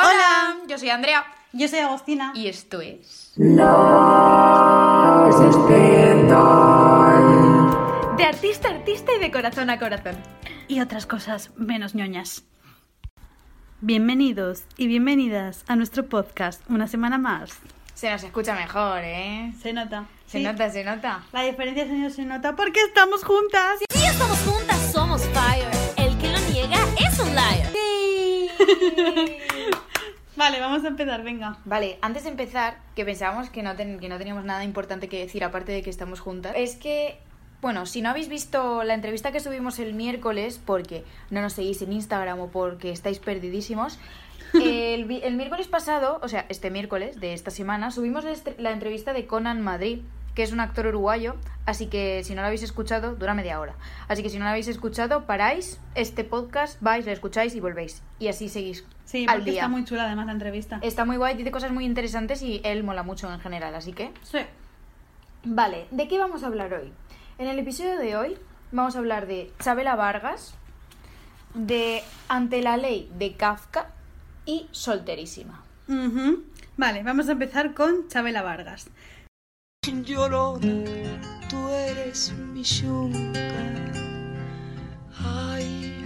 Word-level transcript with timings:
Hola, 0.00 0.58
yo 0.68 0.78
soy 0.78 0.90
Andrea 0.90 1.24
Yo 1.52 1.66
soy 1.66 1.80
Agostina. 1.80 2.30
y 2.34 2.46
esto 2.46 2.80
es 2.80 3.32
de 8.16 8.24
artista 8.24 8.68
a 8.68 8.72
artista 8.72 9.12
y 9.14 9.18
de 9.18 9.30
corazón 9.32 9.70
a 9.70 9.78
corazón. 9.78 10.16
Y 10.68 10.80
otras 10.80 11.06
cosas 11.06 11.50
menos 11.56 11.94
ñoñas. 11.96 12.44
Bienvenidos 13.80 14.62
y 14.76 14.86
bienvenidas 14.86 15.64
a 15.66 15.74
nuestro 15.76 16.06
podcast 16.08 16.62
una 16.70 16.86
semana 16.86 17.18
más. 17.18 17.58
Se 17.94 18.08
nos 18.10 18.22
escucha 18.22 18.54
mejor, 18.54 19.00
¿eh? 19.02 19.52
Se 19.60 19.72
nota. 19.72 20.04
Se 20.26 20.38
Sí. 20.38 20.44
nota, 20.44 20.70
se 20.70 20.84
nota. 20.84 21.24
La 21.32 21.42
diferencia 21.42 21.84
de 21.84 21.90
sonido 21.90 22.10
se 22.10 22.24
nota 22.24 22.54
porque 22.54 22.80
estamos 22.82 23.24
juntas. 23.24 23.78
Si 23.90 24.04
estamos 24.04 24.38
juntas, 24.40 24.92
somos 24.92 25.22
fire. 25.28 25.68
El 25.96 26.16
que 26.18 26.28
lo 26.28 26.38
niega 26.52 26.78
es 27.00 27.18
un 27.18 27.34
liar. 27.34 27.72
Vale, 30.38 30.60
vamos 30.60 30.84
a 30.84 30.88
empezar, 30.88 31.22
venga. 31.24 31.58
Vale, 31.64 31.98
antes 32.00 32.22
de 32.22 32.30
empezar, 32.30 32.78
que 32.94 33.04
pensábamos 33.04 33.50
que 33.50 33.62
no, 33.64 33.74
ten- 33.74 33.98
que 33.98 34.08
no 34.08 34.18
teníamos 34.18 34.44
nada 34.44 34.62
importante 34.62 35.08
que 35.08 35.18
decir 35.18 35.42
aparte 35.42 35.72
de 35.72 35.82
que 35.82 35.90
estamos 35.90 36.20
juntas, 36.20 36.52
es 36.56 36.76
que, 36.76 37.18
bueno, 37.60 37.86
si 37.86 38.02
no 38.02 38.10
habéis 38.10 38.28
visto 38.28 38.84
la 38.84 38.94
entrevista 38.94 39.32
que 39.32 39.40
subimos 39.40 39.80
el 39.80 39.94
miércoles, 39.94 40.60
porque 40.64 41.04
no 41.30 41.42
nos 41.42 41.54
seguís 41.54 41.82
en 41.82 41.92
Instagram 41.92 42.38
o 42.38 42.48
porque 42.52 42.92
estáis 42.92 43.18
perdidísimos, 43.18 43.98
el, 44.54 45.10
el 45.10 45.34
miércoles 45.36 45.66
pasado, 45.66 46.20
o 46.22 46.28
sea, 46.28 46.46
este 46.48 46.70
miércoles 46.70 47.18
de 47.18 47.32
esta 47.32 47.50
semana, 47.50 47.90
subimos 47.90 48.22
la, 48.24 48.32
la 48.58 48.70
entrevista 48.70 49.12
de 49.12 49.26
Conan 49.26 49.60
Madrid, 49.60 50.02
que 50.36 50.44
es 50.44 50.52
un 50.52 50.60
actor 50.60 50.86
uruguayo, 50.86 51.34
así 51.66 51.88
que 51.88 52.22
si 52.22 52.36
no 52.36 52.42
lo 52.42 52.46
habéis 52.46 52.62
escuchado, 52.62 53.16
dura 53.16 53.34
media 53.34 53.58
hora. 53.58 53.74
Así 54.06 54.22
que 54.22 54.30
si 54.30 54.38
no 54.38 54.44
lo 54.44 54.50
habéis 54.50 54.68
escuchado, 54.68 55.26
paráis 55.26 55.80
este 55.96 56.22
podcast, 56.22 56.80
vais, 56.80 57.04
lo 57.04 57.10
escucháis 57.10 57.56
y 57.56 57.60
volvéis. 57.60 58.04
Y 58.20 58.28
así 58.28 58.48
seguís 58.48 58.84
Sí, 59.08 59.24
al 59.26 59.38
porque 59.38 59.52
día. 59.52 59.60
está 59.62 59.68
muy 59.68 59.84
chula 59.86 60.04
además 60.04 60.26
la 60.26 60.32
entrevista. 60.32 60.80
Está 60.82 61.06
muy 61.06 61.16
guay, 61.16 61.34
dice 61.34 61.50
cosas 61.50 61.72
muy 61.72 61.86
interesantes 61.86 62.42
y 62.42 62.60
él 62.62 62.84
mola 62.84 63.02
mucho 63.02 63.32
en 63.32 63.40
general, 63.40 63.74
así 63.74 63.94
que... 63.94 64.12
Sí. 64.22 64.40
Vale, 65.44 65.86
¿de 65.90 66.08
qué 66.08 66.18
vamos 66.18 66.42
a 66.42 66.48
hablar 66.48 66.74
hoy? 66.74 66.92
En 67.38 67.46
el 67.46 67.58
episodio 67.58 67.96
de 67.96 68.16
hoy 68.18 68.36
vamos 68.70 68.96
a 68.96 68.98
hablar 68.98 69.26
de 69.26 69.50
Chabela 69.60 69.96
Vargas, 69.96 70.52
de 71.54 72.02
Ante 72.28 72.60
la 72.60 72.76
ley 72.76 73.10
de 73.16 73.32
Kafka 73.34 73.92
y 74.44 74.68
Solterísima. 74.72 75.62
Vale, 76.76 77.02
vamos 77.02 77.30
a 77.30 77.32
empezar 77.32 77.72
con 77.72 78.08
Chabela 78.08 78.42
Vargas. 78.42 78.90
Llorona, 80.04 80.84
tú 81.48 81.68
eres 81.70 82.34
mi 82.34 82.62
yunca. 82.62 83.40
Ay, 85.24 86.04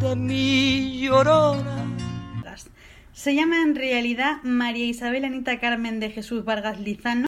de 0.00 0.16
mi 0.16 1.00
llorona. 1.00 1.79
Se 3.12 3.34
llama 3.34 3.62
en 3.62 3.74
realidad 3.74 4.42
María 4.44 4.86
Isabel 4.86 5.24
Anita 5.24 5.58
Carmen 5.58 6.00
de 6.00 6.10
Jesús 6.10 6.44
Vargas 6.44 6.78
Lizano. 6.78 7.26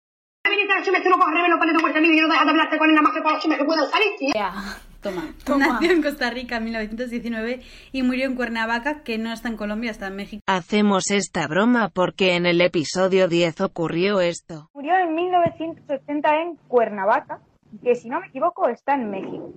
Toma. 5.01 5.35
Toma. 5.45 5.67
Nació 5.67 5.91
en 5.91 6.03
Costa 6.03 6.31
Rica 6.31 6.59
en 6.59 6.65
1919 6.65 7.61
y 7.91 8.03
murió 8.05 8.27
en 8.27 8.37
Cuernavaca, 8.37 9.03
que 9.03 9.19
no 9.19 9.33
está 9.33 9.49
en 9.49 9.57
Colombia, 9.57 9.91
está 9.91 10.07
en 10.07 10.17
México. 10.17 10.43
Hacemos 10.47 11.11
esta 11.11 11.49
broma 11.49 11.91
porque 11.93 12.37
en 12.37 12.47
el 12.47 12.61
episodio 12.61 13.27
10 13.27 13.61
ocurrió 13.63 14.21
esto. 14.21 14.71
Murió 14.75 14.97
en 14.97 15.15
1980 15.15 16.43
en 16.43 16.57
Cuernavaca, 16.69 17.41
que 17.83 17.97
si 17.97 18.09
no 18.09 18.21
me 18.21 18.29
equivoco 18.29 18.69
está 18.69 18.95
en 18.95 19.11
México. 19.11 19.53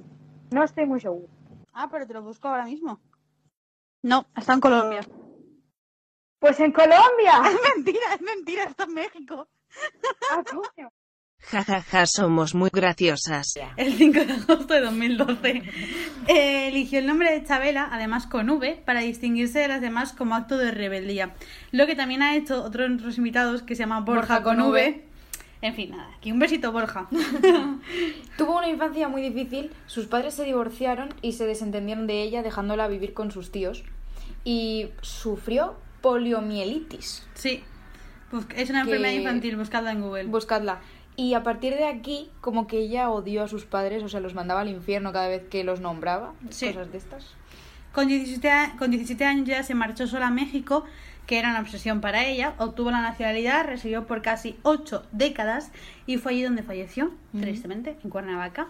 No 0.51 0.63
estoy 0.63 0.87
muy 0.87 0.99
seguro. 0.99 1.27
Ah, 1.73 1.87
pero 1.91 2.07
te 2.07 2.13
lo 2.13 2.23
busco 2.23 2.47
ahora 2.47 2.65
mismo. 2.65 2.99
No, 4.01 4.25
está 4.35 4.53
en 4.53 4.61
Colombia. 4.61 5.01
Pues 6.45 6.59
en 6.59 6.71
Colombia. 6.73 7.41
mentira, 7.75 8.13
es 8.13 8.21
mentira, 8.21 8.63
está 8.65 8.83
en 8.83 8.93
México. 8.93 9.47
Ah, 10.31 10.43
coño. 10.43 10.91
Ja 11.39 11.63
ja 11.63 11.81
ja, 11.81 12.05
somos 12.05 12.53
muy 12.53 12.69
graciosas. 12.71 13.55
El 13.77 13.93
5 13.93 14.19
de 14.25 14.33
agosto 14.33 14.75
de 14.75 14.81
2012. 14.81 15.63
Eh, 16.27 16.67
eligió 16.67 16.99
el 16.99 17.07
nombre 17.07 17.31
de 17.33 17.43
Chabela, 17.43 17.89
además 17.91 18.27
con 18.27 18.47
V, 18.47 18.79
para 18.85 18.99
distinguirse 18.99 19.57
de 19.57 19.67
las 19.69 19.81
demás 19.81 20.13
como 20.13 20.35
acto 20.35 20.59
de 20.59 20.69
rebeldía. 20.69 21.33
Lo 21.71 21.87
que 21.87 21.95
también 21.95 22.21
ha 22.21 22.35
hecho 22.35 22.63
otro 22.63 22.83
de 22.83 22.89
nuestros 22.89 23.17
invitados 23.17 23.63
que 23.63 23.73
se 23.73 23.81
llama 23.81 24.01
Borja, 24.01 24.35
Borja 24.35 24.43
con 24.43 24.57
con 24.57 24.69
v. 24.69 24.89
V. 24.89 25.05
En 25.63 25.73
fin, 25.73 25.97
nada, 25.97 26.11
aquí 26.15 26.31
un 26.31 26.37
besito, 26.37 26.71
Borja. 26.71 27.07
Tuvo 28.37 28.57
una 28.59 28.69
infancia 28.69 29.07
muy 29.07 29.23
difícil, 29.23 29.71
sus 29.87 30.05
padres 30.05 30.35
se 30.35 30.43
divorciaron 30.43 31.09
y 31.23 31.31
se 31.31 31.47
desentendieron 31.47 32.05
de 32.05 32.21
ella 32.21 32.43
dejándola 32.43 32.87
vivir 32.87 33.15
con 33.15 33.31
sus 33.31 33.51
tíos. 33.51 33.83
Y 34.43 34.91
sufrió 35.01 35.77
poliomielitis. 36.05 37.25
sí, 37.33 37.63
es 38.55 38.69
una 38.69 38.83
Que- 38.83 38.89
enfermedad 38.91 39.13
infantil, 39.13 39.55
buscadla 39.57 39.91
en 39.91 40.01
Google. 40.01 40.25
Buscadla. 40.25 40.79
Y 41.15 41.33
a 41.33 41.41
partir 41.43 41.73
de 41.75 41.85
aquí, 41.87 42.29
como 42.41 42.67
que 42.67 42.77
ella 42.79 43.09
odió 43.09 43.43
a 43.43 43.47
sus 43.47 43.65
padres, 43.65 44.03
o 44.03 44.09
sea, 44.09 44.19
los 44.19 44.33
mandaba 44.35 44.61
al 44.61 44.69
infierno 44.69 45.11
cada 45.13 45.29
vez 45.29 45.43
que 45.49 45.63
los 45.63 45.79
nombraba, 45.79 46.33
Sí. 46.49 46.67
cosas 46.67 46.91
de 46.91 46.97
estas. 46.99 47.25
Con 47.93 48.07
17, 48.07 48.51
a- 48.51 48.75
con 48.77 48.91
17 48.91 49.25
años 49.25 49.47
ya 49.47 49.63
se 49.63 49.73
marchó 49.73 50.05
sola 50.07 50.27
a 50.27 50.31
México, 50.31 50.85
que 51.25 51.39
era 51.39 51.49
una 51.49 51.61
obsesión 51.61 52.01
para 52.01 52.25
ella. 52.25 52.53
Obtuvo 52.59 52.91
la 52.91 53.01
nacionalidad, 53.01 53.65
residió 53.65 54.05
por 54.05 54.21
casi 54.21 54.57
8 54.63 55.03
décadas 55.11 55.71
y 56.05 56.17
fue 56.17 56.33
allí 56.33 56.43
donde 56.43 56.61
falleció, 56.61 57.11
tristemente, 57.39 57.97
en 58.03 58.09
Cuernavaca. 58.11 58.67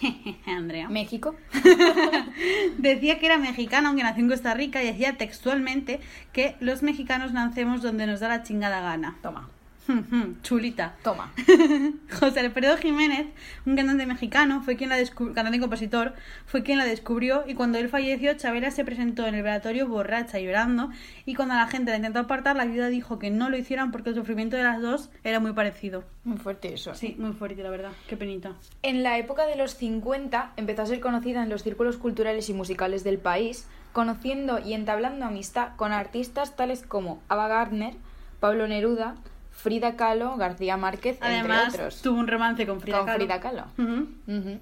Andrea. 0.46 0.88
México. 0.88 1.34
Decía 2.78 3.18
que 3.18 3.26
era 3.26 3.38
mexicano, 3.38 3.88
aunque 3.88 4.02
nació 4.02 4.24
en 4.24 4.30
Costa 4.30 4.54
Rica, 4.54 4.82
y 4.82 4.86
decía 4.86 5.16
textualmente 5.16 6.00
que 6.32 6.56
los 6.60 6.82
mexicanos 6.82 7.32
nacemos 7.32 7.82
donde 7.82 8.06
nos 8.06 8.20
da 8.20 8.28
la 8.28 8.42
chingada 8.42 8.80
gana. 8.80 9.16
Toma, 9.22 9.48
Chulita. 10.42 10.94
toma. 11.02 11.32
José 12.20 12.40
Alfredo 12.40 12.76
Jiménez, 12.76 13.26
un 13.66 13.76
cantante 13.76 14.06
mexicano, 14.06 14.62
fue 14.62 14.76
quien 14.76 14.90
la 14.90 14.96
cantante 15.34 15.56
y 15.56 15.60
compositor, 15.60 16.14
fue 16.46 16.62
quien 16.62 16.78
la 16.78 16.84
descubrió 16.84 17.44
y 17.46 17.54
cuando 17.54 17.78
él 17.78 17.88
falleció, 17.88 18.34
Chabela 18.34 18.70
se 18.70 18.84
presentó 18.84 19.26
en 19.26 19.34
el 19.34 19.42
velatorio 19.42 19.88
borracha 19.88 20.38
y 20.38 20.44
llorando 20.44 20.90
y 21.24 21.34
cuando 21.34 21.54
la 21.54 21.66
gente 21.66 21.90
la 21.90 21.96
intentó 21.96 22.20
apartar, 22.20 22.56
la 22.56 22.64
viuda 22.64 22.88
dijo 22.88 23.18
que 23.18 23.30
no 23.30 23.50
lo 23.50 23.56
hicieran 23.56 23.90
porque 23.90 24.10
el 24.10 24.16
sufrimiento 24.16 24.56
de 24.56 24.62
las 24.62 24.80
dos 24.80 25.10
era 25.24 25.40
muy 25.40 25.52
parecido. 25.52 26.04
Muy 26.24 26.36
fuerte 26.36 26.74
eso. 26.74 26.94
Sí, 26.94 27.16
muy 27.18 27.32
fuerte, 27.32 27.62
la 27.62 27.70
verdad. 27.70 27.92
Qué 28.06 28.16
penita. 28.16 28.52
En 28.82 29.02
la 29.02 29.18
época 29.18 29.46
de 29.46 29.56
los 29.56 29.74
50 29.74 30.52
empezó 30.56 30.82
a 30.82 30.86
ser 30.86 31.00
conocida 31.00 31.42
en 31.42 31.48
los 31.48 31.62
círculos 31.62 31.96
culturales 31.96 32.48
y 32.50 32.54
musicales 32.54 33.04
del 33.04 33.18
país, 33.18 33.66
conociendo 33.92 34.58
y 34.58 34.74
entablando 34.74 35.24
amistad 35.24 35.70
con 35.76 35.92
artistas 35.92 36.56
tales 36.56 36.82
como 36.82 37.22
Ava 37.28 37.48
Gardner, 37.48 37.94
Pablo 38.40 38.68
Neruda, 38.68 39.16
Frida 39.58 39.96
Kahlo, 39.96 40.36
García 40.36 40.76
Márquez, 40.76 41.18
Además, 41.20 41.64
entre 41.66 41.80
otros. 41.86 42.00
tuvo 42.00 42.18
un 42.18 42.28
romance 42.28 42.64
con 42.66 42.80
Frida 42.80 42.98
con 42.98 43.06
Kahlo. 43.06 43.64
Frida. 43.74 44.58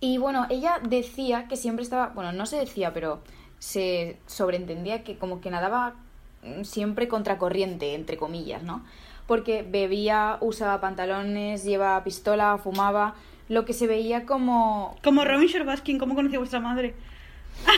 Y 0.00 0.18
bueno, 0.18 0.46
ella 0.50 0.78
decía 0.82 1.46
que 1.48 1.56
siempre 1.56 1.84
estaba, 1.84 2.08
bueno, 2.08 2.32
no 2.32 2.44
se 2.46 2.56
decía, 2.58 2.92
pero 2.92 3.22
se 3.60 4.18
sobreentendía 4.26 5.04
que 5.04 5.16
como 5.16 5.40
que 5.40 5.50
nadaba 5.50 5.94
mm, 6.42 6.64
siempre 6.64 7.06
contracorriente, 7.08 7.94
entre 7.94 8.16
comillas, 8.16 8.62
¿no? 8.64 8.84
Porque 9.28 9.62
bebía, 9.62 10.38
usaba 10.40 10.80
pantalones, 10.80 11.64
llevaba 11.64 12.02
pistola, 12.04 12.58
fumaba, 12.58 13.14
lo 13.48 13.64
que 13.64 13.72
se 13.72 13.86
veía 13.86 14.26
como... 14.26 14.96
Como 15.04 15.24
Robin 15.24 15.48
Sherbatsky, 15.48 15.96
¿cómo 15.98 16.14
conoció 16.14 16.40
vuestra 16.40 16.60
madre? 16.60 16.94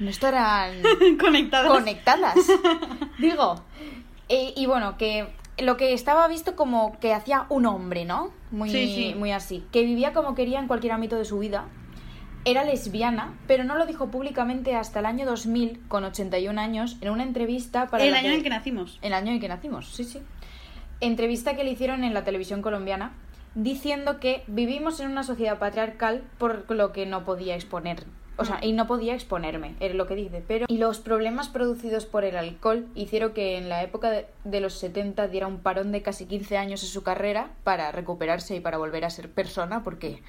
No 0.00 0.10
estarán 0.10 0.74
Conectadas. 1.20 1.72
conectadas, 1.72 2.36
digo. 3.18 3.60
Eh, 4.28 4.52
y 4.56 4.66
bueno, 4.66 4.96
que 4.98 5.26
lo 5.58 5.76
que 5.76 5.92
estaba 5.92 6.28
visto 6.28 6.54
como 6.56 6.98
que 7.00 7.12
hacía 7.14 7.46
un 7.48 7.66
hombre, 7.66 8.04
¿no? 8.04 8.30
Muy, 8.50 8.70
Sí, 8.70 8.86
sí. 8.94 9.14
muy 9.18 9.32
así. 9.32 9.64
Que 9.72 9.82
vivía 9.84 10.12
como 10.12 10.34
quería 10.34 10.58
en 10.60 10.66
cualquier 10.68 10.92
ámbito 10.92 11.16
de 11.16 11.24
su 11.24 11.38
vida. 11.38 11.64
Era 12.44 12.64
lesbiana, 12.64 13.34
pero 13.46 13.64
no 13.64 13.76
lo 13.76 13.84
dijo 13.84 14.10
públicamente 14.10 14.74
hasta 14.74 15.00
el 15.00 15.06
año 15.06 15.26
2000, 15.26 15.80
con 15.88 16.04
81 16.04 16.58
años, 16.60 16.96
en 17.00 17.10
una 17.10 17.24
entrevista 17.24 17.88
para... 17.88 18.04
el 18.04 18.14
año 18.14 18.28
que- 18.30 18.34
en 18.36 18.42
que 18.42 18.48
nacimos. 18.50 18.98
El 19.02 19.12
año 19.12 19.32
en 19.32 19.40
que 19.40 19.48
nacimos, 19.48 19.88
sí, 19.94 20.04
sí. 20.04 20.20
Entrevista 21.00 21.56
que 21.56 21.64
le 21.64 21.70
hicieron 21.72 22.04
en 22.04 22.14
la 22.14 22.24
televisión 22.24 22.62
colombiana, 22.62 23.12
diciendo 23.62 24.20
que 24.20 24.44
vivimos 24.46 25.00
en 25.00 25.10
una 25.10 25.24
sociedad 25.24 25.58
patriarcal 25.58 26.22
por 26.38 26.70
lo 26.70 26.92
que 26.92 27.06
no 27.06 27.24
podía 27.24 27.54
exponer. 27.56 28.04
O 28.40 28.44
sea, 28.44 28.60
y 28.62 28.72
no 28.72 28.86
podía 28.86 29.14
exponerme, 29.14 29.74
era 29.80 29.94
lo 29.94 30.06
que 30.06 30.14
dice. 30.14 30.44
Pero. 30.46 30.66
Y 30.68 30.78
los 30.78 31.00
problemas 31.00 31.48
producidos 31.48 32.06
por 32.06 32.24
el 32.24 32.36
alcohol 32.36 32.86
hicieron 32.94 33.32
que 33.32 33.58
en 33.58 33.68
la 33.68 33.82
época 33.82 34.10
de, 34.10 34.26
de 34.44 34.60
los 34.60 34.74
70 34.74 35.26
diera 35.26 35.48
un 35.48 35.58
parón 35.58 35.90
de 35.90 36.02
casi 36.02 36.26
15 36.26 36.56
años 36.56 36.84
en 36.84 36.88
su 36.88 37.02
carrera 37.02 37.50
para 37.64 37.90
recuperarse 37.90 38.54
y 38.54 38.60
para 38.60 38.78
volver 38.78 39.04
a 39.04 39.10
ser 39.10 39.28
persona, 39.28 39.82
porque 39.82 40.22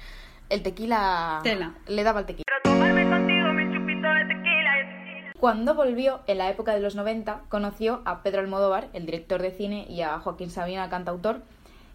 el 0.48 0.64
tequila. 0.64 1.38
Tela. 1.44 1.74
Le 1.86 2.02
daba 2.02 2.20
el 2.20 2.26
tequila. 2.26 2.44
Cuando 5.38 5.74
volvió, 5.74 6.20
en 6.26 6.36
la 6.36 6.50
época 6.50 6.74
de 6.74 6.80
los 6.80 6.96
90, 6.96 7.44
conoció 7.48 8.02
a 8.04 8.22
Pedro 8.22 8.40
Almodóvar, 8.40 8.88
el 8.92 9.06
director 9.06 9.40
de 9.40 9.52
cine, 9.52 9.86
y 9.88 10.02
a 10.02 10.18
Joaquín 10.18 10.50
Sabina, 10.50 10.90
cantautor, 10.90 11.40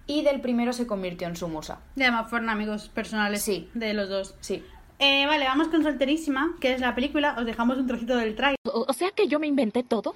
y 0.08 0.22
del 0.24 0.42
primero 0.42 0.74
se 0.74 0.88
convirtió 0.88 1.28
en 1.28 1.36
su 1.36 1.48
musa. 1.48 1.80
Y 1.96 2.02
además 2.04 2.30
fueron 2.30 2.50
amigos 2.50 2.90
personales 2.90 3.42
Sí. 3.42 3.70
de 3.74 3.94
los 3.94 4.10
dos. 4.10 4.36
Sí. 4.42 4.64
Eh, 5.00 5.26
vale, 5.26 5.46
vamos 5.46 5.68
con 5.68 5.84
Solterísima, 5.84 6.56
que 6.62 6.74
es 6.74 6.80
la 6.82 6.96
película. 6.96 7.36
Os 7.38 7.46
dejamos 7.46 7.78
un 7.78 7.88
trocito 7.88 8.16
del 8.16 8.36
trailer. 8.36 8.56
O, 8.66 8.86
o 8.88 8.94
sea 8.94 9.12
que 9.12 9.28
yo 9.28 9.40
me 9.40 9.48
inventé 9.48 9.84
todo. 9.84 10.16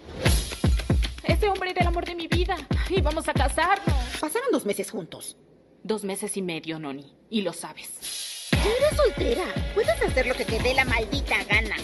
Ese 1.24 1.48
hombre 1.50 1.72
era 1.72 1.82
el 1.82 1.88
amor 1.88 2.06
de 2.06 2.16
mi 2.16 2.28
vida. 2.28 2.56
Y 2.90 3.02
vamos 3.02 3.28
a 3.28 3.34
casarnos. 3.34 3.94
Pasaron 4.20 4.48
dos 4.52 4.66
meses 4.66 4.90
juntos. 4.92 5.38
Dos 5.84 6.04
meses 6.04 6.36
y 6.38 6.42
medio, 6.42 6.80
Noni. 6.80 7.14
Y 7.30 7.42
lo 7.42 7.54
sabes. 7.54 8.50
Ya 8.52 8.60
eres 8.64 8.98
soltera. 8.98 9.44
Puedes 9.74 10.02
hacer 10.02 10.26
lo 10.28 10.34
que 10.34 10.46
te 10.46 10.60
dé 10.60 10.74
la 10.74 10.86
maldita 10.86 11.36
gana. 11.46 11.76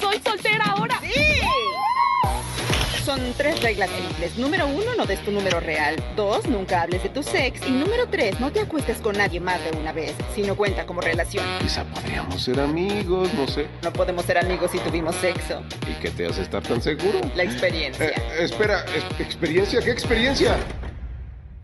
¡Soy 0.00 0.18
soltera 0.24 0.64
ahora! 0.66 0.98
¡Sí! 1.02 1.20
Son 3.06 3.20
tres 3.36 3.62
reglas 3.62 3.88
simples. 3.90 4.36
Número 4.36 4.66
uno, 4.66 4.96
no 4.98 5.06
des 5.06 5.22
tu 5.24 5.30
número 5.30 5.60
real. 5.60 5.94
Dos, 6.16 6.48
nunca 6.48 6.82
hables 6.82 7.04
de 7.04 7.08
tu 7.08 7.22
sex. 7.22 7.60
Y 7.64 7.70
número 7.70 8.08
tres, 8.08 8.40
no 8.40 8.50
te 8.50 8.58
acuestes 8.58 8.98
con 8.98 9.16
nadie 9.16 9.38
más 9.38 9.60
de 9.62 9.78
una 9.78 9.92
vez, 9.92 10.12
si 10.34 10.42
no 10.42 10.56
cuenta 10.56 10.84
como 10.86 11.00
relación. 11.00 11.44
Quizá 11.60 11.84
podríamos 11.84 12.42
ser 12.42 12.58
amigos, 12.58 13.32
no 13.34 13.46
sé. 13.46 13.68
No 13.84 13.92
podemos 13.92 14.24
ser 14.24 14.38
amigos 14.38 14.72
si 14.72 14.80
tuvimos 14.80 15.14
sexo. 15.14 15.62
¿Y 15.88 15.94
qué 16.02 16.10
te 16.10 16.26
hace 16.26 16.42
estar 16.42 16.64
tan 16.64 16.82
seguro? 16.82 17.20
La 17.36 17.44
experiencia. 17.44 18.06
Eh, 18.08 18.14
espera, 18.40 18.84
es- 18.86 19.20
¿experiencia? 19.20 19.80
¿Qué 19.80 19.92
experiencia? 19.92 20.56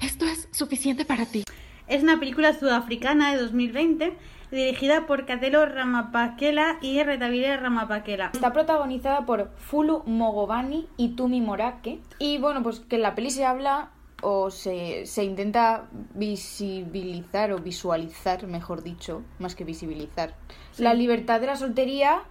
Esto 0.01 0.25
es 0.27 0.47
suficiente 0.53 1.05
para 1.05 1.27
ti. 1.27 1.43
Es 1.89 2.05
una 2.05 2.21
película 2.21 2.57
sudafricana 2.57 3.33
de 3.33 3.39
2020, 3.43 4.13
dirigida 4.57 5.07
por 5.07 5.27
Katelo 5.27 5.67
Ramapakela 5.67 6.79
y 6.81 7.03
Retavire 7.03 7.57
Ramapakela. 7.57 8.31
Está 8.33 8.53
protagonizada 8.53 9.25
por 9.27 9.51
Fulu 9.57 10.03
Mogobani 10.07 10.87
y 10.97 11.11
Tumi 11.11 11.41
Morake. 11.41 12.01
Y 12.19 12.39
bueno, 12.39 12.63
pues 12.63 12.81
que 12.81 12.97
en 12.97 13.03
la 13.03 13.15
peli 13.15 13.31
se 13.31 13.45
habla 13.45 13.91
o 14.23 14.51
se, 14.51 15.05
se 15.07 15.25
intenta 15.25 15.89
visibilizar 16.15 17.53
o 17.53 17.59
visualizar, 17.59 18.47
mejor 18.47 18.83
dicho, 18.83 19.23
más 19.39 19.55
que 19.55 19.65
visibilizar, 19.65 20.35
la 20.79 20.95
libertad 20.95 21.41
de 21.41 21.49
la 21.49 21.57
soltería 21.57 22.23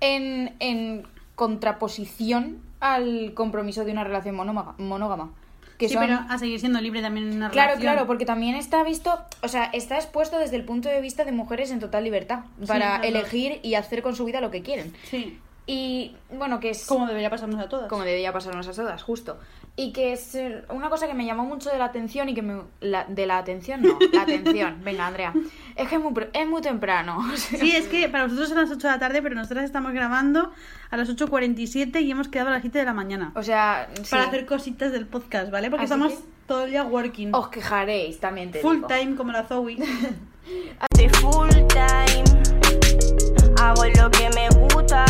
en, 0.00 0.56
en 0.58 1.06
contraposición 1.36 2.60
al 2.80 3.34
compromiso 3.34 3.84
de 3.84 3.92
una 3.92 4.04
relación 4.04 4.34
monógama. 4.34 5.32
Que 5.78 5.88
sí, 5.88 5.94
son- 5.94 6.02
pero 6.04 6.18
a 6.28 6.38
seguir 6.38 6.58
siendo 6.60 6.80
libre 6.80 7.00
también 7.00 7.28
en 7.30 7.36
una 7.36 7.50
Claro, 7.50 7.68
relación. 7.70 7.92
claro, 7.94 8.06
porque 8.08 8.24
también 8.26 8.56
está 8.56 8.82
visto, 8.82 9.16
o 9.42 9.48
sea, 9.48 9.64
está 9.72 9.96
expuesto 9.96 10.38
desde 10.38 10.56
el 10.56 10.64
punto 10.64 10.88
de 10.88 11.00
vista 11.00 11.24
de 11.24 11.30
mujeres 11.32 11.70
en 11.70 11.78
total 11.78 12.02
libertad 12.04 12.40
para 12.66 12.98
claro. 13.00 13.04
elegir 13.04 13.60
y 13.62 13.74
hacer 13.74 14.02
con 14.02 14.16
su 14.16 14.24
vida 14.24 14.40
lo 14.40 14.50
que 14.50 14.62
quieren. 14.62 14.92
Sí, 15.08 15.38
Y 15.70 16.16
bueno, 16.30 16.60
que 16.60 16.70
es 16.70 16.86
como 16.86 17.06
debería 17.06 17.28
pasarnos 17.30 17.60
a 17.60 17.68
todas. 17.68 17.88
como 17.90 18.02
debería 18.02 18.32
pasarnos 18.32 18.66
a 18.66 18.72
todas, 18.72 19.02
justo. 19.02 19.38
Y 19.80 19.92
que 19.92 20.12
es 20.12 20.36
una 20.70 20.90
cosa 20.90 21.06
que 21.06 21.14
me 21.14 21.24
llamó 21.24 21.44
mucho 21.44 21.70
de 21.70 21.78
la 21.78 21.84
atención 21.84 22.28
y 22.28 22.34
que 22.34 22.42
me... 22.42 22.62
la- 22.80 23.04
de 23.04 23.26
la 23.26 23.38
atención, 23.38 23.80
no, 23.80 23.96
la 24.12 24.22
atención. 24.22 24.78
Venga, 24.84 25.06
Andrea. 25.06 25.32
Es 25.76 25.86
que 25.88 25.94
es 25.94 26.00
muy, 26.02 26.12
es 26.32 26.48
muy 26.48 26.60
temprano. 26.60 27.18
o 27.32 27.36
sea, 27.36 27.60
Sí, 27.60 27.76
es 27.76 27.86
que 27.86 28.08
para 28.08 28.24
nosotros 28.24 28.48
son 28.48 28.58
las 28.58 28.70
8 28.72 28.88
de 28.88 28.92
la 28.94 28.98
tarde, 28.98 29.22
pero 29.22 29.36
nosotras 29.36 29.64
estamos 29.64 29.92
grabando 29.92 30.50
a 30.90 30.96
las 30.96 31.08
8.47 31.08 32.02
y 32.02 32.10
hemos 32.10 32.26
quedado 32.26 32.48
a 32.48 32.54
las 32.54 32.62
7 32.62 32.76
de 32.76 32.84
la 32.86 32.92
mañana. 32.92 33.30
O 33.36 33.42
sea, 33.44 33.88
sí. 34.02 34.10
Para 34.10 34.24
hacer 34.24 34.46
cositas 34.46 34.90
del 34.90 35.06
podcast, 35.06 35.52
¿vale? 35.52 35.70
Porque 35.70 35.84
Así 35.84 35.94
estamos 35.94 36.12
que- 36.14 36.24
todo 36.48 36.64
el 36.64 36.70
día 36.72 36.82
working. 36.82 37.32
Os 37.32 37.46
quejaréis, 37.48 38.18
también 38.18 38.50
te 38.50 38.58
Full 38.60 38.76
digo. 38.78 38.88
time 38.88 39.14
como 39.14 39.30
la 39.30 39.44
Zoe. 39.44 39.76
Estoy 40.90 41.08
full 41.20 41.50
time. 41.68 42.24
Hago 43.60 43.84
lo 43.84 44.10
que 44.10 44.28
me 44.34 44.48
gusta. 44.74 45.04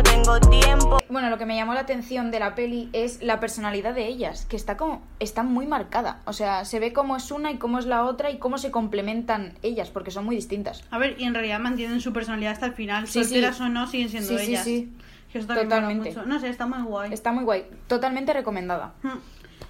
No 0.00 0.04
tengo 0.04 0.40
tiempo. 0.40 0.98
Bueno, 1.10 1.28
lo 1.28 1.36
que 1.36 1.44
me 1.44 1.56
llamó 1.56 1.74
la 1.74 1.80
atención 1.80 2.30
de 2.30 2.38
la 2.38 2.54
peli 2.54 2.88
es 2.94 3.22
la 3.22 3.38
personalidad 3.38 3.92
de 3.94 4.06
ellas, 4.06 4.46
que 4.46 4.56
está 4.56 4.78
como 4.78 5.02
está 5.18 5.42
muy 5.42 5.66
marcada. 5.66 6.20
O 6.24 6.32
sea, 6.32 6.64
se 6.64 6.80
ve 6.80 6.94
cómo 6.94 7.16
es 7.18 7.30
una 7.30 7.50
y 7.50 7.58
cómo 7.58 7.78
es 7.78 7.84
la 7.84 8.04
otra 8.04 8.30
y 8.30 8.38
cómo 8.38 8.56
se 8.56 8.70
complementan 8.70 9.52
ellas, 9.62 9.90
porque 9.90 10.10
son 10.10 10.24
muy 10.24 10.36
distintas. 10.36 10.84
A 10.90 10.96
ver, 10.96 11.16
y 11.18 11.24
en 11.24 11.34
realidad 11.34 11.60
mantienen 11.60 12.00
su 12.00 12.14
personalidad 12.14 12.52
hasta 12.52 12.64
el 12.64 12.72
final. 12.72 13.08
Sí, 13.08 13.24
Solteras 13.24 13.58
sí. 13.58 13.62
o 13.64 13.68
no, 13.68 13.86
siguen 13.88 14.08
siendo 14.08 14.30
Sí, 14.30 14.38
sí, 14.38 14.50
ellas. 14.52 14.64
sí. 14.64 14.92
Que 15.32 15.38
eso 15.40 15.46
Totalmente. 15.48 16.08
mucho. 16.08 16.24
No 16.24 16.40
sé, 16.40 16.48
está 16.48 16.64
muy 16.66 16.80
guay. 16.82 17.12
Está 17.12 17.32
muy 17.32 17.44
guay, 17.44 17.66
totalmente 17.86 18.32
recomendada. 18.32 18.94
Hmm. 19.02 19.18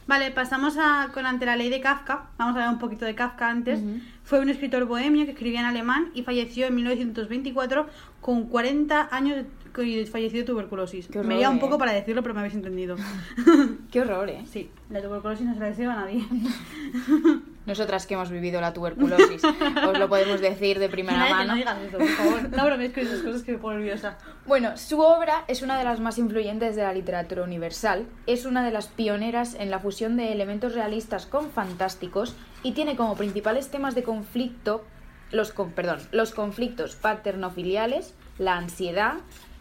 Vale, 0.07 0.31
pasamos 0.31 0.77
a, 0.79 1.09
con 1.13 1.27
Ante 1.27 1.47
la 1.47 1.57
ley 1.57 1.71
de 1.71 1.81
Kafka. 1.81 2.31
Vamos 2.39 2.55
a 2.55 2.59
hablar 2.61 2.69
un 2.75 2.79
poquito 2.79 3.05
de 3.05 3.15
Kafka 3.15 3.49
antes. 3.49 3.81
Fue 4.25 4.41
un 4.41 4.49
escritor 4.49 4.85
bohemio 4.87 5.25
que 5.25 5.33
escribía 5.33 5.61
en 5.61 5.67
alemán 5.67 6.11
y 6.15 6.23
falleció 6.23 6.67
en 6.67 6.75
1924 6.77 7.89
con 8.21 8.47
40 8.49 9.09
años 9.13 9.37
de- 9.37 9.47
y 9.79 10.05
falleció 10.07 10.41
de 10.41 10.45
tuberculosis. 10.47 11.09
Horror, 11.11 11.25
me 11.27 11.41
iba 11.41 11.49
un 11.51 11.57
eh. 11.57 11.61
poco 11.61 11.79
para 11.79 11.93
decirlo, 11.93 12.23
pero 12.23 12.35
me 12.35 12.41
habéis 12.41 12.55
entendido. 12.55 12.97
Qué 13.91 14.01
horror, 14.01 14.29
¿eh? 14.29 14.45
sí, 14.51 14.71
la 14.91 15.01
tuberculosis 15.01 15.47
no 15.47 15.55
se 15.55 15.61
la 15.61 15.67
deseo 15.67 15.91
a 15.91 15.95
nadie. 15.97 16.25
Nosotras 17.67 18.07
que 18.07 18.15
hemos 18.15 18.31
vivido 18.31 18.61
la 18.61 18.73
tuberculosis, 18.73 19.43
os 19.45 19.99
lo 19.99 20.09
podemos 20.09 20.41
decir 20.41 20.79
de 20.79 20.89
primera 20.89 21.19
Nadie, 21.19 21.35
mano. 21.35 21.53
No 21.53 21.55
digas 21.57 21.79
eso, 21.83 21.99
por 21.99 22.09
favor. 22.09 22.51
No 22.51 22.65
bromees 22.65 22.93
con 22.93 23.03
esas 23.05 23.21
cosas 23.21 23.43
que 23.43 23.53
me 23.53 23.59
pongo 23.59 23.75
nerviosa. 23.75 24.19
Bueno, 24.47 24.77
su 24.77 25.01
obra 25.01 25.45
es 25.47 25.63
una 25.63 25.79
de 25.79 25.85
las 25.85 26.01
más 26.01 26.19
influyentes 26.19 26.75
de 26.75 26.83
la 26.83 26.93
literatura 26.93 27.43
universal, 27.45 28.07
es 28.27 28.45
una 28.47 28.65
de 28.65 28.73
las 28.73 28.89
pioneras 28.89 29.55
en 29.59 29.71
la 29.71 29.79
fusión 29.79 30.17
de 30.17 30.33
elementos 30.33 30.75
realistas 30.75 31.27
con 31.27 31.51
fantásticos 31.51 32.35
y 32.63 32.73
tiene 32.73 32.97
como 32.97 33.15
principales 33.17 33.69
temas 33.71 33.95
de 33.95 34.03
conflicto 34.03 34.85
los, 35.31 35.53
con- 35.53 35.71
perdón, 35.71 36.01
los 36.11 36.33
conflictos 36.33 36.97
paternofiliales, 36.97 38.15
la 38.39 38.57
ansiedad, 38.57 39.15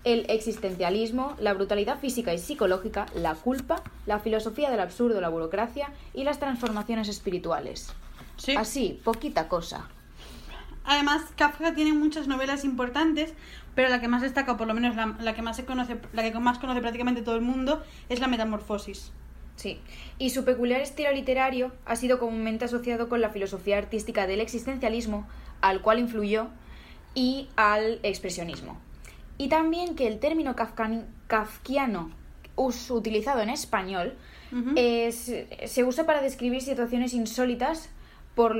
el 0.03 0.25
existencialismo, 0.29 1.35
la 1.39 1.53
brutalidad 1.53 1.99
física 1.99 2.33
y 2.33 2.37
psicológica, 2.37 3.05
la 3.15 3.35
culpa, 3.35 3.83
la 4.05 4.19
filosofía 4.19 4.69
del 4.69 4.79
absurdo, 4.79 5.21
la 5.21 5.29
burocracia 5.29 5.91
y 6.13 6.23
las 6.23 6.39
transformaciones 6.39 7.09
espirituales. 7.09 7.93
Sí. 8.37 8.55
Así, 8.55 8.99
poquita 9.03 9.47
cosa. 9.47 9.87
Además, 10.85 11.21
Kafka 11.35 11.75
tiene 11.75 11.93
muchas 11.93 12.27
novelas 12.27 12.63
importantes, 12.63 13.33
pero 13.75 13.89
la 13.89 14.01
que 14.01 14.07
más 14.07 14.21
destaca, 14.21 14.53
o 14.53 14.57
por 14.57 14.67
lo 14.67 14.73
menos 14.73 14.95
la, 14.95 15.17
la 15.19 15.35
que 15.35 15.41
más 15.41 15.55
se 15.55 15.65
conoce, 15.65 15.99
la 16.13 16.23
que 16.23 16.39
más 16.39 16.57
conoce 16.57 16.81
prácticamente 16.81 17.21
todo 17.21 17.35
el 17.35 17.41
mundo, 17.41 17.83
es 18.07 18.19
la 18.19 18.27
Metamorfosis. 18.27 19.11
Sí, 19.55 19.79
y 20.17 20.29
su 20.29 20.45
peculiar 20.45 20.79
estilo 20.79 21.11
literario 21.11 21.73
ha 21.85 21.97
sido 21.97 22.17
comúnmente 22.17 22.63
asociado 22.63 23.09
con 23.09 23.19
la 23.19 23.29
filosofía 23.29 23.77
artística 23.77 24.25
del 24.25 24.39
existencialismo, 24.39 25.27
al 25.59 25.81
cual 25.81 25.99
influyó, 25.99 26.47
y 27.13 27.49
al 27.57 27.99
expresionismo. 28.03 28.77
Y 29.39 29.47
también 29.47 29.95
que 29.95 30.05
el 30.05 30.19
término 30.19 30.55
kafkiano 31.27 32.11
us- 32.55 32.91
utilizado 32.91 33.41
en 33.41 33.49
español 33.49 34.13
es- 34.75 35.31
se 35.65 35.83
usa 35.83 36.05
para 36.05 36.21
describir 36.21 36.61
situaciones 36.61 37.13
insólitas 37.13 37.89
por, 38.35 38.55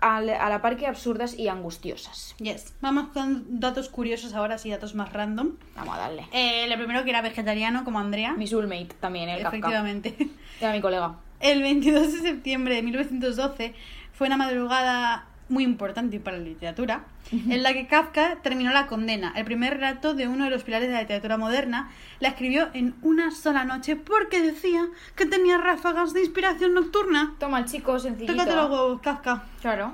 a 0.00 0.20
la 0.20 0.60
par 0.62 0.76
que 0.76 0.86
absurdas 0.86 1.38
y 1.38 1.48
angustiosas. 1.48 2.34
Yes. 2.38 2.74
Vamos 2.80 3.08
con 3.12 3.60
datos 3.60 3.88
curiosos 3.88 4.34
ahora, 4.34 4.58
sí, 4.58 4.70
datos 4.70 4.94
más 4.94 5.12
random. 5.12 5.52
Vamos 5.76 5.94
a 5.94 5.98
darle. 5.98 6.26
Eh, 6.32 6.66
lo 6.68 6.76
primero 6.76 7.04
que 7.04 7.10
era 7.10 7.22
vegetariano, 7.22 7.84
como 7.84 7.98
Andrea. 8.00 8.32
Mi 8.34 8.46
soulmate 8.46 8.94
también, 9.00 9.28
el 9.28 9.42
Kafka. 9.42 9.56
Efectivamente. 9.58 10.14
Era 10.60 10.72
mi 10.72 10.80
colega. 10.80 11.16
El 11.40 11.62
22 11.62 12.12
de 12.12 12.18
septiembre 12.20 12.74
de 12.74 12.82
1912 12.82 13.74
fue 14.12 14.26
una 14.26 14.36
madrugada 14.36 15.26
muy 15.50 15.64
importante 15.64 16.18
para 16.20 16.38
la 16.38 16.44
literatura, 16.44 17.04
en 17.32 17.62
la 17.62 17.72
que 17.74 17.86
Kafka 17.86 18.36
terminó 18.42 18.72
la 18.72 18.86
condena. 18.86 19.32
El 19.36 19.44
primer 19.44 19.74
relato 19.74 20.14
de 20.14 20.28
uno 20.28 20.44
de 20.44 20.50
los 20.50 20.62
pilares 20.62 20.88
de 20.88 20.94
la 20.94 21.02
literatura 21.02 21.36
moderna 21.36 21.90
la 22.20 22.28
escribió 22.28 22.68
en 22.72 22.94
una 23.02 23.32
sola 23.32 23.64
noche 23.64 23.96
porque 23.96 24.40
decía 24.40 24.88
que 25.16 25.26
tenía 25.26 25.58
ráfagas 25.58 26.14
de 26.14 26.20
inspiración 26.20 26.72
nocturna. 26.72 27.34
Toma 27.38 27.58
el 27.58 27.64
chico, 27.66 27.98
sencillito. 27.98 28.32
Tócate 28.32 28.54
los 28.54 28.70
huevos, 28.70 29.00
Kafka. 29.00 29.44
Claro. 29.60 29.92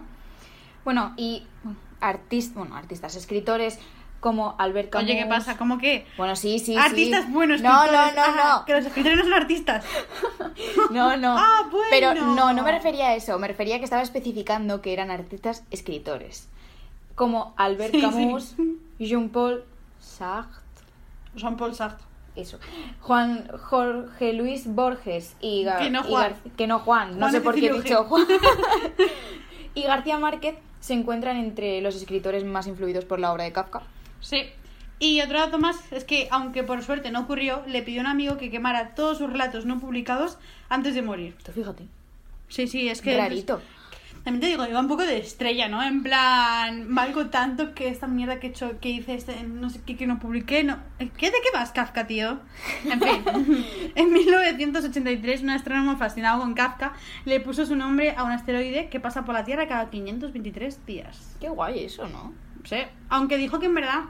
Bueno, 0.85 1.15
y 1.17 1.43
artistas, 2.01 2.55
bueno, 2.55 2.77
artistas, 2.77 3.17
escritores 3.17 3.79
como 4.27 4.57
Albert 4.59 4.91
Camus. 4.91 5.09
Oye, 5.09 5.19
¿qué 5.21 5.27
pasa? 5.27 5.57
¿Cómo 5.57 5.79
que? 5.79 6.05
Bueno, 6.17 6.35
sí, 6.35 6.59
sí, 6.59 6.77
artistas 6.77 7.27
sí. 7.27 7.31
buenos. 7.31 7.61
No, 7.63 7.87
no, 7.87 7.93
no, 7.93 7.99
Ah, 8.17 8.57
no. 8.59 8.65
Que 8.65 8.73
los 8.73 8.85
escritores 8.85 9.19
no 9.19 9.23
son 9.23 9.35
artistas. 9.35 9.85
No, 10.91 11.17
no. 11.17 11.37
Ah, 11.39 11.69
bueno. 11.71 11.87
Pero 11.91 12.15
no, 12.15 12.53
no 12.53 12.63
me 12.65 12.73
refería 12.73 13.11
a 13.11 13.15
eso. 13.15 13.39
Me 13.39 13.47
refería 13.47 13.77
a 13.77 13.79
que 13.79 13.85
estaba 13.85 14.03
especificando 14.03 14.81
que 14.83 14.93
eran 14.93 15.13
artistas 15.13 15.63
escritores. 15.71 16.49
Como 17.15 17.55
Albert 17.57 17.93
Sí, 17.93 18.01
sí. 18.01 18.05
Camus, 18.05 18.55
Jean-Paul 18.99 19.63
Sartre, 20.01 20.61
Jean-Paul 21.37 21.75
Sartre. 21.77 22.05
eso. 22.35 22.59
Juan 23.01 23.47
Jorge 23.57 24.33
Luis 24.33 24.67
Borges 24.67 25.37
y, 25.41 25.63
Gar- 25.65 25.79
Que 25.79 25.91
no 25.91 26.03
Juan. 26.03 26.33
Gar- 26.33 26.57
que 26.57 26.67
no 26.67 26.79
Juan, 26.81 27.17
no 27.19 27.31
sé 27.31 27.41
por 27.41 27.55
qué 27.55 27.67
he 27.69 27.73
dicho. 27.73 28.05
Juan. 28.05 28.27
y 29.75 29.83
García 29.83 30.19
Márquez 30.19 30.57
se 30.81 30.95
encuentran 30.95 31.37
entre 31.37 31.81
los 31.81 31.97
escritores 31.97 32.45
más 32.45 32.67
influidos 32.67 33.05
por 33.05 33.19
la 33.19 33.33
obra 33.33 33.45
de 33.45 33.53
Kafka. 33.53 33.83
Sí. 34.21 34.45
Y 34.99 35.21
otro 35.21 35.39
dato 35.39 35.59
más 35.59 35.93
es 35.93 36.05
que, 36.05 36.29
aunque 36.31 36.63
por 36.63 36.83
suerte 36.83 37.11
no 37.11 37.21
ocurrió, 37.21 37.63
le 37.67 37.83
pidió 37.83 38.01
a 38.01 38.05
un 38.05 38.11
amigo 38.11 38.39
que 38.39 38.51
quemara 38.51 38.95
todos 38.95 39.19
sus 39.19 39.31
relatos 39.31 39.67
no 39.67 39.79
publicados 39.79 40.39
antes 40.69 40.95
de 40.95 41.03
morir. 41.03 41.37
Tú 41.45 41.53
fíjate. 41.53 41.85
Sí, 42.49 42.67
sí, 42.67 42.89
es 42.89 43.03
que... 43.03 43.17
Rarito. 43.17 43.61
También 44.27 44.41
te 44.41 44.47
digo, 44.49 44.67
iba 44.67 44.81
un 44.81 44.89
poco 44.89 45.05
de 45.05 45.19
estrella, 45.19 45.69
¿no? 45.69 45.81
En 45.85 46.03
plan, 46.03 46.93
valgo 46.93 47.27
tanto 47.27 47.75
que 47.75 47.87
esta 47.87 48.09
mierda 48.09 48.41
que 48.41 48.49
he 48.49 48.51
hecho, 48.51 48.81
que 48.81 48.89
hice, 48.89 49.15
este, 49.15 49.41
no 49.45 49.71
sé 49.71 49.81
qué, 49.87 49.97
que 49.97 50.09
no 50.09 50.19
publiqué, 50.19 50.65
no. 50.65 50.79
¿Qué 50.99 51.31
de 51.31 51.37
qué 51.45 51.51
vas, 51.55 51.71
Kafka, 51.71 52.09
tío? 52.09 52.41
En 52.91 53.01
fin, 53.01 53.23
en 53.95 54.13
1983, 54.13 55.43
un 55.43 55.51
astrónomo 55.51 55.97
fascinado 55.97 56.41
con 56.41 56.55
Kafka 56.55 56.95
le 57.25 57.39
puso 57.39 57.67
su 57.67 57.77
nombre 57.77 58.15
a 58.17 58.25
un 58.25 58.33
asteroide 58.33 58.89
que 58.89 58.99
pasa 58.99 59.25
por 59.25 59.33
la 59.33 59.45
Tierra 59.45 59.69
cada 59.69 59.91
523 59.91 60.85
días. 60.87 61.37
Qué 61.41 61.49
guay 61.49 61.85
eso, 61.85 62.09
¿no? 62.09 62.46
Sí, 62.67 62.77
aunque 63.09 63.39
dijo 63.39 63.59
que 63.59 63.67
en 63.67 63.75
verdad 63.75 64.01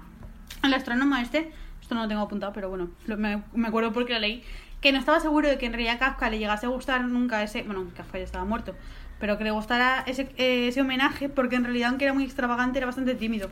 el 0.64 0.74
astrónomo 0.74 1.16
este, 1.16 1.52
esto 1.80 1.94
no 1.94 2.02
lo 2.02 2.08
tengo 2.08 2.22
apuntado, 2.22 2.52
pero 2.52 2.68
bueno, 2.68 2.88
me, 3.06 3.42
me 3.54 3.68
acuerdo 3.68 3.92
porque 3.92 4.14
lo 4.14 4.18
leí, 4.18 4.42
que 4.80 4.92
no 4.92 4.98
estaba 4.98 5.20
seguro 5.20 5.48
de 5.48 5.58
que 5.58 5.66
en 5.66 5.72
realidad 5.72 5.98
Kafka 5.98 6.30
le 6.30 6.38
llegase 6.38 6.66
a 6.66 6.70
gustar 6.70 7.04
nunca 7.04 7.42
ese, 7.42 7.62
bueno, 7.62 7.86
Kafka 7.96 8.18
ya 8.18 8.24
estaba 8.24 8.44
muerto, 8.44 8.74
pero 9.18 9.38
que 9.38 9.44
le 9.44 9.50
gustara 9.50 10.02
ese, 10.06 10.22
eh, 10.36 10.68
ese 10.68 10.80
homenaje 10.80 11.28
porque 11.28 11.56
en 11.56 11.64
realidad 11.64 11.90
aunque 11.90 12.04
era 12.04 12.14
muy 12.14 12.24
extravagante 12.24 12.78
era 12.78 12.86
bastante 12.86 13.14
tímido. 13.14 13.50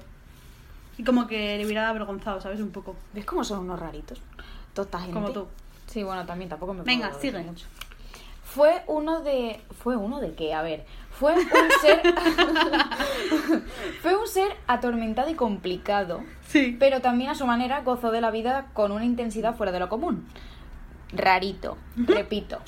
Y 0.96 1.02
como 1.02 1.26
que 1.26 1.56
le 1.58 1.64
hubiera 1.64 1.88
avergonzado, 1.88 2.40
¿sabes? 2.40 2.60
Un 2.60 2.70
poco. 2.70 2.94
¿Ves 3.12 3.24
cómo 3.24 3.42
son 3.42 3.60
unos 3.60 3.80
raritos? 3.80 4.22
Toda 4.74 4.84
esta 4.84 4.98
gente. 5.00 5.12
Como 5.14 5.32
tú. 5.32 5.48
Sí, 5.86 6.02
bueno, 6.02 6.24
también 6.24 6.48
tampoco 6.48 6.72
me 6.72 6.82
Venga, 6.82 7.12
sigue. 7.14 7.40
mucho. 7.42 7.66
Fue 8.54 8.84
uno 8.86 9.20
de. 9.20 9.60
¿Fue 9.82 9.96
uno 9.96 10.20
de 10.20 10.34
qué? 10.34 10.54
A 10.54 10.62
ver. 10.62 10.84
Fue 11.10 11.34
un 11.34 11.40
ser. 11.80 12.02
fue 14.00 14.16
un 14.16 14.28
ser 14.28 14.56
atormentado 14.68 15.28
y 15.28 15.34
complicado. 15.34 16.22
Sí. 16.46 16.76
Pero 16.78 17.00
también 17.00 17.30
a 17.30 17.34
su 17.34 17.46
manera 17.46 17.82
gozó 17.82 18.12
de 18.12 18.20
la 18.20 18.30
vida 18.30 18.66
con 18.72 18.92
una 18.92 19.04
intensidad 19.04 19.56
fuera 19.56 19.72
de 19.72 19.80
lo 19.80 19.88
común. 19.88 20.28
Rarito, 21.12 21.78
repito. 21.96 22.60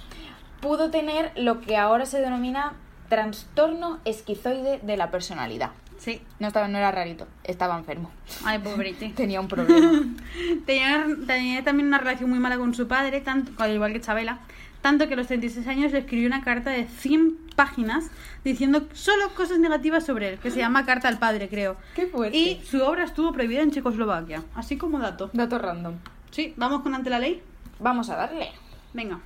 Pudo 0.61 0.91
tener 0.91 1.31
lo 1.37 1.61
que 1.61 1.77
ahora 1.77 2.05
se 2.05 2.21
denomina 2.21 2.75
trastorno 3.09 4.01
esquizoide 4.05 4.81
de 4.83 4.97
la 4.97 5.13
personalidad. 5.13 5.71
Sí. 5.99 6.21
No, 6.39 6.49
estaba, 6.49 6.69
no 6.69 6.79
era 6.79 6.91
rarito, 6.93 7.27
estaba 7.45 7.77
enfermo. 7.79 8.11
Ay, 8.45 8.59
pobrete. 8.59 9.09
Tenía 9.17 9.41
un 9.41 9.49
problema. 9.49 10.03
Tenía, 10.67 11.07
tenía 11.27 11.65
también 11.65 11.87
una 11.87 11.99
relación 11.99 12.29
muy 12.29 12.39
mala 12.39 12.59
con 12.59 12.75
su 12.75 12.87
padre, 12.87 13.21
tanto, 13.21 13.53
al 13.63 13.73
igual 13.73 13.93
que 13.93 14.01
Chabela, 14.01 14.41
tanto 14.87 15.09
que 15.09 15.15
a 15.15 15.17
los 15.17 15.27
36 15.27 15.67
años 15.67 15.91
le 15.91 15.99
escribió 15.99 16.29
una 16.29 16.45
carta 16.45 16.71
de 16.71 16.85
100 16.87 17.39
páginas 17.57 18.09
diciendo 18.45 18.87
solo 18.93 19.31
cosas 19.35 19.59
negativas 19.59 20.07
sobre 20.07 20.29
él, 20.29 20.39
que 20.39 20.53
se 20.53 20.61
llama 20.61 20.87
Carta 20.87 21.09
al 21.09 21.19
Padre, 21.19 21.49
creo. 21.49 21.77
Qué 21.97 22.07
fuerte. 22.07 22.37
Y 22.37 22.61
su 22.65 22.81
obra 22.85 23.03
estuvo 23.03 23.33
prohibida 23.33 23.63
en 23.63 23.73
Checoslovaquia, 23.73 24.45
así 24.55 24.77
como 24.77 25.01
dato. 25.01 25.29
Dato 25.33 25.59
random. 25.59 25.95
Sí, 26.31 26.55
vamos 26.57 26.83
con 26.83 26.95
Ante 26.95 27.11
la 27.11 27.19
Ley. 27.19 27.43
Vamos 27.81 28.11
a 28.11 28.15
darle. 28.15 28.51
Venga. 28.95 29.19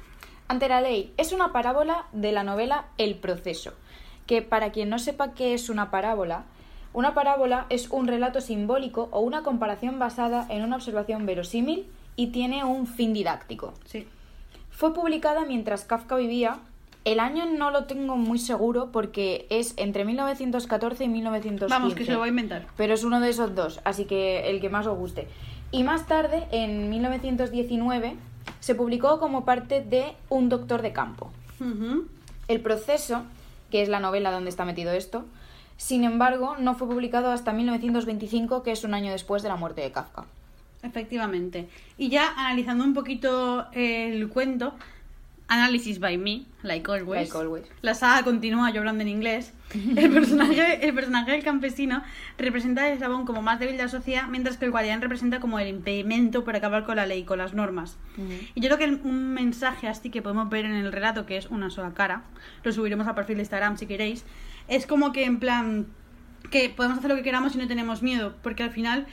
Ante 0.48 0.66
la 0.66 0.80
ley 0.80 1.12
es 1.18 1.30
una 1.30 1.52
parábola 1.52 2.06
de 2.12 2.32
la 2.32 2.42
novela 2.42 2.86
El 2.96 3.16
proceso, 3.16 3.74
que 4.24 4.40
para 4.40 4.72
quien 4.72 4.88
no 4.88 4.98
sepa 4.98 5.34
qué 5.34 5.52
es 5.52 5.68
una 5.68 5.90
parábola, 5.90 6.44
una 6.94 7.12
parábola 7.12 7.66
es 7.68 7.90
un 7.90 8.08
relato 8.08 8.40
simbólico 8.40 9.10
o 9.12 9.20
una 9.20 9.42
comparación 9.42 9.98
basada 9.98 10.46
en 10.48 10.62
una 10.62 10.76
observación 10.76 11.26
verosímil 11.26 11.86
y 12.16 12.28
tiene 12.28 12.64
un 12.64 12.86
fin 12.86 13.12
didáctico. 13.12 13.74
Sí. 13.84 14.08
Fue 14.70 14.94
publicada 14.94 15.44
mientras 15.44 15.84
Kafka 15.84 16.16
vivía. 16.16 16.58
El 17.04 17.18
año 17.18 17.46
no 17.46 17.70
lo 17.70 17.84
tengo 17.84 18.16
muy 18.16 18.38
seguro 18.38 18.90
porque 18.92 19.46
es 19.48 19.74
entre 19.76 20.04
1914 20.04 21.04
y 21.04 21.08
1915. 21.08 21.74
Vamos, 21.74 21.94
que 21.94 22.04
se 22.04 22.12
lo 22.12 22.18
voy 22.18 22.26
a 22.26 22.30
inventar. 22.30 22.66
Pero 22.76 22.94
es 22.94 23.04
uno 23.04 23.20
de 23.20 23.30
esos 23.30 23.54
dos, 23.54 23.80
así 23.84 24.04
que 24.04 24.50
el 24.50 24.60
que 24.60 24.68
más 24.68 24.86
os 24.86 24.98
guste. 24.98 25.28
Y 25.72 25.82
más 25.82 26.06
tarde, 26.06 26.46
en 26.50 26.90
1919, 26.90 28.16
se 28.60 28.74
publicó 28.74 29.18
como 29.18 29.44
parte 29.44 29.82
de 29.82 30.14
Un 30.28 30.48
doctor 30.48 30.82
de 30.82 30.92
campo. 30.92 31.30
El 32.48 32.60
proceso, 32.60 33.22
que 33.70 33.82
es 33.82 33.88
la 33.88 34.00
novela 34.00 34.30
donde 34.30 34.50
está 34.50 34.64
metido 34.64 34.92
esto, 34.92 35.24
sin 35.76 36.04
embargo, 36.04 36.56
no 36.58 36.74
fue 36.74 36.88
publicado 36.88 37.30
hasta 37.30 37.52
1925, 37.52 38.62
que 38.62 38.72
es 38.72 38.84
un 38.84 38.92
año 38.92 39.12
después 39.12 39.42
de 39.42 39.48
la 39.48 39.56
muerte 39.56 39.80
de 39.80 39.92
Kafka. 39.92 40.24
Efectivamente. 40.82 41.68
Y 41.98 42.08
ya 42.08 42.32
analizando 42.36 42.84
un 42.84 42.94
poquito 42.94 43.66
el 43.72 44.28
cuento, 44.28 44.74
Analysis 45.50 45.98
by 45.98 46.16
me, 46.16 46.46
like 46.62 46.88
always. 46.88 47.22
Like 47.22 47.36
always. 47.36 47.64
La 47.82 47.94
saga 47.94 48.22
continúa, 48.22 48.70
yo 48.70 48.78
hablando 48.78 49.02
en 49.02 49.08
inglés. 49.08 49.52
El 49.96 50.12
personaje, 50.12 50.86
el 50.86 50.94
personaje 50.94 51.32
del 51.32 51.44
campesino 51.44 52.02
representa 52.38 52.88
el 52.88 52.94
eslabón 52.94 53.24
como 53.24 53.40
más 53.40 53.60
débil 53.60 53.76
de 53.76 53.84
la 53.84 53.88
sociedad, 53.88 54.26
mientras 54.28 54.56
que 54.56 54.64
el 54.64 54.72
guardián 54.72 55.00
representa 55.00 55.38
como 55.38 55.60
el 55.60 55.68
impedimento 55.68 56.44
para 56.44 56.58
acabar 56.58 56.84
con 56.84 56.96
la 56.96 57.06
ley, 57.06 57.22
con 57.22 57.38
las 57.38 57.54
normas. 57.54 57.96
Y 58.54 58.60
yo 58.60 58.68
creo 58.68 58.78
que 58.78 59.08
un 59.08 59.32
mensaje 59.32 59.86
así 59.86 60.10
que 60.10 60.22
podemos 60.22 60.48
ver 60.50 60.64
en 60.64 60.72
el 60.72 60.90
relato, 60.90 61.24
que 61.24 61.36
es 61.36 61.46
una 61.46 61.70
sola 61.70 61.94
cara, 61.94 62.24
lo 62.64 62.72
subiremos 62.72 63.06
al 63.06 63.14
perfil 63.14 63.36
de 63.36 63.42
Instagram 63.42 63.76
si 63.76 63.86
queréis, 63.86 64.24
es 64.66 64.86
como 64.86 65.12
que 65.12 65.24
en 65.24 65.38
plan 65.38 65.86
que 66.50 66.68
podemos 66.70 66.98
hacer 66.98 67.10
lo 67.10 67.16
que 67.16 67.22
queramos 67.22 67.54
y 67.54 67.58
no 67.58 67.68
tenemos 67.68 68.02
miedo, 68.02 68.34
porque 68.42 68.64
al 68.64 68.70
final 68.70 69.06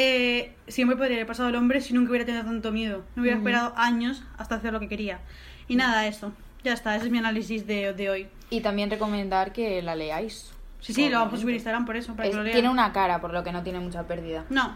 eh, 0.00 0.54
siempre 0.68 0.96
podría 0.96 1.16
haber 1.16 1.26
pasado 1.26 1.48
el 1.48 1.56
hombre 1.56 1.80
si 1.80 1.92
nunca 1.92 2.10
hubiera 2.10 2.24
tenido 2.24 2.44
tanto 2.44 2.70
miedo, 2.72 3.04
no 3.16 3.22
hubiera 3.22 3.36
esperado 3.36 3.72
años 3.76 4.22
hasta 4.38 4.54
hacer 4.54 4.72
lo 4.72 4.78
que 4.80 4.88
quería. 4.88 5.18
Y 5.66 5.74
nada, 5.76 6.06
eso, 6.06 6.32
ya 6.62 6.72
está, 6.72 6.94
ese 6.96 7.06
es 7.06 7.10
mi 7.12 7.18
análisis 7.18 7.66
de, 7.66 7.92
de 7.92 8.08
hoy. 8.08 8.28
Y 8.48 8.60
también 8.60 8.90
recomendar 8.90 9.52
que 9.52 9.82
la 9.82 9.94
leáis. 9.96 10.52
Sí, 10.80 10.94
sí, 10.94 11.08
lo 11.08 11.18
vamos 11.18 11.34
a 11.34 11.36
subir 11.38 11.54
a. 11.54 11.56
Instagram 11.56 11.84
por 11.84 11.96
eso, 11.96 12.14
para 12.14 12.26
Es- 12.28 12.30
que 12.30 12.36
lo 12.36 12.44
lean. 12.44 12.54
tiene 12.54 12.68
una 12.70 12.92
cara, 12.92 13.20
por 13.20 13.32
lo 13.32 13.42
que 13.42 13.50
no 13.52 13.62
tiene 13.64 13.80
mucha 13.80 14.06
pérdida. 14.06 14.44
No. 14.50 14.72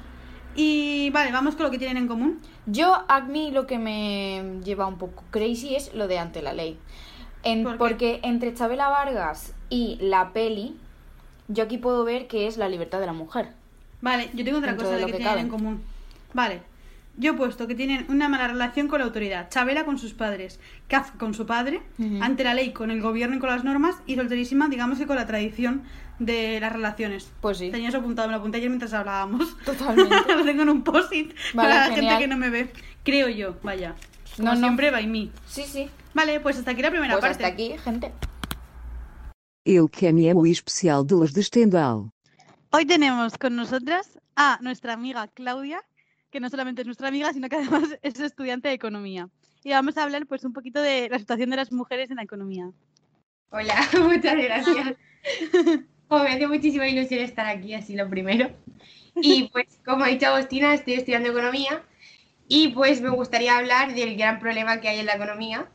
Y 0.57 1.09
vale, 1.11 1.31
vamos 1.33 1.55
con 1.55 1.65
lo 1.65 1.71
que 1.71 1.79
tienen 1.79 1.97
en 1.97 2.09
común. 2.09 2.41
Yo, 2.67 3.05
a 3.09 3.21
mí 3.21 3.53
lo 3.53 3.67
que 3.69 3.79
me 3.79 4.59
lleva 4.65 4.87
un 4.87 4.99
poco 4.99 5.23
crazy 5.31 5.77
es 5.77 5.95
lo 5.95 6.09
de 6.09 6.19
ante 6.19 6.43
la 6.43 6.53
ley. 6.53 6.79
En- 7.45 7.63
¿Por 7.63 7.73
qué? 7.73 7.79
porque 7.79 8.21
entre 8.25 8.53
Chabela 8.53 8.89
Vargas 8.89 9.55
y 9.71 9.97
la 10.01 10.33
peli, 10.33 10.77
yo 11.49 11.65
aquí 11.65 11.79
puedo 11.79 12.05
ver 12.05 12.27
que 12.27 12.47
es 12.49 12.57
la 12.59 12.69
libertad 12.69 13.01
de 13.01 13.07
la 13.07 13.13
mujer. 13.15 13.51
Vale, 14.03 14.29
yo 14.35 14.45
tengo 14.45 14.59
otra 14.59 14.77
cosa 14.77 14.97
de 14.97 15.07
que, 15.07 15.13
que 15.13 15.19
tienen 15.19 15.39
en 15.39 15.49
común. 15.49 15.81
Vale. 16.35 16.61
Yo 17.19 17.33
he 17.33 17.35
puesto 17.35 17.67
que 17.67 17.75
tienen 17.75 18.07
una 18.09 18.29
mala 18.29 18.49
relación 18.49 18.89
con 18.89 18.99
la 19.01 19.05
autoridad. 19.05 19.49
Chabela 19.51 19.85
con 19.85 19.99
sus 19.99 20.15
padres, 20.15 20.59
Kafka 20.89 21.19
con 21.19 21.35
su 21.35 21.45
padre, 21.47 21.83
Ujú. 21.99 22.23
ante 22.23 22.43
la 22.43 22.55
ley 22.55 22.73
con 22.73 22.91
el 22.91 23.03
gobierno 23.03 23.37
y 23.37 23.39
con 23.39 23.51
las 23.51 23.65
normas, 23.65 23.97
y 24.07 24.15
solterísima, 24.17 24.69
digamos 24.69 24.99
que 24.99 25.07
con 25.07 25.17
la 25.17 25.27
tradición 25.27 25.83
de 26.19 26.59
las 26.61 26.73
relaciones. 26.73 27.31
Pues 27.43 27.59
sí. 27.59 27.71
Tenía 27.71 27.91
eso 27.91 27.99
apuntado, 27.99 28.29
me 28.29 28.33
lo 28.33 28.39
apunté 28.39 28.59
ayer 28.59 28.71
mientras 28.71 28.93
hablábamos. 28.95 29.57
Totalmente. 29.65 30.15
lo 30.37 30.45
tengo 30.45 30.63
en 30.63 30.69
un 30.71 30.83
post-it 30.83 31.35
Vale, 31.55 31.69
para 31.69 31.89
la 31.89 31.95
genial. 31.95 32.13
gente 32.19 32.25
que 32.25 32.29
no 32.29 32.37
me 32.39 32.49
ve. 32.51 32.73
Creo 33.05 33.29
yo, 33.29 33.57
vaya. 33.63 33.95
Como 34.37 34.49
No, 34.49 34.55
no. 34.55 34.61
siempre, 34.61 34.91
by 34.91 35.07
me. 35.07 35.29
Sí, 35.47 35.65
sí. 35.65 35.91
Vale, 36.15 36.41
pues 36.41 36.57
hasta 36.59 36.71
aquí 36.71 36.81
la 36.81 36.91
primera 36.91 37.13
Pues 37.19 37.21
parte. 37.21 37.45
hasta 37.45 37.55
aquí, 37.55 37.77
gente. 37.79 38.11
Eu 39.65 39.87
que 39.89 40.07
é 40.09 40.35
o 40.35 40.47
especial 40.47 41.05
de 41.07 41.15
las 41.15 41.33
de 41.33 41.43
Stendhal. 41.43 42.11
Hoy 42.75 42.87
tenemos 42.87 43.37
con 43.37 43.55
nosotras 43.55 44.19
a 44.35 44.59
nuestra 44.63 44.95
amiga 44.95 45.29
Claudia, 45.29 45.85
que 46.31 46.41
no 46.41 46.49
solamente 46.49 46.81
es 46.81 46.87
nuestra 46.87 47.09
amiga, 47.09 47.31
sino 47.35 47.51
que 47.51 47.57
además 47.57 47.83
es 48.03 48.19
estudiante 48.19 48.69
de 48.69 48.75
economía. 48.75 49.29
Y 49.63 49.73
vamos 49.73 49.99
a 49.99 50.05
hablar 50.05 50.27
pues 50.27 50.43
un 50.45 50.55
poquito 50.55 50.81
de 50.81 51.11
la 51.11 51.19
situación 51.19 51.51
de 51.51 51.57
las 51.57 51.71
mujeres 51.71 52.11
en 52.11 52.17
la 52.17 52.23
economía. 52.23 52.71
Hola, 53.51 53.75
muchas 54.03 54.37
gracias. 54.37 54.97
Como 56.09 56.25
me 56.25 56.31
hace 56.31 56.47
muchísima 56.47 56.89
ilusión 56.89 57.21
estar 57.21 57.47
aquí, 57.47 57.75
así 57.75 57.95
lo 57.95 58.09
primero. 58.09 58.51
Y 59.17 59.49
pues, 59.53 59.79
como 59.85 60.05
ha 60.05 60.09
dicho 60.09 60.29
Agostina, 60.29 60.73
estoy 60.73 60.95
estudiando 60.95 61.29
economía 61.29 61.85
y 62.49 62.69
pues 62.69 63.03
me 63.03 63.11
gustaría 63.11 63.59
hablar 63.59 63.95
del 63.95 64.17
gran 64.17 64.39
problema 64.41 64.81
que 64.81 64.89
hay 64.89 65.01
en 65.01 65.07
la 65.07 65.17
economía, 65.17 65.71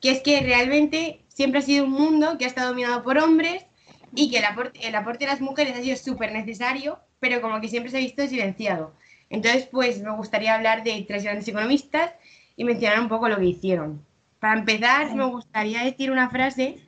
que 0.00 0.10
es 0.10 0.20
que 0.20 0.40
realmente 0.40 1.20
siempre 1.28 1.60
ha 1.60 1.62
sido 1.62 1.84
un 1.84 1.92
mundo 1.92 2.38
que 2.38 2.44
ha 2.44 2.48
estado 2.48 2.70
dominado 2.70 3.04
por 3.04 3.18
hombres 3.18 3.66
y 4.14 4.30
que 4.30 4.38
el 4.38 4.44
aporte, 4.44 4.86
el 4.86 4.94
aporte 4.94 5.24
de 5.24 5.30
las 5.30 5.40
mujeres 5.40 5.76
ha 5.76 5.82
sido 5.82 5.96
súper 5.96 6.32
necesario, 6.32 6.98
pero 7.20 7.40
como 7.40 7.60
que 7.60 7.68
siempre 7.68 7.90
se 7.90 7.98
ha 7.98 8.00
visto 8.00 8.26
silenciado. 8.26 8.94
Entonces, 9.28 9.66
pues 9.70 10.02
me 10.02 10.10
gustaría 10.10 10.54
hablar 10.54 10.82
de 10.82 11.04
tres 11.06 11.22
grandes 11.22 11.46
economistas 11.46 12.12
y 12.56 12.64
mencionar 12.64 13.00
un 13.00 13.08
poco 13.08 13.28
lo 13.28 13.38
que 13.38 13.46
hicieron. 13.46 14.04
Para 14.40 14.58
empezar, 14.58 15.14
me 15.14 15.24
gustaría 15.24 15.84
decir 15.84 16.10
una 16.10 16.30
frase 16.30 16.78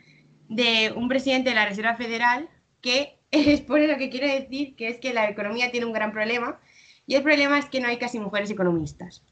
de 0.49 0.93
un 0.97 1.09
presidente 1.09 1.51
de 1.51 1.57
la 1.57 1.67
Reserva 1.67 1.97
Federal 1.97 2.49
que 2.81 3.19
expone 3.31 3.87
lo 3.87 3.97
que 3.97 4.11
quiero 4.11 4.27
decir, 4.27 4.75
que 4.75 4.89
es 4.89 4.99
que 4.99 5.15
la 5.15 5.29
economía 5.29 5.71
tiene 5.71 5.87
un 5.87 5.93
gran 5.93 6.13
problema 6.13 6.59
y 7.07 7.15
el 7.15 7.23
problema 7.23 7.59
es 7.59 7.67
que 7.67 7.81
no 7.81 7.89
hay 7.89 7.99
casi 7.99 8.19
mujeres 8.19 8.51
economistas. 8.51 9.23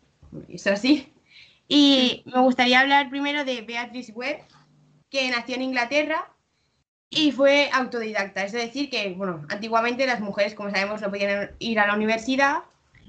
Eso 0.48 0.76
sí. 0.76 1.12
Y 1.68 2.22
me 2.26 2.40
gustaría 2.40 2.80
hablar 2.80 3.10
primero 3.10 3.44
de 3.44 3.62
Beatrice 3.62 4.12
Webb, 4.12 4.40
que 5.08 5.30
nació 5.30 5.56
en 5.56 5.62
Inglaterra 5.62 6.32
y 7.10 7.32
fue 7.32 7.68
autodidacta. 7.72 8.44
Es 8.44 8.52
decir, 8.52 8.88
que, 8.88 9.12
bueno, 9.14 9.44
antiguamente 9.50 10.06
las 10.06 10.20
mujeres, 10.20 10.54
como 10.54 10.70
sabemos, 10.70 11.00
no 11.02 11.10
podían 11.10 11.50
ir 11.58 11.80
a 11.80 11.86
la 11.86 11.94
universidad 11.94 12.60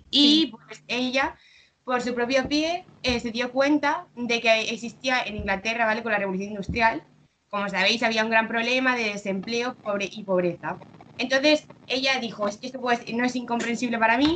y 0.09 0.47
pues 0.47 0.83
ella, 0.87 1.37
por 1.83 2.01
su 2.01 2.13
propio 2.15 2.47
pie, 2.49 2.85
eh, 3.03 3.19
se 3.19 3.31
dio 3.31 3.51
cuenta 3.51 4.07
de 4.15 4.41
que 4.41 4.61
existía 4.71 5.21
en 5.23 5.37
Inglaterra, 5.37 5.85
¿vale? 5.85 6.03
Con 6.03 6.11
la 6.11 6.17
revolución 6.19 6.49
industrial, 6.49 7.03
como 7.49 7.69
sabéis, 7.69 8.03
había 8.03 8.23
un 8.23 8.31
gran 8.31 8.47
problema 8.47 8.95
de 8.95 9.05
desempleo 9.13 9.75
pobre 9.75 10.09
y 10.11 10.23
pobreza. 10.23 10.77
Entonces 11.17 11.67
ella 11.87 12.19
dijo, 12.19 12.47
es 12.47 12.57
que 12.57 12.67
esto 12.67 12.81
pues, 12.81 13.01
no 13.13 13.23
es 13.25 13.35
incomprensible 13.35 13.99
para 13.99 14.17
mí 14.17 14.35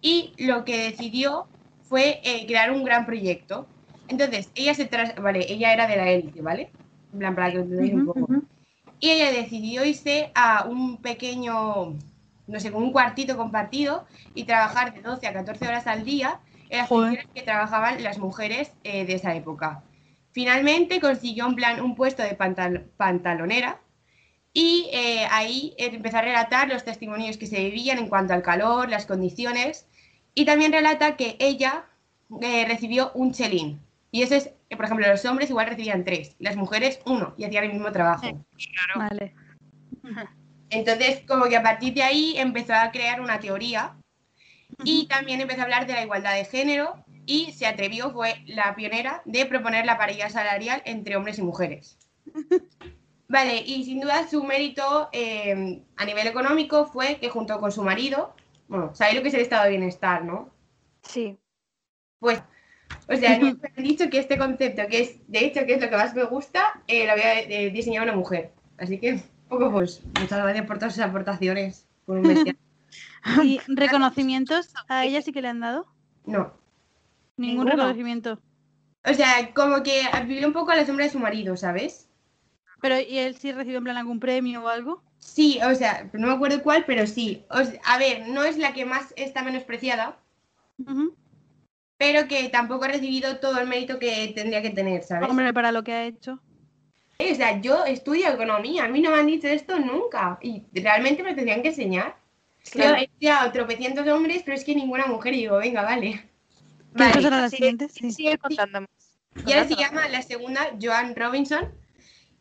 y 0.00 0.34
lo 0.38 0.64
que 0.64 0.78
decidió 0.78 1.48
fue 1.80 2.20
eh, 2.24 2.46
crear 2.46 2.70
un 2.70 2.84
gran 2.84 3.06
proyecto. 3.06 3.66
Entonces 4.06 4.50
ella 4.54 4.74
se 4.74 4.86
tras 4.86 5.14
vale, 5.16 5.46
ella 5.52 5.72
era 5.72 5.86
de 5.86 5.96
la 5.96 6.10
élite, 6.10 6.42
¿vale? 6.42 6.74
En 7.12 7.18
plan, 7.18 7.34
para 7.34 7.50
que 7.50 7.56
lo 7.58 7.62
entendáis 7.64 7.94
un 7.94 8.04
poco. 8.04 8.28
Y 9.02 9.10
ella 9.10 9.32
decidió 9.32 9.84
irse 9.84 10.30
a 10.36 10.64
un 10.64 10.96
pequeño, 10.98 11.96
no 12.46 12.60
sé, 12.60 12.70
como 12.70 12.86
un 12.86 12.92
cuartito 12.92 13.36
compartido 13.36 14.06
y 14.32 14.44
trabajar 14.44 14.94
de 14.94 15.02
12 15.02 15.26
a 15.26 15.32
14 15.32 15.66
horas 15.66 15.88
al 15.88 16.04
día 16.04 16.38
en 16.70 16.78
las 16.78 16.88
Joder. 16.88 17.08
funciones 17.08 17.34
que 17.34 17.42
trabajaban 17.42 18.00
las 18.04 18.18
mujeres 18.18 18.72
eh, 18.84 19.04
de 19.04 19.14
esa 19.14 19.34
época. 19.34 19.82
Finalmente 20.30 21.00
consiguió 21.00 21.48
un, 21.48 21.56
plan, 21.56 21.80
un 21.82 21.96
puesto 21.96 22.22
de 22.22 22.36
pantal- 22.36 22.84
pantalonera 22.96 23.80
y 24.54 24.88
eh, 24.92 25.26
ahí 25.30 25.74
empezó 25.78 26.18
a 26.18 26.22
relatar 26.22 26.68
los 26.68 26.84
testimonios 26.84 27.38
que 27.38 27.46
se 27.48 27.58
vivían 27.58 27.98
en 27.98 28.08
cuanto 28.08 28.34
al 28.34 28.42
calor, 28.42 28.88
las 28.88 29.06
condiciones 29.06 29.86
y 30.34 30.44
también 30.44 30.72
relata 30.72 31.16
que 31.16 31.36
ella 31.40 31.86
eh, 32.40 32.64
recibió 32.68 33.10
un 33.14 33.32
chelín. 33.32 33.80
Y 34.12 34.22
eso 34.22 34.36
es, 34.36 34.50
por 34.76 34.86
ejemplo, 34.86 35.06
los 35.06 35.24
hombres 35.24 35.50
igual 35.50 35.66
recibían 35.66 36.04
tres, 36.04 36.36
las 36.38 36.56
mujeres 36.56 37.00
uno 37.06 37.34
y 37.36 37.44
hacían 37.44 37.64
el 37.64 37.72
mismo 37.72 37.92
trabajo. 37.92 38.44
Vale. 38.96 39.34
Entonces, 40.70 41.22
como 41.26 41.46
que 41.46 41.56
a 41.56 41.62
partir 41.62 41.94
de 41.94 42.02
ahí 42.02 42.34
empezó 42.38 42.74
a 42.74 42.90
crear 42.90 43.20
una 43.20 43.40
teoría 43.40 43.94
y 44.84 45.06
también 45.06 45.40
empezó 45.40 45.60
a 45.60 45.64
hablar 45.64 45.86
de 45.86 45.92
la 45.92 46.02
igualdad 46.02 46.34
de 46.34 46.44
género 46.44 47.04
y 47.26 47.52
se 47.52 47.66
atrevió, 47.66 48.10
fue 48.10 48.42
la 48.46 48.74
pionera 48.74 49.22
de 49.24 49.46
proponer 49.46 49.86
la 49.86 49.98
paridad 49.98 50.30
salarial 50.30 50.82
entre 50.84 51.16
hombres 51.16 51.38
y 51.38 51.42
mujeres. 51.42 51.98
Vale, 53.28 53.62
y 53.64 53.84
sin 53.84 54.00
duda 54.00 54.28
su 54.28 54.44
mérito 54.44 55.08
eh, 55.12 55.82
a 55.96 56.04
nivel 56.04 56.26
económico 56.26 56.86
fue 56.86 57.16
que 57.18 57.30
junto 57.30 57.58
con 57.60 57.72
su 57.72 57.82
marido, 57.82 58.34
bueno, 58.68 58.94
sabéis 58.94 59.16
lo 59.16 59.22
que 59.22 59.28
es 59.28 59.34
el 59.34 59.40
estado 59.40 59.64
de 59.64 59.70
bienestar, 59.70 60.24
¿no? 60.24 60.50
Sí. 61.02 61.38
Pues, 62.18 62.42
o 63.08 63.16
sea, 63.16 63.38
me 63.38 63.48
han 63.48 63.60
dicho 63.76 64.08
que 64.10 64.18
este 64.18 64.38
concepto, 64.38 64.82
que 64.88 65.00
es, 65.00 65.16
de 65.28 65.44
hecho, 65.44 65.66
que 65.66 65.74
es 65.74 65.80
lo 65.80 65.90
que 65.90 65.96
más 65.96 66.14
me 66.14 66.24
gusta, 66.24 66.80
eh, 66.86 67.06
lo 67.06 67.12
había 67.12 67.40
eh, 67.40 67.70
diseñado 67.70 68.04
una 68.04 68.16
mujer. 68.16 68.52
Así 68.78 68.98
que, 68.98 69.20
poco 69.48 69.70
pues, 69.70 70.02
muchas 70.20 70.42
gracias 70.42 70.66
por 70.66 70.78
todas 70.78 70.94
sus 70.94 71.04
aportaciones. 71.04 71.86
Por 72.06 72.18
un 72.18 72.28
bestial. 72.28 72.56
¿Y 73.44 73.60
reconocimientos 73.68 74.72
a 74.88 75.04
ella 75.04 75.22
sí 75.22 75.32
que 75.32 75.42
le 75.42 75.48
han 75.48 75.60
dado? 75.60 75.86
No. 76.26 76.52
Ningún 77.36 77.64
Ninguno. 77.64 77.70
reconocimiento. 77.70 78.40
O 79.04 79.14
sea, 79.14 79.52
como 79.54 79.82
que 79.82 80.02
vivió 80.26 80.46
un 80.46 80.52
poco 80.52 80.70
a 80.70 80.76
la 80.76 80.86
sombra 80.86 81.06
de 81.06 81.10
su 81.10 81.18
marido, 81.18 81.56
¿sabes? 81.56 82.08
Pero, 82.80 82.98
¿y 83.00 83.18
él 83.18 83.36
sí 83.36 83.52
recibió 83.52 83.78
en 83.78 83.84
plan 83.84 83.96
algún 83.96 84.20
premio 84.20 84.64
o 84.64 84.68
algo? 84.68 85.02
Sí, 85.18 85.60
o 85.64 85.74
sea, 85.74 86.08
no 86.12 86.26
me 86.26 86.34
acuerdo 86.34 86.62
cuál, 86.62 86.84
pero 86.84 87.06
sí. 87.06 87.44
O 87.48 87.64
sea, 87.64 87.80
a 87.84 87.98
ver, 87.98 88.28
no 88.28 88.42
es 88.42 88.58
la 88.58 88.72
que 88.72 88.84
más 88.84 89.14
está 89.16 89.42
menospreciada, 89.42 90.16
pero 92.02 92.26
que 92.26 92.48
tampoco 92.48 92.84
ha 92.84 92.88
recibido 92.88 93.36
todo 93.36 93.60
el 93.60 93.68
mérito 93.68 94.00
que 94.00 94.32
tendría 94.34 94.60
que 94.60 94.70
tener, 94.70 95.04
¿sabes? 95.04 95.30
Hombre, 95.30 95.54
para 95.54 95.70
lo 95.70 95.84
que 95.84 95.92
ha 95.92 96.04
hecho. 96.04 96.40
O 97.20 97.34
sea, 97.36 97.60
yo 97.60 97.84
estudio 97.84 98.28
economía, 98.28 98.86
a 98.86 98.88
mí 98.88 99.00
no 99.00 99.12
me 99.12 99.18
han 99.18 99.26
dicho 99.26 99.46
esto 99.46 99.78
nunca 99.78 100.36
y 100.42 100.64
realmente 100.72 101.22
me 101.22 101.32
tendrían 101.34 101.62
que 101.62 101.68
enseñar. 101.68 102.16
Claro. 102.72 102.96
Yo 102.96 102.96
he 102.96 103.04
estudiado 103.04 103.52
tropecientos 103.52 104.04
hombres, 104.08 104.42
pero 104.44 104.56
es 104.56 104.64
que 104.64 104.74
ninguna 104.74 105.06
mujer 105.06 105.34
y 105.34 105.42
digo, 105.42 105.58
venga, 105.58 105.82
vale. 105.82 106.28
¿Qué 106.96 107.04
Vale, 107.04 107.22
será 107.22 107.40
la 107.40 107.48
siguiente? 107.48 107.88
Sí. 107.88 108.10
Sigue 108.10 108.36
contándome. 108.36 108.88
Y 109.46 109.52
ahora 109.52 109.68
se 109.68 109.76
llama 109.76 110.08
la 110.08 110.22
segunda 110.22 110.70
Joan 110.82 111.14
Robinson, 111.14 111.72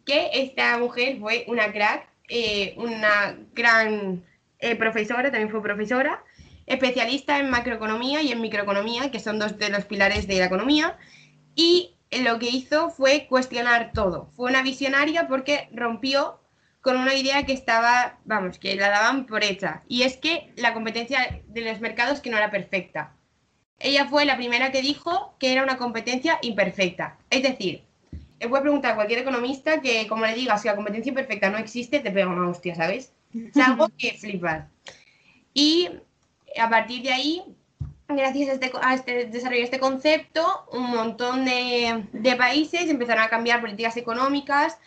que 0.08 0.32
esta 0.34 0.80
mujer 0.80 1.20
fue 1.20 1.46
una 1.48 1.72
crack, 1.72 2.10
eh, 2.30 2.74
una 2.78 3.38
gran 3.54 4.24
eh, 4.58 4.76
profesora, 4.76 5.30
también 5.30 5.52
fue 5.52 5.62
profesora, 5.62 6.24
especialista 6.72 7.40
en 7.40 7.50
macroeconomía 7.50 8.22
y 8.22 8.32
en 8.32 8.42
microeconomía, 8.42 9.12
que 9.12 9.20
son 9.20 9.40
dos 9.40 9.58
de 9.58 9.70
los 9.70 9.86
pilares 9.86 10.28
de 10.28 10.40
la 10.40 10.46
economía, 10.46 10.98
y 11.56 11.96
lo 12.24 12.40
que 12.40 12.50
hizo 12.50 12.90
fue 12.90 13.28
cuestionar 13.28 13.92
todo. 13.94 14.30
Fue 14.36 14.50
una 14.50 14.62
visionaria 14.62 15.28
porque 15.28 15.70
rompió 15.74 16.40
con 16.82 16.98
una 16.98 17.14
idea 17.14 17.46
que 17.46 17.54
estaba, 17.54 18.18
vamos, 18.26 18.58
que 18.58 18.76
la 18.76 18.90
daban 18.90 19.26
por 19.26 19.44
hecha, 19.44 19.84
y 19.88 20.04
es 20.04 20.18
que 20.18 20.52
la 20.56 20.74
competencia 20.74 21.42
de 21.48 21.62
los 21.62 21.80
mercados 21.80 22.22
que 22.22 22.30
no 22.30 22.38
era 22.38 22.52
perfecta. 22.52 23.14
Ella 23.78 24.08
fue 24.08 24.26
la 24.26 24.38
primera 24.38 24.72
que 24.72 24.82
dijo 24.82 25.36
que 25.40 25.52
era 25.52 25.64
una 25.64 25.78
competencia 25.78 26.38
imperfecta. 26.42 27.18
Es 27.30 27.44
decir, 27.44 27.84
le 28.40 28.48
puede 28.48 28.62
preguntar 28.62 28.92
a 28.92 28.96
cualquier 28.96 29.20
economista 29.20 29.82
que, 29.82 30.08
como 30.08 30.26
le 30.26 30.36
digas, 30.36 30.62
si 30.62 30.68
la 30.68 30.76
competencia 30.76 31.10
imperfecta 31.10 31.50
no 31.50 31.58
existe, 31.58 32.00
te 32.00 32.12
pega 32.12 32.28
una 32.28 32.50
hostia, 32.50 32.76
¿sabes? 32.76 33.14
Es 33.34 33.58
algo 33.58 33.90
que 33.98 34.14
flipas. 34.14 34.66
Y 35.54 35.90
a 36.60 36.70
partir 36.70 37.04
de 37.04 37.14
ahí, 37.14 37.44
gracias 38.08 38.50
a 38.50 38.54
este, 38.54 38.72
a 38.82 38.94
este 38.94 39.62
este 39.62 39.80
concepto, 39.80 40.66
un 40.72 40.90
montón 40.90 41.46
de, 41.46 42.36
países 42.38 42.90
empezaron 42.90 43.24
a 43.24 43.30
cambiar 43.30 43.62
políticas 43.62 43.98
económicas, 43.98 44.78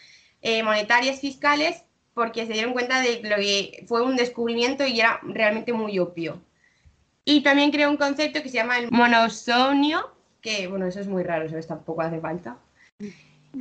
eh, 0.43 0.63
monetarias, 0.63 1.21
fiscales, 1.21 1.85
porque 2.15 2.47
se 2.47 2.53
dieron 2.53 2.73
cuenta 2.73 3.01
de 3.01 3.21
lo 3.23 3.37
que 3.37 3.85
fue 3.89 4.03
un 4.03 4.17
descubrimiento 4.17 4.87
y 4.87 5.01
era 5.01 5.21
realmente 5.23 5.73
muy 5.73 5.99
obvio. 5.99 6.41
Y 7.25 7.43
también 7.43 7.71
creó 7.71 7.91
un 7.91 7.97
concepto 7.97 8.43
que 8.43 8.49
se 8.49 8.57
llama 8.57 8.79
el 8.79 8.91
monosomnio, 8.91 10.11
que 10.41 10.67
bueno, 10.69 10.87
eso 10.87 11.01
es 11.01 11.09
muy 11.09 11.23
raro, 11.23 11.49
¿sabes? 11.49 11.67
Tampoco 11.67 12.03
hace 12.03 12.21
falta. 12.21 12.59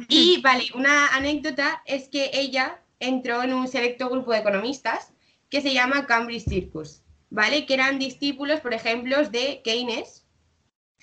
Y 0.09 0.41
vale, 0.41 0.65
una 0.75 1.07
anécdota 1.15 1.81
es 1.85 2.09
que 2.09 2.31
ella 2.33 2.79
entró 2.99 3.43
en 3.43 3.53
un 3.53 3.67
selecto 3.67 4.09
grupo 4.09 4.31
de 4.31 4.39
economistas 4.39 5.13
que 5.49 5.61
se 5.61 5.73
llama 5.73 6.05
Cambridge 6.05 6.45
Circus, 6.45 7.02
¿vale? 7.33 7.65
Que 7.65 7.73
eran 7.73 7.97
discípulos, 7.97 8.61
por 8.61 8.73
ejemplo, 8.73 9.27
de 9.27 9.61
Keynes, 9.63 10.23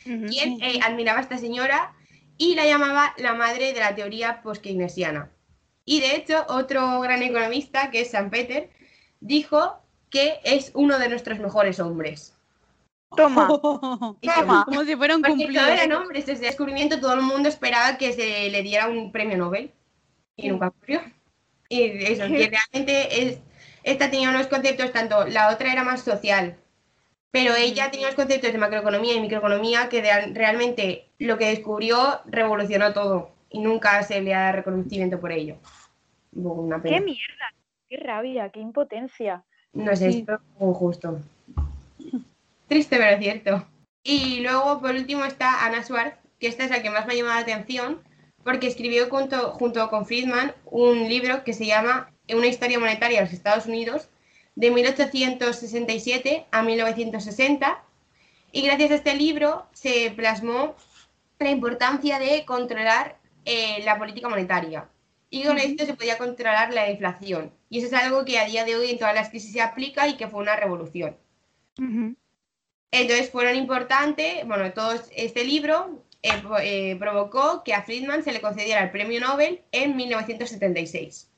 quien 0.05 0.63
eh, 0.63 0.81
admiraba 0.83 1.19
a 1.19 1.23
esta 1.23 1.37
señora 1.37 1.93
y 2.39 2.55
la 2.55 2.65
llamaba 2.65 3.15
la 3.19 3.35
madre 3.35 3.75
de 3.75 3.81
la 3.81 3.95
teoría 3.95 4.41
post-keynesiana. 4.41 5.29
Y 5.85 6.01
de 6.01 6.15
hecho, 6.15 6.47
otro 6.49 7.01
gran 7.01 7.23
economista, 7.23 7.91
que 7.91 8.03
es 8.03 8.13
San 8.13 8.31
Peter, 8.31 8.71
dijo 9.19 9.83
que 10.09 10.39
es 10.45 10.71
uno 10.75 11.01
de 11.01 11.09
nuestros 11.09 11.41
mejores 11.41 11.81
hombres. 11.81 12.35
Toma. 13.17 13.49
Toma. 14.23 14.65
Como 14.65 14.85
si 14.85 14.95
fuera 14.95 15.17
un 15.17 15.23
Porque 15.23 15.37
cumplido. 15.37 15.65
todo 15.65 15.73
eran 15.73 15.93
hombres, 15.93 16.27
desde 16.27 16.45
el 16.45 16.51
descubrimiento 16.51 17.01
todo 17.01 17.15
el 17.15 17.23
mundo 17.23 17.49
esperaba 17.49 17.99
que 17.99 18.13
se 18.13 18.49
le 18.51 18.63
diera 18.63 18.89
un 18.89 19.11
premio 19.11 19.37
Nobel 19.37 19.73
y 20.37 20.49
nunca 20.49 20.69
ocurrió. 20.69 21.03
Y 21.69 22.05
eso, 22.05 22.27
que 22.29 22.51
realmente 22.51 23.23
es, 23.23 23.41
esta 23.91 24.11
tenía 24.11 24.31
unos 24.31 24.47
conceptos, 24.47 24.93
tanto 24.93 25.27
la 25.27 25.51
otra 25.51 25.73
era 25.73 25.85
más 25.85 26.03
social, 26.03 26.57
pero 27.31 27.55
ella 27.55 27.91
tenía 27.91 28.07
unos 28.07 28.17
conceptos 28.17 28.53
de 28.53 28.59
macroeconomía 28.59 29.15
y 29.15 29.21
microeconomía 29.21 29.89
que 29.89 30.03
de- 30.03 30.33
realmente 30.35 31.09
lo 31.19 31.39
que 31.39 31.47
descubrió 31.49 32.21
revolucionó 32.27 32.93
todo 32.93 33.31
y 33.51 33.61
nunca 33.61 34.03
se 34.03 34.21
le 34.21 34.31
da 34.31 34.53
reconocimiento 34.53 35.21
por 35.21 35.33
ello. 35.33 35.57
Una 36.33 36.81
pena. 36.81 36.97
¡Qué 36.99 37.05
mierda! 37.05 37.55
¡Qué 37.89 37.97
rabia! 37.97 38.49
¡Qué 38.51 38.61
impotencia! 38.61 39.43
No 39.73 39.95
sé, 39.97 40.09
esto 40.09 40.35
es 40.35 40.41
un 40.59 40.75
justo. 40.75 41.21
Triste, 42.69 42.97
pero 42.97 43.19
cierto. 43.19 43.67
Y 44.03 44.41
luego, 44.41 44.81
por 44.81 44.93
último, 44.93 45.25
está 45.25 45.65
Anna 45.67 45.83
Schwartz, 45.83 46.17
que 46.39 46.47
esta 46.47 46.65
es 46.65 46.71
la 46.71 46.83
que 46.83 46.91
más 46.91 47.07
me 47.07 47.13
ha 47.13 47.17
llamado 47.17 47.35
la 47.35 47.43
atención, 47.43 48.01
porque 48.45 48.69
escribió 48.69 49.09
junto, 49.11 49.51
junto 49.53 49.91
con 49.91 50.07
Friedman 50.07 50.55
un 50.65 51.09
libro 51.09 51.45
que 51.45 51.53
se 51.53 51.67
llama 51.67 52.11
Una 52.35 52.47
historia 52.47 52.79
monetaria 52.79 53.19
de 53.19 53.25
los 53.25 53.35
Estados 53.35 53.67
Unidos, 53.67 54.09
de 54.55 54.71
1867 54.71 56.47
a 56.51 56.63
1960. 56.63 57.83
Y 58.53 58.63
gracias 58.63 58.91
a 58.91 58.95
este 58.97 59.15
libro 59.15 59.67
se 59.73 60.13
plasmó 60.17 60.75
la 61.39 61.51
importancia 61.51 62.19
de 62.19 62.45
controlar 62.45 63.19
eh, 63.45 63.83
la 63.85 63.99
política 63.99 64.29
monetaria. 64.29 64.89
Y 65.31 65.45
con 65.45 65.59
esto 65.59 65.87
se 65.87 65.95
podía 65.95 66.19
controlar 66.19 66.75
la 66.75 66.91
inflación. 66.91 67.53
Y 67.69 67.79
eso 67.79 67.87
es 67.87 67.93
algo 67.93 68.25
que 68.25 68.39
a 68.39 68.47
día 68.47 68.65
de 68.65 68.77
hoy 68.77 68.91
en 68.91 68.99
todas 68.99 69.15
las 69.15 69.31
crisis 69.31 69.53
se 69.53 69.61
aplica 69.61 70.09
y 70.09 70.17
que 70.17 70.29
fue 70.29 70.43
una 70.43 70.57
revolución. 70.57 71.17
Entonces 72.91 73.31
fueron 73.31 73.55
importantes, 73.55 74.47
bueno, 74.47 74.73
todo 74.73 75.01
este 75.13 75.45
libro 75.45 76.05
eh, 76.23 76.43
eh, 76.63 76.97
provocó 76.99 77.63
que 77.65 77.73
a 77.73 77.83
Friedman 77.83 78.25
se 78.25 78.33
le 78.33 78.41
concediera 78.41 78.83
el 78.83 78.91
premio 78.91 79.21
Nobel 79.21 79.63
en 79.73 79.97
1976. 79.97 81.30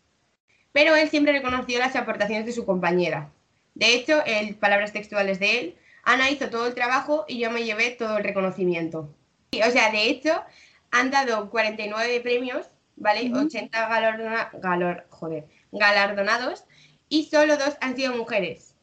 Pero 0.73 0.95
él 0.97 1.09
siempre 1.11 1.33
reconoció 1.33 1.79
las 1.79 1.97
aportaciones 1.97 2.47
de 2.47 2.53
su 2.53 2.65
compañera. 2.65 3.31
De 3.75 3.95
hecho, 3.95 4.23
en 4.27 4.55
palabras 4.55 4.93
textuales 4.93 5.39
de 5.39 5.59
él, 5.59 5.77
Ana 6.05 6.31
hizo 6.31 6.51
todo 6.51 6.67
el 6.67 6.75
trabajo 6.75 7.25
y 7.29 7.39
yo 7.39 7.51
me 7.51 7.65
llevé 7.65 7.91
todo 7.91 8.19
el 8.19 8.25
reconocimiento. 8.25 9.15
Y, 9.51 9.63
O 9.63 9.71
sea, 9.71 9.91
de 9.91 10.09
hecho, 10.09 10.43
han 10.91 11.11
dado 11.11 11.51
49 11.51 12.21
premios, 12.21 12.67
¿vale? 12.97 13.31
80 13.33 13.89
galardona- 13.89 14.51
galor- 14.61 15.05
joder, 15.11 15.47
galardonados 15.73 16.65
y 17.09 17.25
solo 17.27 17.57
dos 17.57 17.77
han 17.81 17.97
sido 17.97 18.15
mujeres. 18.17 18.75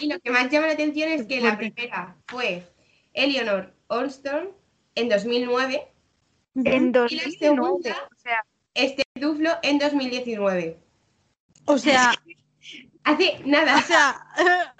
Y 0.00 0.06
lo 0.10 0.18
que 0.20 0.30
más 0.30 0.50
llama 0.50 0.66
la 0.68 0.72
atención 0.72 1.10
es 1.10 1.26
que 1.26 1.40
la 1.40 1.56
primera 1.58 2.16
fue 2.26 2.62
Eleanor 3.14 3.72
Olston 3.88 4.50
en 4.94 5.08
2009 5.08 5.86
En 6.54 6.92
y 7.10 7.16
la 7.16 7.30
segunda, 7.38 8.08
este 8.74 9.02
Duflo 9.14 9.50
en 9.62 9.78
2019. 9.78 10.78
O 11.68 11.78
sea, 11.78 12.12
Hace 13.04 13.40
nada. 13.44 13.76
o 13.78 13.80
sea, 13.82 14.26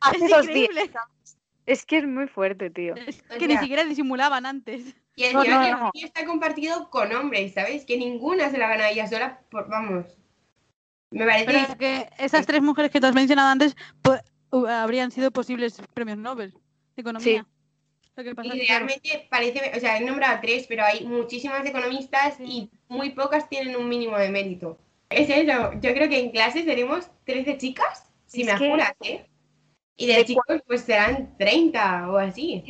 Hace 0.00 0.24
es 0.24 0.30
dos 0.30 0.44
increíble. 0.44 0.82
días. 0.88 1.36
Es 1.66 1.86
que 1.86 1.98
es 1.98 2.06
muy 2.06 2.26
fuerte, 2.28 2.70
tío. 2.70 2.94
que 3.38 3.48
ni 3.48 3.56
siquiera 3.58 3.84
disimulaban 3.84 4.44
antes. 4.46 4.94
Y 5.16 5.24
el 5.24 5.32
No, 5.34 5.42
que 5.42 5.48
no, 5.50 5.62
el 5.64 5.70
no. 5.72 5.90
está 5.94 6.24
compartido 6.26 6.90
con 6.90 7.12
hombres, 7.14 7.54
¿sabes? 7.54 7.84
Que 7.84 7.96
ninguna 7.96 8.50
se 8.50 8.58
la 8.58 8.68
gana 8.68 8.90
ella 8.90 9.06
sola, 9.06 9.40
por, 9.50 9.68
vamos. 9.68 10.06
Me 11.10 11.24
parece 11.24 11.46
Pero 11.46 11.58
es 11.58 11.76
que 11.76 12.08
esas 12.18 12.44
tres 12.46 12.60
mujeres 12.60 12.90
que 12.90 13.00
te 13.00 13.06
has 13.06 13.14
mencionado 13.14 13.48
antes 13.48 13.76
pues, 14.02 14.20
hu- 14.50 14.68
habrían 14.68 15.10
sido 15.12 15.30
posibles 15.30 15.80
premios 15.94 16.18
Nobel 16.18 16.52
de 16.96 17.00
economía. 17.00 17.46
Lo 18.16 18.24
que 18.24 18.34
pasa 18.34 18.48
Y 18.48 18.50
es 18.52 18.60
que, 18.60 18.66
claro, 18.66 18.86
realmente 18.86 19.26
parece, 19.30 19.72
o 19.76 19.80
sea, 19.80 19.96
he 19.96 20.04
nombrado 20.04 20.38
tres, 20.42 20.66
pero 20.68 20.84
hay 20.84 21.04
muchísimas 21.06 21.64
economistas 21.64 22.38
y 22.40 22.68
muy 22.88 23.10
pocas 23.10 23.48
tienen 23.48 23.76
un 23.76 23.88
mínimo 23.88 24.18
de 24.18 24.28
mérito. 24.30 24.78
Es 25.14 25.30
eso, 25.30 25.72
yo 25.74 25.94
creo 25.94 26.08
que 26.08 26.18
en 26.18 26.30
clase 26.30 26.64
seremos 26.64 27.10
13 27.24 27.56
chicas, 27.58 28.12
si 28.26 28.42
Es 28.42 28.46
me 28.52 28.58
que- 28.58 28.66
apuras, 28.68 28.94
¿eh? 29.02 29.26
Y 29.96 30.06
de 30.08 30.24
chicos 30.24 30.62
pues 30.66 30.82
serán 30.82 31.36
30 31.38 32.10
o 32.10 32.16
así. 32.18 32.64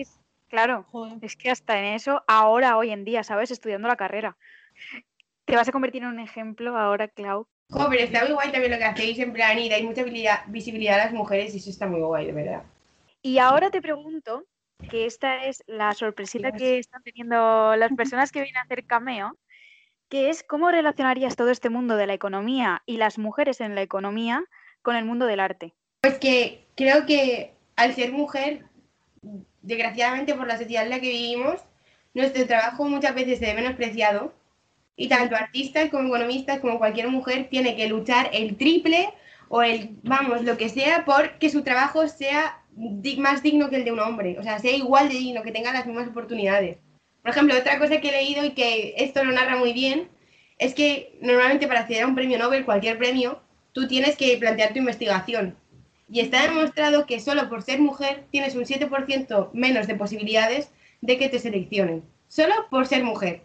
Claro, 0.48 0.86
es 1.22 1.36
que 1.36 1.50
hasta 1.50 1.78
en 1.78 1.94
eso, 1.94 2.22
ahora, 2.28 2.76
hoy 2.76 2.90
en 2.90 3.04
día, 3.04 3.24
¿sabes? 3.24 3.50
Estudiando 3.50 3.88
la 3.88 3.96
carrera. 3.96 4.36
Te 5.46 5.56
vas 5.56 5.68
a 5.68 5.72
convertir 5.72 6.02
en 6.02 6.08
un 6.08 6.20
ejemplo 6.20 6.76
ahora, 6.76 7.08
Clau. 7.08 7.46
Jo, 7.70 7.86
pero 7.90 8.02
está 8.02 8.24
muy 8.24 8.34
guay 8.34 8.52
también 8.52 8.72
lo 8.72 8.78
que 8.78 8.84
hacéis, 8.84 9.18
en 9.18 9.32
plan, 9.32 9.58
y 9.58 9.68
dais 9.68 9.84
mucha 9.84 10.04
visibilidad 10.48 11.00
a 11.00 11.04
las 11.06 11.12
mujeres 11.12 11.54
y 11.54 11.58
eso 11.58 11.70
está 11.70 11.86
muy 11.86 12.00
guay, 12.00 12.26
de 12.26 12.32
verdad. 12.32 12.62
Y 13.22 13.38
ahora 13.38 13.70
te 13.70 13.80
pregunto, 13.82 14.44
que 14.90 15.06
esta 15.06 15.46
es 15.46 15.64
la 15.66 15.92
sorpresita 15.94 16.52
que 16.52 16.78
están 16.78 17.02
teniendo 17.02 17.74
las 17.76 17.92
personas 17.94 18.30
que 18.30 18.40
vienen 18.42 18.58
a 18.58 18.62
hacer 18.62 18.84
cameo, 18.86 19.36
que 20.08 20.30
es 20.30 20.42
cómo 20.42 20.70
relacionarías 20.70 21.36
todo 21.36 21.50
este 21.50 21.70
mundo 21.70 21.96
de 21.96 22.06
la 22.06 22.14
economía 22.14 22.82
y 22.86 22.96
las 22.96 23.18
mujeres 23.18 23.60
en 23.60 23.74
la 23.74 23.82
economía 23.82 24.44
con 24.82 24.96
el 24.96 25.04
mundo 25.04 25.26
del 25.26 25.40
arte. 25.40 25.74
Pues 26.02 26.18
que 26.18 26.66
creo 26.76 27.06
que 27.06 27.54
al 27.76 27.94
ser 27.94 28.12
mujer, 28.12 28.66
desgraciadamente 29.62 30.34
por 30.34 30.46
la 30.46 30.58
sociedad 30.58 30.84
en 30.84 30.90
la 30.90 31.00
que 31.00 31.08
vivimos, 31.08 31.60
nuestro 32.12 32.46
trabajo 32.46 32.84
muchas 32.84 33.14
veces 33.14 33.38
se 33.38 33.46
ve 33.46 33.54
menospreciado 33.54 34.32
y 34.96 35.08
tanto 35.08 35.34
artistas 35.34 35.90
como 35.90 36.08
economistas 36.08 36.60
como 36.60 36.78
cualquier 36.78 37.08
mujer 37.08 37.48
tiene 37.50 37.74
que 37.74 37.88
luchar 37.88 38.30
el 38.32 38.56
triple 38.56 39.12
o 39.48 39.62
el, 39.62 39.96
vamos, 40.02 40.42
lo 40.42 40.56
que 40.56 40.68
sea, 40.68 41.04
por 41.04 41.38
que 41.38 41.50
su 41.50 41.62
trabajo 41.62 42.06
sea 42.08 42.62
más 43.18 43.42
digno 43.42 43.70
que 43.70 43.76
el 43.76 43.84
de 43.84 43.92
un 43.92 44.00
hombre, 44.00 44.36
o 44.38 44.42
sea, 44.42 44.58
sea 44.58 44.72
igual 44.72 45.08
de 45.08 45.14
digno, 45.14 45.42
que 45.42 45.52
tenga 45.52 45.72
las 45.72 45.86
mismas 45.86 46.08
oportunidades. 46.08 46.78
Por 47.24 47.30
ejemplo, 47.30 47.58
otra 47.58 47.78
cosa 47.78 48.02
que 48.02 48.10
he 48.10 48.12
leído 48.12 48.44
y 48.44 48.50
que 48.50 48.96
esto 48.98 49.24
lo 49.24 49.32
narra 49.32 49.56
muy 49.56 49.72
bien 49.72 50.10
es 50.58 50.74
que 50.74 51.16
normalmente 51.22 51.66
para 51.66 51.80
acceder 51.80 52.02
a 52.02 52.06
un 52.06 52.14
premio 52.14 52.36
Nobel, 52.36 52.66
cualquier 52.66 52.98
premio, 52.98 53.40
tú 53.72 53.88
tienes 53.88 54.14
que 54.18 54.36
plantear 54.36 54.74
tu 54.74 54.80
investigación. 54.80 55.56
Y 56.10 56.20
está 56.20 56.42
demostrado 56.42 57.06
que 57.06 57.20
solo 57.20 57.48
por 57.48 57.62
ser 57.62 57.80
mujer 57.80 58.26
tienes 58.30 58.54
un 58.54 58.66
7% 58.66 59.48
menos 59.54 59.86
de 59.86 59.94
posibilidades 59.94 60.70
de 61.00 61.16
que 61.16 61.30
te 61.30 61.38
seleccionen. 61.38 62.04
Solo 62.28 62.54
por 62.68 62.86
ser 62.86 63.02
mujer. 63.02 63.40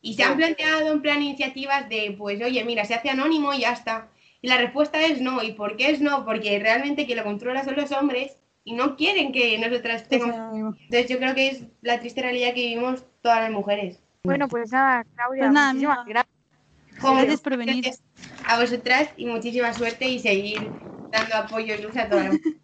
Y 0.00 0.14
se 0.14 0.22
han 0.22 0.38
planteado 0.38 0.90
en 0.90 1.02
plan 1.02 1.22
iniciativas 1.22 1.86
de, 1.90 2.14
pues, 2.16 2.42
oye, 2.42 2.64
mira, 2.64 2.86
se 2.86 2.94
hace 2.94 3.10
anónimo 3.10 3.52
y 3.52 3.60
ya 3.60 3.72
está. 3.72 4.08
Y 4.40 4.48
la 4.48 4.56
respuesta 4.56 5.04
es 5.04 5.20
no. 5.20 5.42
¿Y 5.42 5.52
por 5.52 5.76
qué 5.76 5.90
es 5.90 6.00
no? 6.00 6.24
Porque 6.24 6.58
realmente 6.58 7.04
quien 7.04 7.18
lo 7.18 7.24
controla 7.24 7.64
son 7.64 7.76
los 7.76 7.92
hombres 7.92 8.38
y 8.64 8.72
no 8.74 8.96
quieren 8.96 9.32
que 9.32 9.58
nosotras 9.58 10.08
tengamos... 10.08 10.76
Entonces 10.80 11.08
yo 11.08 11.18
creo 11.18 11.34
que 11.34 11.48
es 11.48 11.62
la 11.82 12.00
triste 12.00 12.22
realidad 12.22 12.54
que 12.54 12.66
vivimos 12.66 13.04
todas 13.22 13.42
las 13.42 13.50
mujeres. 13.50 14.00
Bueno, 14.24 14.48
pues 14.48 14.72
nada, 14.72 15.04
Claudia, 15.14 15.42
Pues 15.42 15.52
nada, 15.52 15.72
muchísimas 15.72 16.06
gracias. 16.06 16.34
Gracias 17.02 17.40
por 17.40 17.56
venir. 17.56 17.82
gracias 17.82 18.02
a 18.46 18.58
vosotras 18.58 19.08
y 19.16 19.26
muchísima 19.26 19.72
suerte 19.74 20.08
y 20.08 20.18
seguir 20.18 20.70
dando 21.12 21.34
apoyo 21.36 21.74
y 21.74 21.82
luz 21.82 21.96
a 21.96 22.08
todas 22.08 22.26
las 22.26 22.34
mujeres. 22.34 22.60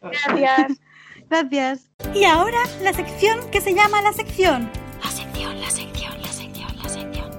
Gracias. 0.00 0.80
Gracias. 1.28 1.90
Y 2.14 2.24
ahora 2.24 2.58
la 2.82 2.92
sección 2.92 3.50
que 3.50 3.60
se 3.60 3.74
llama 3.74 4.02
la 4.02 4.12
sección. 4.12 4.70
La 5.02 5.10
sección, 5.10 5.60
la 5.60 5.70
sección, 5.70 6.22
la 6.22 6.28
sección, 6.28 6.76
la 6.76 6.88
sección. 6.88 7.30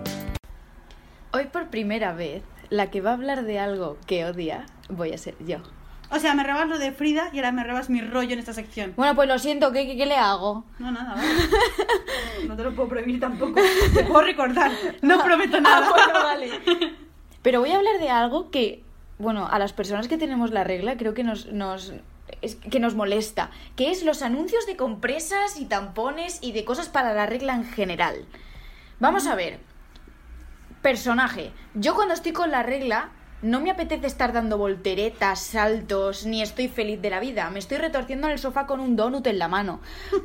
Hoy 1.31 1.45
por 1.45 1.69
primera 1.69 2.13
vez, 2.13 2.43
la 2.69 2.89
que 2.89 2.99
va 2.99 3.11
a 3.11 3.13
hablar 3.13 3.43
de 3.43 3.59
algo 3.59 3.97
que 4.05 4.25
odia, 4.25 4.65
voy 4.89 5.13
a 5.13 5.17
ser 5.17 5.35
yo. 5.45 5.59
O 6.09 6.19
sea, 6.19 6.33
me 6.33 6.43
robas 6.43 6.69
lo 6.69 6.77
de 6.77 6.91
Frida 6.91 7.29
y 7.33 7.37
ahora 7.37 7.51
me 7.51 7.63
robas 7.63 7.89
mi 7.89 8.01
rollo 8.01 8.33
en 8.33 8.39
esta 8.39 8.53
sección. 8.53 8.93
Bueno, 8.95 9.13
pues 9.15 9.27
lo 9.27 9.37
siento, 9.39 9.71
¿qué, 9.71 9.85
qué, 9.85 9.97
qué 9.97 10.05
le 10.05 10.15
hago? 10.15 10.63
No, 10.79 10.91
nada, 10.91 11.15
vale. 11.15 11.27
No 12.47 12.55
te 12.55 12.63
lo 12.63 12.73
puedo 12.73 12.87
prohibir 12.87 13.19
tampoco. 13.19 13.59
Te 13.93 14.03
puedo 14.03 14.21
recordar. 14.21 14.71
No 15.01 15.21
prometo 15.21 15.59
nada. 15.59 15.87
Ah, 15.87 15.89
bueno, 16.05 16.13
vale. 16.23 16.95
Pero 17.41 17.59
voy 17.59 17.71
a 17.71 17.77
hablar 17.77 17.99
de 17.99 18.09
algo 18.09 18.51
que, 18.51 18.83
bueno, 19.17 19.47
a 19.47 19.59
las 19.59 19.73
personas 19.73 20.07
que 20.07 20.17
tenemos 20.17 20.51
la 20.51 20.63
regla 20.63 20.95
creo 20.97 21.13
que 21.13 21.23
nos, 21.23 21.47
nos, 21.47 21.93
es, 22.41 22.55
que 22.55 22.79
nos 22.79 22.95
molesta, 22.95 23.51
que 23.75 23.91
es 23.91 24.03
los 24.03 24.21
anuncios 24.21 24.65
de 24.65 24.77
compresas 24.77 25.59
y 25.59 25.65
tampones 25.65 26.39
y 26.41 26.53
de 26.53 26.63
cosas 26.63 26.87
para 26.87 27.13
la 27.13 27.25
regla 27.25 27.53
en 27.53 27.65
general. 27.65 28.25
Vamos 28.99 29.27
a 29.27 29.35
ver. 29.35 29.59
Personaje. 30.81 31.51
Yo 31.73 31.95
cuando 31.95 32.13
estoy 32.13 32.31
con 32.31 32.51
la 32.51 32.63
regla 32.63 33.09
no 33.41 33.61
me 33.61 33.71
apetece 33.71 34.07
estar 34.07 34.33
dando 34.33 34.57
volteretas, 34.57 35.39
saltos, 35.39 36.25
ni 36.25 36.41
estoy 36.41 36.67
feliz 36.67 37.01
de 37.01 37.09
la 37.09 37.19
vida. 37.19 37.49
Me 37.49 37.59
estoy 37.59 37.77
retorciendo 37.77 38.27
en 38.27 38.33
el 38.33 38.39
sofá 38.39 38.65
con 38.65 38.79
un 38.79 38.95
donut 38.95 39.25
en 39.27 39.39
la 39.39 39.47
mano. 39.47 39.79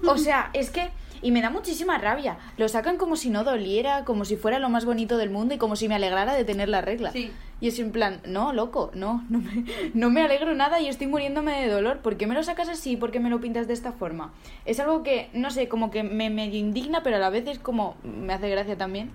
O 0.07 0.17
sea, 0.17 0.51
es 0.55 0.71
que... 0.71 0.91
Y 1.25 1.31
me 1.31 1.41
da 1.41 1.51
muchísima 1.51 1.99
rabia. 1.99 2.37
Lo 2.57 2.69
sacan 2.69 2.97
como 2.97 3.15
si 3.15 3.31
no 3.31 3.45
doliera, 3.45 4.05
como 4.05 4.25
si 4.25 4.35
fuera 4.35 4.59
lo 4.59 4.69
más 4.69 4.85
bonito 4.85 5.19
del 5.19 5.31
mundo 5.31 5.55
y 5.55 5.59
como 5.59 5.77
si 5.77 5.87
me 5.87 5.95
alegrara 5.95 6.35
de 6.35 6.45
tener 6.45 6.69
la 6.69 6.81
regla. 6.81 7.13
Sí. 7.13 7.31
Y 7.61 7.69
es 7.69 7.79
en 7.79 7.93
plan, 7.93 8.21
no, 8.27 8.53
loco, 8.53 8.91
no, 8.93 9.25
no 9.29 9.39
me, 9.39 9.65
no 9.95 10.11
me 10.11 10.21
alegro 10.21 10.53
nada 10.57 10.81
y 10.81 10.89
estoy 10.89 11.07
muriéndome 11.07 11.61
de 11.61 11.69
dolor. 11.69 11.99
¿Por 11.99 12.17
qué 12.17 12.27
me 12.27 12.35
lo 12.35 12.43
sacas 12.43 12.69
así? 12.69 12.97
¿Por 12.97 13.13
qué 13.13 13.21
me 13.21 13.31
lo 13.31 13.41
pintas 13.41 13.69
de 13.69 13.75
esta 13.75 13.93
forma? 13.93 14.33
Es 14.65 14.81
algo 14.81 15.05
que, 15.05 15.31
no 15.33 15.53
sé, 15.53 15.69
como 15.69 15.93
que 15.93 16.03
me 16.03 16.29
medio 16.29 16.59
indigna, 16.59 17.05
pero 17.05 17.15
a 17.15 17.21
la 17.21 17.31
vez 17.31 17.47
es 17.47 17.61
como, 17.61 17.95
me 18.03 18.33
hace 18.33 18.51
gracia 18.51 18.77
también. 18.77 19.13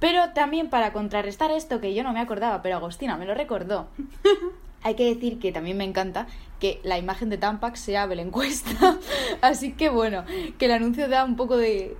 Pero 0.00 0.30
también 0.30 0.68
para 0.68 0.92
contrarrestar 0.92 1.50
esto, 1.50 1.80
que 1.80 1.94
yo 1.94 2.02
no 2.02 2.12
me 2.12 2.20
acordaba, 2.20 2.62
pero 2.62 2.76
Agostina 2.76 3.16
me 3.16 3.26
lo 3.26 3.34
recordó, 3.34 3.88
hay 4.82 4.94
que 4.94 5.14
decir 5.14 5.38
que 5.38 5.52
también 5.52 5.76
me 5.76 5.84
encanta 5.84 6.26
que 6.60 6.80
la 6.82 6.98
imagen 6.98 7.30
de 7.30 7.38
Tampax 7.38 7.80
sea 7.80 8.06
Belén 8.06 8.30
Cuesta. 8.30 8.98
Así 9.40 9.72
que 9.72 9.88
bueno, 9.88 10.24
que 10.58 10.66
el 10.66 10.72
anuncio 10.72 11.08
da 11.08 11.24
un 11.24 11.36
poco 11.36 11.56
de... 11.56 11.96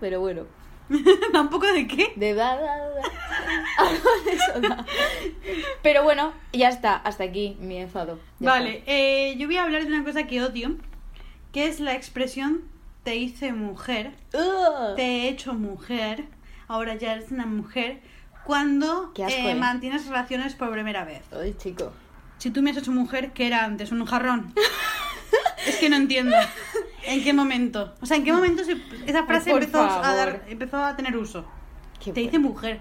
Pero 0.00 0.20
bueno. 0.20 0.44
¿Da 1.32 1.40
un 1.40 1.48
poco 1.48 1.66
de 1.66 1.86
qué? 1.86 2.12
De. 2.16 2.40
Algo 2.40 4.10
de 4.24 4.32
eso 4.32 4.60
da. 4.60 4.84
Pero 5.82 6.02
bueno, 6.02 6.32
ya 6.52 6.68
está, 6.68 6.96
hasta 6.96 7.24
aquí 7.24 7.56
mi 7.60 7.78
enfado. 7.78 8.18
Ya 8.40 8.50
Vale, 8.50 8.82
eh, 8.86 9.34
yo 9.38 9.46
voy 9.46 9.56
a 9.56 9.62
hablar 9.62 9.82
de 9.82 9.88
una 9.88 10.04
cosa 10.04 10.26
que 10.26 10.42
odio, 10.42 10.76
que 11.52 11.66
es 11.66 11.80
la 11.80 11.94
expresión 11.94 12.64
te 13.04 13.16
hice 13.16 13.52
mujer, 13.52 14.12
te 14.96 15.02
he 15.02 15.28
hecho 15.28 15.54
mujer, 15.54 16.24
ahora 16.72 16.94
ya 16.94 17.12
eres 17.12 17.30
una 17.30 17.46
mujer, 17.46 18.00
cuando 18.44 19.12
asco, 19.12 19.22
eh, 19.28 19.50
eh. 19.50 19.54
mantienes 19.54 20.06
relaciones 20.06 20.54
por 20.54 20.72
primera 20.72 21.04
vez. 21.04 21.22
Ay, 21.32 21.54
chico. 21.58 21.92
Si 22.38 22.50
tú 22.50 22.62
me 22.62 22.70
has 22.70 22.76
hecho 22.78 22.90
mujer, 22.90 23.32
¿qué 23.32 23.46
era 23.46 23.64
antes? 23.64 23.92
¿Un 23.92 24.04
jarrón? 24.04 24.52
es 25.66 25.76
que 25.76 25.88
no 25.88 25.96
entiendo. 25.96 26.36
¿En 27.04 27.22
qué 27.22 27.32
momento? 27.32 27.94
O 28.00 28.06
sea, 28.06 28.16
¿en 28.16 28.24
qué 28.24 28.32
momento 28.32 28.64
se- 28.64 28.80
esa 29.06 29.24
frase 29.26 29.50
por 29.50 29.62
empezó 29.62 29.82
a, 29.82 30.14
dar, 30.14 30.44
empezó 30.48 30.82
a 30.82 30.96
tener 30.96 31.16
uso? 31.16 31.44
Qué 31.98 32.06
te 32.06 32.20
bueno. 32.22 32.28
hice 32.28 32.38
mujer. 32.38 32.80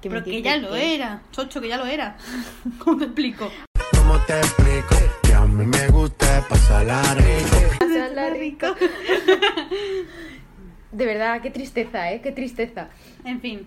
Que 0.00 0.08
Pero 0.08 0.22
que 0.22 0.30
dice 0.30 0.42
ya 0.42 0.56
lo 0.56 0.74
era. 0.76 1.22
Chocho, 1.32 1.60
que 1.60 1.68
ya 1.68 1.76
lo 1.76 1.86
era. 1.86 2.16
¿Cómo 2.78 2.98
te 2.98 3.04
explico? 3.06 3.50
¿Cómo 3.98 4.16
te 4.26 4.38
explico? 4.38 4.94
Que 5.22 5.34
a 5.34 5.44
mí 5.44 5.66
me 5.66 5.88
gusta 5.88 6.46
pasarla 6.48 7.02
rico. 7.14 7.56
Pasarla 7.80 8.30
rico. 8.30 8.66
De 10.92 11.06
verdad, 11.06 11.40
qué 11.42 11.50
tristeza, 11.50 12.12
¿eh? 12.12 12.20
Qué 12.22 12.32
tristeza. 12.32 12.88
En 13.24 13.40
fin, 13.40 13.66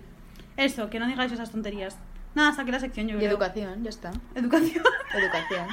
eso, 0.57 0.89
que 0.89 0.99
no 0.99 1.07
digáis 1.07 1.31
esas 1.31 1.51
tonterías. 1.51 1.97
Nada, 2.33 2.53
saqué 2.53 2.71
la 2.71 2.79
sección, 2.79 3.07
yo 3.07 3.15
Y 3.15 3.19
creo. 3.19 3.31
educación, 3.31 3.83
ya 3.83 3.89
está. 3.89 4.11
Educación 4.35 4.83
Educación. 5.13 5.67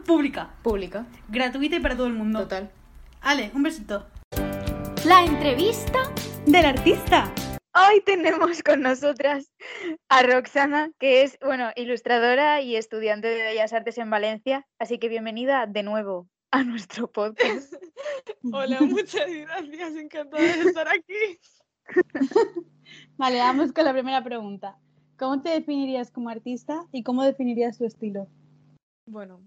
pública, 0.06 0.50
Pública. 0.62 1.06
gratuita 1.28 1.76
y 1.76 1.80
para 1.80 1.96
todo 1.96 2.06
el 2.08 2.12
mundo. 2.14 2.40
Total. 2.40 2.70
Ale, 3.20 3.50
un 3.54 3.62
besito. 3.62 4.06
La 5.04 5.24
entrevista 5.24 5.98
Del 6.46 6.64
artista. 6.64 7.30
Hoy 7.74 8.00
tenemos 8.04 8.62
con 8.62 8.80
nosotras 8.82 9.52
a 10.08 10.22
Roxana, 10.22 10.90
que 10.98 11.22
es, 11.22 11.38
bueno, 11.44 11.70
ilustradora 11.76 12.60
y 12.60 12.74
estudiante 12.76 13.28
de 13.28 13.42
Bellas 13.42 13.72
Artes 13.72 13.98
en 13.98 14.10
Valencia. 14.10 14.66
Así 14.80 14.98
que 14.98 15.08
bienvenida 15.08 15.66
de 15.66 15.82
nuevo 15.84 16.26
a 16.50 16.62
nuestro 16.64 17.10
podcast. 17.10 17.74
Hola, 18.52 18.80
muchas 18.80 19.30
gracias, 19.30 19.96
encantada 19.96 20.42
de 20.42 20.62
estar 20.62 20.88
aquí. 20.88 21.38
Vale, 23.16 23.38
vamos 23.38 23.72
con 23.72 23.84
la 23.84 23.92
primera 23.92 24.22
pregunta. 24.22 24.78
¿Cómo 25.18 25.42
te 25.42 25.50
definirías 25.50 26.10
como 26.10 26.28
artista 26.28 26.86
y 26.92 27.02
cómo 27.02 27.24
definirías 27.24 27.78
tu 27.78 27.84
estilo? 27.84 28.28
Bueno, 29.06 29.42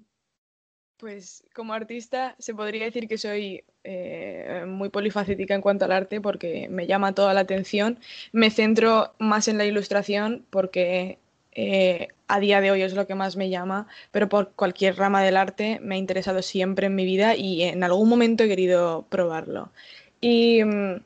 pues 0.98 1.44
como 1.56 1.74
artista 1.74 2.36
se 2.40 2.54
podría 2.54 2.86
decir 2.86 3.08
que 3.08 3.18
soy 3.18 3.64
eh, 3.84 4.66
muy 4.68 4.90
polifacética 4.90 5.56
en 5.56 5.62
cuanto 5.62 5.86
al 5.86 5.94
arte 5.94 6.20
porque 6.20 6.68
me 6.70 6.88
llama 6.88 7.16
toda 7.16 7.34
la 7.34 7.42
atención. 7.42 8.00
Me 8.34 8.50
centro 8.52 9.14
más 9.18 9.48
en 9.48 9.58
la 9.58 9.66
ilustración 9.66 10.46
porque 10.50 11.20
eh, 11.54 12.10
a 12.32 12.40
día 12.40 12.62
de 12.62 12.72
hoy 12.72 12.82
es 12.82 12.94
lo 12.94 13.06
que 13.08 13.16
más 13.16 13.36
me 13.36 13.50
llama, 13.50 13.88
pero 14.12 14.30
por 14.30 14.54
cualquier 14.54 14.96
rama 14.98 15.22
del 15.22 15.36
arte 15.36 15.80
me 15.82 15.96
ha 15.96 15.98
interesado 15.98 16.42
siempre 16.42 16.88
en 16.88 16.96
mi 16.96 17.06
vida 17.06 17.36
y 17.36 17.64
en 17.64 17.84
algún 17.84 18.08
momento 18.08 18.44
he 18.44 18.48
querido 18.48 19.06
probarlo. 19.10 19.72
Y 20.22 20.64
mm, 20.64 21.04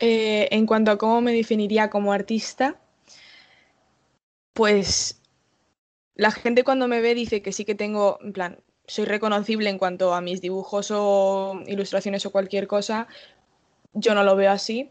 eh, 0.00 0.48
en 0.50 0.66
cuanto 0.66 0.90
a 0.90 0.98
cómo 0.98 1.22
me 1.22 1.32
definiría 1.32 1.88
como 1.88 2.12
artista, 2.12 2.78
pues 4.52 5.22
la 6.14 6.30
gente 6.30 6.62
cuando 6.62 6.88
me 6.88 7.00
ve 7.00 7.14
dice 7.14 7.40
que 7.40 7.52
sí 7.52 7.64
que 7.64 7.74
tengo, 7.74 8.18
en 8.22 8.32
plan, 8.34 8.58
soy 8.86 9.06
reconocible 9.06 9.70
en 9.70 9.78
cuanto 9.78 10.12
a 10.12 10.20
mis 10.20 10.42
dibujos 10.42 10.90
o 10.92 11.62
ilustraciones 11.66 12.26
o 12.26 12.32
cualquier 12.32 12.66
cosa. 12.66 13.06
Yo 13.94 14.14
no 14.14 14.24
lo 14.24 14.36
veo 14.36 14.50
así, 14.50 14.90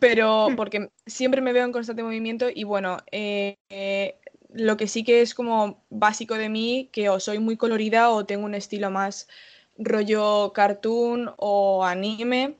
pero 0.00 0.48
porque 0.56 0.90
siempre 1.06 1.40
me 1.40 1.52
veo 1.52 1.64
en 1.64 1.72
constante 1.72 2.02
movimiento 2.02 2.46
y 2.52 2.64
bueno, 2.64 2.98
eh, 3.10 3.56
eh, 3.70 4.16
lo 4.50 4.76
que 4.76 4.88
sí 4.88 5.04
que 5.04 5.22
es 5.22 5.34
como 5.34 5.84
básico 5.90 6.34
de 6.34 6.48
mí, 6.48 6.88
que 6.92 7.08
o 7.08 7.20
soy 7.20 7.38
muy 7.38 7.56
colorida 7.56 8.10
o 8.10 8.26
tengo 8.26 8.44
un 8.44 8.54
estilo 8.54 8.90
más 8.90 9.28
rollo 9.76 10.52
cartoon 10.52 11.32
o 11.36 11.84
anime, 11.84 12.56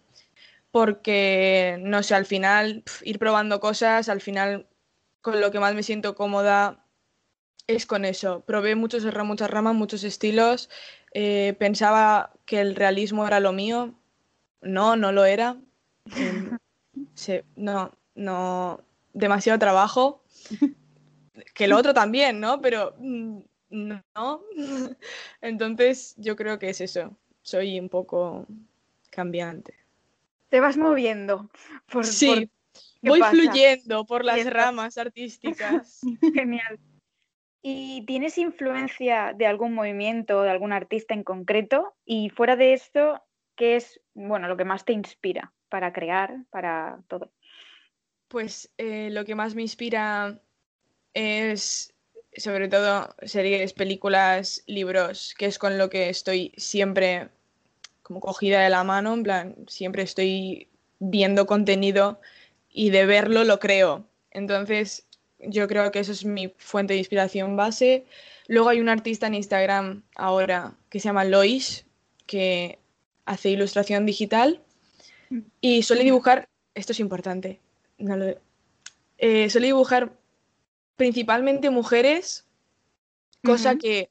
porque 0.70 1.78
no 1.80 2.02
sé, 2.02 2.14
al 2.14 2.26
final 2.26 2.84
ir 3.02 3.18
probando 3.18 3.60
cosas, 3.60 4.08
al 4.08 4.20
final 4.20 4.66
con 5.20 5.40
lo 5.40 5.50
que 5.50 5.60
más 5.60 5.74
me 5.74 5.82
siento 5.82 6.14
cómoda 6.14 6.84
es 7.66 7.86
con 7.86 8.04
eso. 8.04 8.40
Probé 8.46 8.74
muchos, 8.74 9.04
muchas 9.24 9.50
ramas, 9.50 9.74
muchos 9.74 10.04
estilos, 10.04 10.70
eh, 11.12 11.54
pensaba 11.58 12.32
que 12.46 12.60
el 12.60 12.76
realismo 12.76 13.26
era 13.26 13.40
lo 13.40 13.52
mío, 13.52 13.94
no, 14.62 14.96
no 14.96 15.12
lo 15.12 15.24
era. 15.24 15.56
Se- 17.18 17.44
no, 17.56 17.90
no, 18.14 18.80
demasiado 19.12 19.58
trabajo. 19.58 20.22
Que 21.54 21.64
el 21.66 21.72
otro 21.72 21.94
también, 21.94 22.40
¿no? 22.40 22.60
Pero 22.60 22.94
mm, 22.98 23.38
no. 23.70 24.42
Entonces 25.40 26.14
yo 26.16 26.34
creo 26.34 26.58
que 26.58 26.70
es 26.70 26.80
eso. 26.80 27.16
Soy 27.42 27.78
un 27.78 27.88
poco 27.88 28.44
cambiante. 29.10 29.74
Te 30.48 30.58
vas 30.60 30.76
moviendo. 30.76 31.48
Por, 31.92 32.04
Sí, 32.04 32.26
por- 32.26 32.48
¿qué 33.02 33.08
voy 33.08 33.20
pasa? 33.20 33.30
fluyendo 33.36 34.04
por 34.04 34.24
las 34.24 34.44
ramas 34.50 34.98
artísticas. 34.98 36.00
Genial. 36.34 36.80
¿Y 37.62 38.04
tienes 38.06 38.36
influencia 38.38 39.32
de 39.36 39.46
algún 39.46 39.74
movimiento, 39.74 40.42
de 40.42 40.50
algún 40.50 40.72
artista 40.72 41.14
en 41.14 41.22
concreto? 41.22 41.94
Y 42.04 42.30
fuera 42.30 42.56
de 42.56 42.72
esto, 42.72 43.22
¿qué 43.56 43.76
es, 43.76 44.00
bueno, 44.14 44.48
lo 44.48 44.56
que 44.56 44.64
más 44.64 44.84
te 44.84 44.92
inspira 44.92 45.52
para 45.68 45.92
crear, 45.92 46.44
para 46.50 47.00
todo? 47.08 47.30
Pues 48.28 48.70
eh, 48.78 49.08
lo 49.10 49.24
que 49.24 49.34
más 49.34 49.54
me 49.54 49.62
inspira 49.62 50.40
es 51.14 51.94
sobre 52.36 52.68
todo 52.68 53.14
series, 53.22 53.72
películas, 53.72 54.62
libros, 54.66 55.34
que 55.36 55.46
es 55.46 55.58
con 55.58 55.78
lo 55.78 55.90
que 55.90 56.08
estoy 56.08 56.52
siempre 56.56 57.28
como 58.02 58.20
cogida 58.20 58.62
de 58.62 58.70
la 58.70 58.84
mano, 58.84 59.14
en 59.14 59.22
plan, 59.22 59.56
siempre 59.66 60.02
estoy 60.02 60.68
viendo 60.98 61.46
contenido 61.46 62.20
y 62.70 62.90
de 62.90 63.06
verlo 63.06 63.44
lo 63.44 63.58
creo. 63.58 64.06
Entonces, 64.30 65.06
yo 65.38 65.68
creo 65.68 65.90
que 65.92 66.00
eso 66.00 66.12
es 66.12 66.24
mi 66.24 66.54
fuente 66.58 66.94
de 66.94 67.00
inspiración 67.00 67.56
base. 67.56 68.06
Luego 68.46 68.70
hay 68.70 68.80
un 68.80 68.88
artista 68.88 69.26
en 69.26 69.34
Instagram 69.34 70.02
ahora 70.16 70.74
que 70.90 71.00
se 71.00 71.08
llama 71.08 71.24
Lois, 71.24 71.86
que 72.26 72.78
hace 73.26 73.50
ilustración 73.50 74.06
digital 74.06 74.62
y 75.60 75.82
suele 75.82 76.04
dibujar, 76.04 76.48
esto 76.74 76.92
es 76.92 77.00
importante, 77.00 77.60
no 77.98 78.16
lo- 78.16 78.38
eh, 79.18 79.50
suele 79.50 79.68
dibujar 79.68 80.12
principalmente 80.96 81.70
mujeres, 81.70 82.46
cosa 83.44 83.76
que 83.76 84.10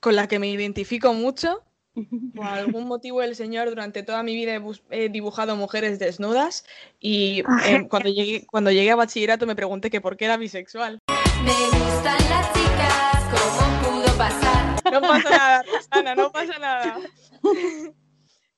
con 0.00 0.16
la 0.16 0.28
que 0.28 0.38
me 0.38 0.48
identifico 0.48 1.12
mucho. 1.12 1.62
Por 2.34 2.46
algún 2.46 2.86
motivo 2.86 3.22
el 3.22 3.34
señor 3.34 3.68
durante 3.68 4.02
toda 4.02 4.22
mi 4.22 4.34
vida 4.34 4.62
he, 4.90 5.08
dibujado 5.08 5.56
mujeres 5.56 5.98
desnudas 5.98 6.64
y 7.00 7.40
eh, 7.66 7.86
cuando, 7.88 8.08
llegué, 8.08 8.46
cuando 8.46 8.70
llegué 8.70 8.92
a 8.92 8.96
bachillerato 8.96 9.46
me 9.46 9.56
pregunté 9.56 9.90
que 9.90 10.00
por 10.00 10.16
qué 10.16 10.26
era 10.26 10.36
bisexual. 10.36 11.00
Me 11.44 11.52
gustan 11.52 12.18
las 12.30 12.52
chicas, 12.54 13.24
¿cómo 13.32 14.00
pudo 14.00 14.16
pasar? 14.16 14.92
No 14.92 15.00
pasa 15.00 15.30
nada, 15.30 15.62
Rosana, 15.74 16.14
no 16.14 16.30
pasa 16.30 16.58
nada. 16.58 17.00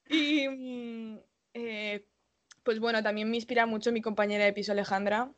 Y 0.08 0.46
mm, 0.46 1.18
eh, 1.54 2.04
pues 2.62 2.80
bueno, 2.80 3.02
también 3.02 3.30
me 3.30 3.36
inspira 3.36 3.66
mucho 3.66 3.92
mi 3.92 4.00
compañera 4.00 4.44
de 4.44 4.52
piso 4.52 4.72
Alejandra, 4.72 5.30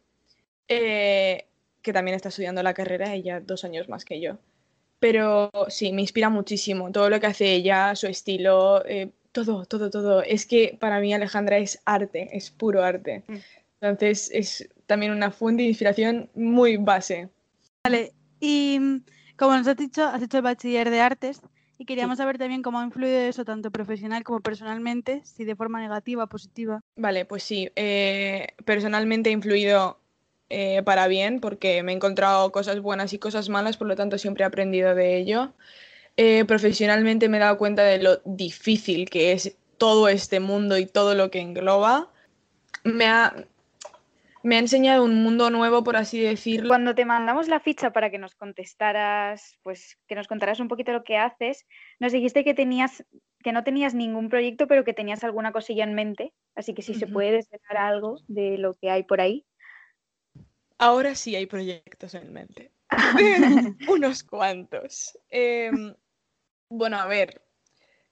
eh, 0.68 1.46
que 1.83 1.92
también 1.92 2.14
está 2.14 2.29
estudiando 2.29 2.62
la 2.62 2.74
carrera, 2.74 3.14
ella 3.14 3.40
dos 3.40 3.64
años 3.64 3.88
más 3.88 4.05
que 4.05 4.20
yo. 4.20 4.38
Pero 4.98 5.50
sí, 5.68 5.92
me 5.92 6.03
inspira 6.03 6.29
muchísimo 6.29 6.90
todo 6.92 7.11
lo 7.11 7.20
que 7.20 7.27
hace 7.27 7.53
ella, 7.53 7.94
su 7.94 8.07
estilo, 8.07 8.85
eh, 8.87 9.11
todo, 9.33 9.66
todo, 9.66 9.90
todo. 9.90 10.22
Es 10.22 10.46
que 10.46 10.77
para 10.81 11.00
mí 11.00 11.12
Alejandra 11.12 11.59
es 11.59 11.81
arte, 11.85 12.31
es 12.33 12.50
puro 12.50 12.83
arte. 12.83 13.24
Entonces 13.81 14.31
es 14.33 14.68
también 14.87 15.12
una 15.12 15.31
fuente 15.31 15.62
de 15.62 15.68
inspiración 15.68 16.31
muy 16.35 16.77
base. 16.77 17.29
Vale, 17.85 18.12
y 18.40 18.79
mm, 18.81 19.05
como 19.37 19.57
nos 19.57 19.66
has 19.66 19.77
dicho, 19.77 20.05
has 20.05 20.22
hecho 20.22 20.38
el 20.38 20.42
bachiller 20.42 20.88
de 20.90 21.00
artes 21.00 21.42
y 21.79 21.85
queríamos 21.85 22.19
saber 22.19 22.39
también 22.39 22.63
cómo 22.63 22.79
ha 22.79 22.85
influido 22.85 23.19
eso 23.19 23.45
tanto 23.45 23.71
profesional 23.71 24.23
como 24.23 24.41
personalmente, 24.41 25.23
si 25.25 25.45
de 25.45 25.57
forma 25.57 25.81
negativa 25.81 26.25
o 26.25 26.29
positiva. 26.29 26.81
Vale, 26.97 27.25
pues 27.25 27.43
sí. 27.43 27.71
eh, 27.77 28.49
personalmente 28.65 29.31
ha 29.31 29.33
influido 29.33 29.99
eh, 30.51 30.83
para 30.85 31.09
bien 31.09 31.41
porque 31.41 31.83
me 31.83 31.93
he 31.93 31.95
encontrado 31.97 32.53
cosas 32.53 32.81
buenas 32.81 33.13
y 33.13 33.19
cosas 33.19 33.49
malas, 33.49 33.77
por 33.77 33.89
lo 33.89 33.97
tanto 33.97 34.19
siempre 34.19 34.45
he 34.45 34.47
aprendido 34.47 34.95
de 34.95 35.17
ello. 35.17 35.55
Eh, 36.17 36.45
profesionalmente 36.45 37.29
me 37.29 37.39
he 37.39 37.41
dado 37.41 37.59
cuenta 37.59 37.83
de 37.83 37.99
lo 37.99 38.21
difícil 38.25 39.11
que 39.11 39.33
es 39.33 39.57
todo 39.79 40.09
este 40.09 40.39
mundo 40.39 40.79
y 40.79 40.87
todo 40.87 41.15
lo 41.15 41.31
que 41.31 41.41
engloba. 41.41 42.13
Me 42.85 43.07
ha, 43.07 43.35
me 44.45 44.57
ha 44.57 44.59
enseñado 44.59 45.05
un 45.05 45.23
mundo 45.23 45.49
nuevo, 45.49 45.83
por 45.83 45.97
así 45.97 46.21
decirlo. 46.21 46.69
Cuando 46.69 46.95
te 46.95 47.07
mandamos 47.07 47.49
la 47.49 47.61
ficha 47.61 47.93
para 47.95 48.11
que 48.11 48.19
nos 48.19 48.35
contestaras, 48.35 49.59
pues 49.63 49.99
que 50.07 50.15
nos 50.15 50.29
contaras 50.29 50.61
un 50.61 50.69
poquito 50.69 50.93
lo 50.93 51.03
que 51.03 51.17
haces, 51.17 51.67
nos 51.99 52.13
dijiste 52.13 52.45
que 52.45 52.53
tenías, 52.53 53.03
que 53.43 53.53
no 53.53 53.65
tenías 53.65 53.95
ningún 53.95 54.29
proyecto, 54.29 54.69
pero 54.69 54.85
que 54.85 54.93
tenías 54.93 55.25
alguna 55.25 55.51
cosilla 55.51 55.83
en 55.85 55.95
mente. 55.95 56.35
Así 56.55 56.75
que 56.75 56.83
si 56.83 56.93
se 56.93 57.07
puede 57.07 57.33
desvelar 57.33 57.79
algo 57.79 58.19
de 58.29 58.59
lo 58.59 58.75
que 58.75 58.91
hay 58.91 59.03
por 59.03 59.23
ahí. 59.23 59.47
Ahora 60.77 61.15
sí 61.15 61.35
hay 61.35 61.47
proyectos 61.47 62.15
en 62.15 62.31
mente. 62.31 62.71
Unos 63.89 64.23
cuantos. 64.25 65.19
Em, 65.31 65.95
bueno, 66.69 66.99
a 66.99 67.07
ver. 67.07 67.41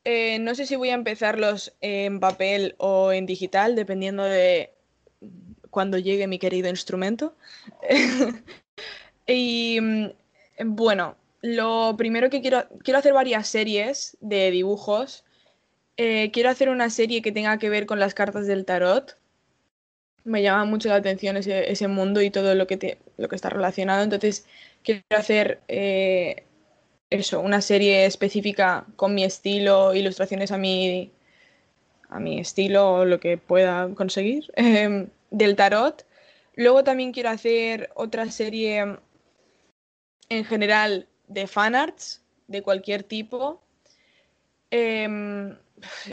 eh, 0.05 0.39
no 0.39 0.55
sé 0.55 0.65
si 0.65 0.77
voy 0.77 0.89
a 0.89 0.95
empezarlos 0.95 1.77
en 1.83 2.21
papel 2.21 2.75
o 2.79 3.13
en 3.13 3.27
digital, 3.27 3.77
dependiendo 3.77 4.25
de 4.25 4.75
cuando 5.73 5.99
llegue 5.99 6.29
mi 6.29 6.39
querido 6.39 6.69
instrumento. 6.69 7.35
y 9.27 9.81
mm, 9.81 10.07
bueno, 10.67 11.17
lo 11.41 11.97
primero 11.99 12.31
que 12.31 12.41
quiero, 12.41 12.69
quiero 12.85 13.01
hacer 13.01 13.13
varias 13.13 13.49
series 13.49 14.17
de 14.21 14.53
dibujos. 14.53 15.25
Eh, 15.97 16.31
quiero 16.33 16.51
hacer 16.51 16.69
una 16.69 16.91
serie 16.91 17.23
que 17.23 17.33
tenga 17.33 17.59
que 17.59 17.69
ver 17.69 17.87
con 17.87 17.99
las 17.99 18.15
cartas 18.15 18.47
del 18.47 18.65
tarot 18.65 19.17
me 20.25 20.43
llama 20.43 20.65
mucho 20.65 20.89
la 20.89 20.97
atención 20.97 21.37
ese, 21.37 21.71
ese 21.71 21.89
mundo 21.89 22.23
y 22.23 22.31
todo 22.31 22.55
lo 22.55 22.67
que, 22.67 22.99
lo 23.17 23.29
que 23.29 23.37
está 23.37 23.49
relacionado. 23.51 24.03
Entonces, 24.03 24.47
quiero 24.83 25.03
hacer 25.11 25.61
eh, 25.69 26.45
eso, 27.11 27.41
una 27.41 27.61
serie 27.61 28.07
específica 28.07 28.87
con 28.97 29.15
mi 29.15 29.25
estilo, 29.25 29.95
ilustraciones 29.95 30.53
a 30.53 30.59
mi, 30.59 31.13
a 32.09 32.21
mi 32.21 32.41
estilo 32.41 33.05
lo 33.05 33.21
que 33.21 33.39
pueda 33.39 33.89
conseguir 33.95 34.53
em, 34.57 35.09
del 35.33 35.57
tarot. 35.57 36.07
Luego 36.55 36.85
también 36.85 37.13
quiero 37.13 37.31
hacer 37.31 37.91
otra 37.97 38.31
serie 38.31 38.99
en 40.29 40.45
general 40.45 41.09
de 41.27 41.47
fanarts 41.49 42.23
de 42.47 42.63
cualquier 42.63 43.03
tipo. 43.03 43.61
Em, 44.71 45.57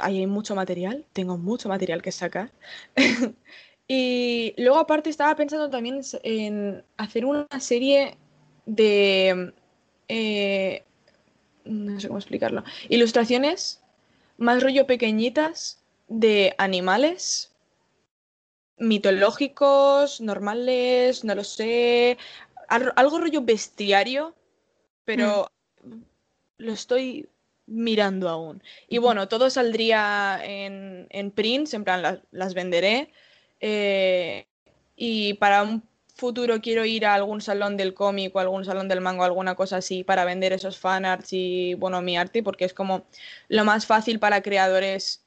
hay 0.01 0.25
mucho 0.25 0.55
material, 0.55 1.05
tengo 1.13 1.37
mucho 1.37 1.69
material 1.69 2.01
que 2.01 2.11
sacar. 2.11 2.51
Y 3.91 4.53
luego 4.55 4.77
aparte 4.77 5.09
estaba 5.09 5.35
pensando 5.35 5.67
también 5.67 6.01
en 6.21 6.83
hacer 6.97 7.25
una 7.25 7.47
serie 7.59 8.17
de... 8.67 9.51
eh, 10.07 10.83
no 11.65 11.99
sé 11.99 12.07
cómo 12.07 12.19
explicarlo. 12.19 12.63
Ilustraciones 12.87 13.81
más 14.37 14.61
rollo 14.61 14.85
pequeñitas 14.85 15.81
de 16.07 16.53
animales 16.59 17.48
mitológicos, 18.79 20.21
normales, 20.21 21.23
no 21.23 21.35
lo 21.35 21.43
sé. 21.43 22.17
al- 22.67 22.93
Algo 22.95 23.19
rollo 23.19 23.41
bestiario, 23.41 24.35
pero 25.05 25.47
lo 26.57 26.73
estoy 26.73 27.29
mirando 27.65 28.29
aún. 28.29 28.63
Y 28.87 28.97
bueno, 28.97 29.27
todo 29.27 29.49
saldría 29.49 30.39
en, 30.43 31.07
en 31.09 31.31
prints, 31.31 31.73
en 31.73 31.83
plan, 31.83 32.01
las, 32.01 32.19
las 32.31 32.53
venderé. 32.53 33.11
eh, 33.59 34.45
y 34.95 35.33
para 35.35 35.63
un 35.63 35.83
futuro 36.15 36.59
quiero 36.61 36.85
ir 36.85 37.05
a 37.05 37.13
algún 37.15 37.41
salón 37.41 37.77
del 37.77 37.93
cómic 37.93 38.35
o 38.35 38.39
algún 38.39 38.65
salón 38.65 38.87
del 38.89 39.01
manga 39.01 39.21
o 39.23 39.25
alguna 39.25 39.55
cosa 39.55 39.77
así 39.77 40.03
para 40.03 40.25
vender 40.25 40.51
esos 40.53 40.77
fanarts 40.79 41.29
y, 41.33 41.75
bueno, 41.75 42.01
mi 42.01 42.17
arte, 42.17 42.43
porque 42.43 42.65
es 42.65 42.73
como 42.73 43.05
lo 43.47 43.63
más 43.65 43.85
fácil 43.85 44.19
para 44.19 44.41
creadores. 44.41 45.25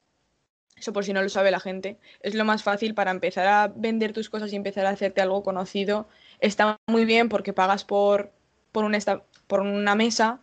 Eso 0.83 0.93
por 0.93 1.05
si 1.05 1.13
no 1.13 1.23
lo 1.23 1.29
sabe 1.29 1.51
la 1.51 1.61
gente, 1.61 1.99
es 2.23 2.35
lo 2.35 2.45
más 2.45 2.63
fácil 2.65 2.95
para 2.95 3.11
empezar 3.13 3.47
a 3.47 3.69
vender 3.69 4.13
tus 4.13 4.29
cosas 4.31 4.53
y 4.53 4.57
empezar 4.57 4.87
a 4.87 4.91
hacerte 4.91 5.21
algo 5.23 5.43
conocido, 5.45 6.09
está 6.41 6.79
muy 6.89 7.05
bien 7.05 7.29
porque 7.29 7.53
pagas 7.53 7.85
por, 7.85 8.33
por, 8.73 8.85
una, 8.85 8.97
esta- 8.99 9.25
por 9.47 9.61
una 9.61 9.95
mesa 9.95 10.41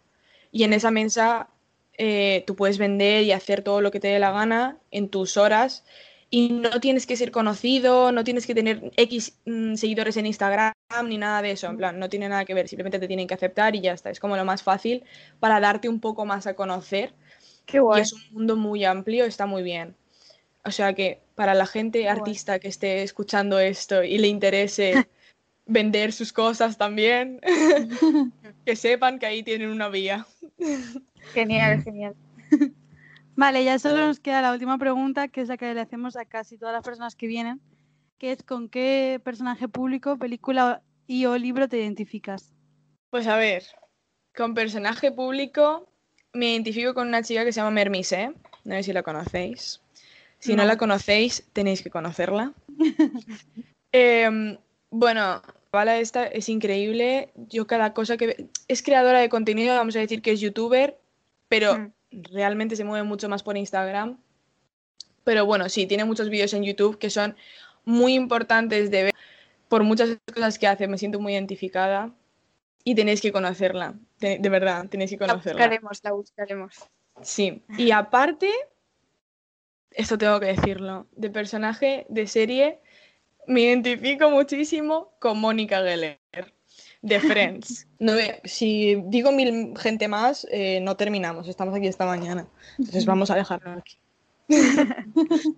y 0.51 0.63
en 0.63 0.73
esa 0.73 0.91
mesa 0.91 1.49
eh, 1.97 2.43
tú 2.47 2.55
puedes 2.55 2.77
vender 2.77 3.23
y 3.23 3.31
hacer 3.31 3.61
todo 3.63 3.81
lo 3.81 3.91
que 3.91 3.99
te 3.99 4.07
dé 4.07 4.19
la 4.19 4.31
gana 4.31 4.77
en 4.91 5.09
tus 5.09 5.37
horas 5.37 5.83
y 6.29 6.49
no 6.49 6.79
tienes 6.79 7.05
que 7.07 7.15
ser 7.17 7.31
conocido, 7.31 8.11
no 8.11 8.23
tienes 8.23 8.45
que 8.45 8.55
tener 8.55 8.91
X 8.97 9.37
mm, 9.45 9.75
seguidores 9.75 10.15
en 10.17 10.27
Instagram 10.27 10.73
ni 11.05 11.17
nada 11.17 11.41
de 11.41 11.51
eso, 11.51 11.67
en 11.67 11.77
plan, 11.77 11.99
no 11.99 12.09
tiene 12.09 12.29
nada 12.29 12.45
que 12.45 12.53
ver, 12.53 12.67
simplemente 12.67 12.99
te 12.99 13.07
tienen 13.07 13.27
que 13.27 13.33
aceptar 13.33 13.75
y 13.75 13.81
ya 13.81 13.93
está, 13.93 14.09
es 14.11 14.19
como 14.19 14.37
lo 14.37 14.45
más 14.45 14.63
fácil 14.63 15.03
para 15.39 15.59
darte 15.59 15.89
un 15.89 15.99
poco 15.99 16.25
más 16.25 16.47
a 16.47 16.53
conocer. 16.55 17.13
Qué 17.65 17.79
guay. 17.79 17.99
Y 17.99 18.01
es 18.03 18.13
un 18.13 18.21
mundo 18.31 18.55
muy 18.55 18.85
amplio, 18.85 19.25
está 19.25 19.45
muy 19.45 19.63
bien. 19.63 19.95
O 20.65 20.71
sea 20.71 20.93
que 20.93 21.21
para 21.35 21.53
la 21.53 21.65
gente 21.65 22.09
artista 22.09 22.59
que 22.59 22.67
esté 22.67 23.03
escuchando 23.03 23.59
esto 23.59 24.03
y 24.03 24.17
le 24.17 24.27
interese 24.27 25.07
vender 25.65 26.11
sus 26.11 26.33
cosas 26.33 26.77
también, 26.77 27.39
que 28.65 28.75
sepan 28.75 29.19
que 29.19 29.25
ahí 29.25 29.43
tienen 29.43 29.69
una 29.69 29.89
vía. 29.89 30.25
Genial, 31.33 31.81
genial. 31.83 32.15
Vale, 33.35 33.63
ya 33.63 33.79
solo 33.79 34.07
nos 34.07 34.19
queda 34.19 34.41
la 34.41 34.51
última 34.51 34.77
pregunta, 34.77 35.29
que 35.29 35.41
es 35.41 35.47
la 35.47 35.55
que 35.55 35.73
le 35.73 35.79
hacemos 35.79 36.17
a 36.17 36.25
casi 36.25 36.57
todas 36.57 36.73
las 36.73 36.83
personas 36.83 37.15
que 37.15 37.27
vienen, 37.27 37.61
que 38.17 38.33
es 38.33 38.43
¿con 38.43 38.67
qué 38.67 39.21
personaje 39.23 39.69
público, 39.69 40.17
película 40.17 40.81
y 41.07 41.25
o 41.25 41.37
libro 41.37 41.69
te 41.69 41.77
identificas? 41.77 42.51
Pues 43.11 43.27
a 43.27 43.37
ver, 43.37 43.63
con 44.35 44.53
personaje 44.53 45.13
público 45.13 45.87
me 46.33 46.51
identifico 46.51 46.93
con 46.93 47.07
una 47.07 47.23
chica 47.23 47.45
que 47.45 47.53
se 47.53 47.61
llama 47.61 47.71
Mermise, 47.71 48.33
no 48.65 48.75
sé 48.75 48.83
si 48.83 48.93
la 48.93 49.03
conocéis. 49.03 49.79
Si 50.39 50.55
no, 50.55 50.63
No. 50.63 50.67
la 50.67 50.77
conocéis, 50.77 51.43
tenéis 51.53 51.81
que 51.81 51.89
conocerla. 51.89 52.53
Em, 53.91 54.57
bueno, 54.91 55.41
Bala 55.71 55.99
esta 55.99 56.25
es 56.27 56.49
increíble. 56.49 57.31
Yo 57.35 57.67
cada 57.67 57.93
cosa 57.93 58.17
que... 58.17 58.47
Es 58.67 58.81
creadora 58.83 59.19
de 59.19 59.29
contenido, 59.29 59.75
vamos 59.75 59.95
a 59.95 59.99
decir 59.99 60.21
que 60.21 60.31
es 60.31 60.39
youtuber, 60.39 60.97
pero 61.47 61.91
realmente 62.11 62.75
se 62.75 62.83
mueve 62.83 63.03
mucho 63.03 63.29
más 63.29 63.43
por 63.43 63.57
Instagram. 63.57 64.17
Pero 65.23 65.45
bueno, 65.45 65.69
sí, 65.69 65.85
tiene 65.85 66.05
muchos 66.05 66.29
vídeos 66.29 66.53
en 66.53 66.63
YouTube 66.63 66.97
que 66.97 67.09
son 67.09 67.35
muy 67.85 68.13
importantes 68.13 68.89
de 68.91 69.03
ver 69.05 69.13
por 69.67 69.83
muchas 69.83 70.17
cosas 70.33 70.57
que 70.57 70.67
hace. 70.67 70.87
Me 70.87 70.97
siento 70.97 71.19
muy 71.19 71.33
identificada 71.33 72.11
y 72.83 72.95
tenéis 72.95 73.21
que 73.21 73.31
conocerla. 73.31 73.93
De, 74.19 74.37
de 74.39 74.49
verdad, 74.49 74.87
tenéis 74.87 75.11
que 75.11 75.17
La 75.17 75.27
conocerla. 75.27 75.61
buscaremos, 75.65 75.99
la 76.03 76.11
buscaremos. 76.11 76.75
Sí, 77.21 77.61
y 77.77 77.91
aparte, 77.91 78.49
esto 79.91 80.17
tengo 80.17 80.39
que 80.39 80.47
decirlo, 80.47 81.07
de 81.15 81.29
personaje 81.29 82.05
de 82.09 82.27
serie, 82.27 82.79
me 83.47 83.61
identifico 83.61 84.29
muchísimo 84.29 85.11
con 85.19 85.39
Mónica 85.39 85.81
Geller, 85.81 86.19
de 87.01 87.19
Friends. 87.19 87.85
No, 88.01 88.13
si 88.45 88.95
digo 89.07 89.33
mil 89.33 89.73
gente 89.77 90.07
más, 90.07 90.47
eh, 90.51 90.79
no 90.81 90.95
terminamos, 90.95 91.49
estamos 91.49 91.75
aquí 91.75 91.85
esta 91.87 92.05
mañana. 92.05 92.47
Entonces 92.77 93.05
vamos 93.05 93.29
a 93.29 93.35
dejarlo 93.35 93.71
aquí. 93.71 93.97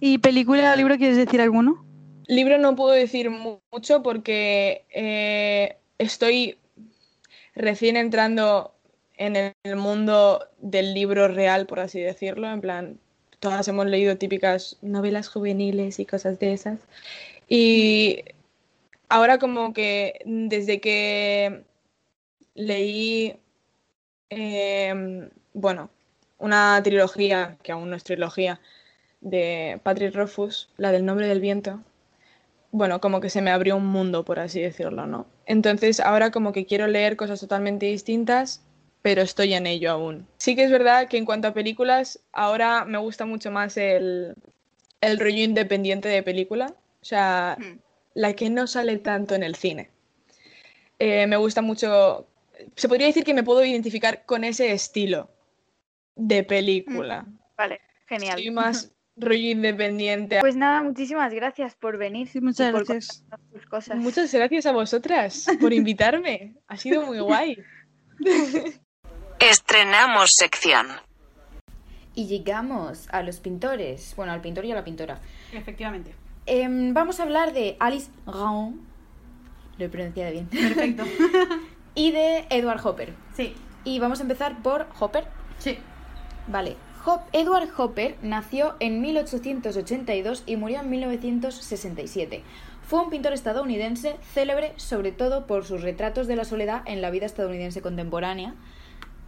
¿Y 0.00 0.18
película 0.18 0.72
o 0.72 0.76
libro 0.76 0.96
quieres 0.96 1.16
decir 1.16 1.40
alguno? 1.40 1.84
Libro 2.28 2.58
no 2.58 2.74
puedo 2.76 2.92
decir 2.92 3.30
mu- 3.30 3.58
mucho 3.72 4.02
porque 4.02 4.86
eh, 4.90 5.76
estoy 5.98 6.58
recién 7.54 7.96
entrando 7.96 8.74
en 9.16 9.36
el 9.36 9.76
mundo 9.76 10.46
del 10.58 10.94
libro 10.94 11.28
real, 11.28 11.66
por 11.66 11.80
así 11.80 12.00
decirlo. 12.00 12.50
En 12.50 12.60
plan, 12.60 12.98
todas 13.40 13.68
hemos 13.68 13.86
leído 13.86 14.16
típicas 14.16 14.78
novelas 14.82 15.28
juveniles 15.28 15.98
y 16.00 16.06
cosas 16.06 16.38
de 16.38 16.52
esas. 16.52 16.80
Y 17.48 18.24
ahora 19.08 19.38
como 19.38 19.72
que 19.72 20.20
desde 20.24 20.80
que 20.80 21.64
leí, 22.54 23.38
em, 24.30 25.30
bueno, 25.54 25.90
una 26.38 26.80
trilogía, 26.82 27.58
que 27.62 27.72
aún 27.72 27.90
no 27.90 27.96
es 27.96 28.04
trilogía, 28.04 28.60
de 29.20 29.80
Patrick 29.82 30.14
Rothfuss, 30.14 30.70
la 30.76 30.92
del 30.92 31.04
nombre 31.06 31.26
del 31.28 31.40
viento, 31.40 31.80
bueno, 32.72 33.00
como 33.00 33.20
que 33.20 33.30
se 33.30 33.42
me 33.42 33.50
abrió 33.50 33.76
un 33.76 33.86
mundo, 33.86 34.24
por 34.24 34.38
así 34.38 34.60
decirlo, 34.60 35.06
¿no? 35.06 35.26
Entonces 35.46 36.00
ahora 36.00 36.30
como 36.30 36.52
que 36.52 36.66
quiero 36.66 36.86
leer 36.86 37.16
cosas 37.16 37.40
totalmente 37.40 37.86
distintas, 37.86 38.62
pero 39.06 39.22
estoy 39.22 39.54
en 39.54 39.68
ello 39.68 39.92
aún. 39.92 40.26
Sí 40.36 40.56
que 40.56 40.64
es 40.64 40.70
verdad 40.72 41.06
que 41.06 41.16
en 41.16 41.24
cuanto 41.24 41.46
a 41.46 41.54
películas, 41.54 42.18
ahora 42.32 42.84
me 42.84 42.98
gusta 42.98 43.24
mucho 43.24 43.52
más 43.52 43.76
el, 43.76 44.34
el 45.00 45.20
rollo 45.20 45.44
independiente 45.44 46.08
de 46.08 46.24
película, 46.24 46.74
o 47.02 47.04
sea, 47.04 47.56
la 48.14 48.32
que 48.32 48.50
no 48.50 48.66
sale 48.66 48.98
tanto 48.98 49.36
en 49.36 49.44
el 49.44 49.54
cine. 49.54 49.90
Eh, 50.98 51.28
me 51.28 51.36
gusta 51.36 51.62
mucho, 51.62 52.26
se 52.74 52.88
podría 52.88 53.06
decir 53.06 53.22
que 53.22 53.32
me 53.32 53.44
puedo 53.44 53.64
identificar 53.64 54.24
con 54.26 54.42
ese 54.42 54.72
estilo 54.72 55.30
de 56.16 56.42
película. 56.42 57.26
Vale, 57.56 57.80
genial. 58.08 58.38
Soy 58.40 58.50
más 58.50 58.90
rollo 59.16 59.50
independiente. 59.50 60.40
Pues 60.40 60.56
nada, 60.56 60.82
muchísimas 60.82 61.32
gracias 61.32 61.76
por 61.76 61.96
venir. 61.96 62.28
muchas 62.42 62.70
y 62.70 62.72
por 62.72 62.84
gracias. 62.84 63.24
tus 63.52 63.66
cosas. 63.66 63.98
Muchas 63.98 64.34
gracias 64.34 64.66
a 64.66 64.72
vosotras 64.72 65.46
por 65.60 65.72
invitarme. 65.72 66.56
Ha 66.66 66.76
sido 66.76 67.06
muy 67.06 67.20
guay. 67.20 67.56
Estrenamos 69.38 70.30
sección. 70.36 70.86
Y 72.14 72.26
llegamos 72.26 73.08
a 73.12 73.22
los 73.22 73.40
pintores. 73.40 74.14
Bueno, 74.16 74.32
al 74.32 74.40
pintor 74.40 74.64
y 74.64 74.72
a 74.72 74.74
la 74.74 74.84
pintora. 74.84 75.20
Efectivamente. 75.52 76.14
Em, 76.46 76.94
vamos 76.94 77.20
a 77.20 77.24
hablar 77.24 77.52
de 77.52 77.76
Alice 77.78 78.10
Raon. 78.26 78.80
Lo 79.78 79.84
he 79.84 79.88
pronunciado 79.88 80.32
bien. 80.32 80.46
Perfecto. 80.46 81.04
y 81.94 82.12
de 82.12 82.46
Edward 82.48 82.80
Hopper. 82.86 83.12
Sí. 83.36 83.54
Y 83.84 83.98
vamos 83.98 84.20
a 84.20 84.22
empezar 84.22 84.62
por 84.62 84.86
Hopper. 84.98 85.26
Sí. 85.58 85.78
Vale. 86.46 86.76
Hop- 87.04 87.22
Edward 87.32 87.68
Hopper 87.76 88.16
nació 88.22 88.74
en 88.80 89.00
1882 89.00 90.42
y 90.46 90.56
murió 90.56 90.80
en 90.80 90.90
1967. 90.90 92.42
Fue 92.88 93.00
un 93.02 93.10
pintor 93.10 93.32
estadounidense 93.32 94.16
célebre 94.32 94.72
sobre 94.76 95.12
todo 95.12 95.46
por 95.46 95.64
sus 95.64 95.82
retratos 95.82 96.26
de 96.26 96.36
la 96.36 96.44
soledad 96.44 96.82
en 96.86 97.02
la 97.02 97.10
vida 97.10 97.26
estadounidense 97.26 97.82
contemporánea, 97.82 98.54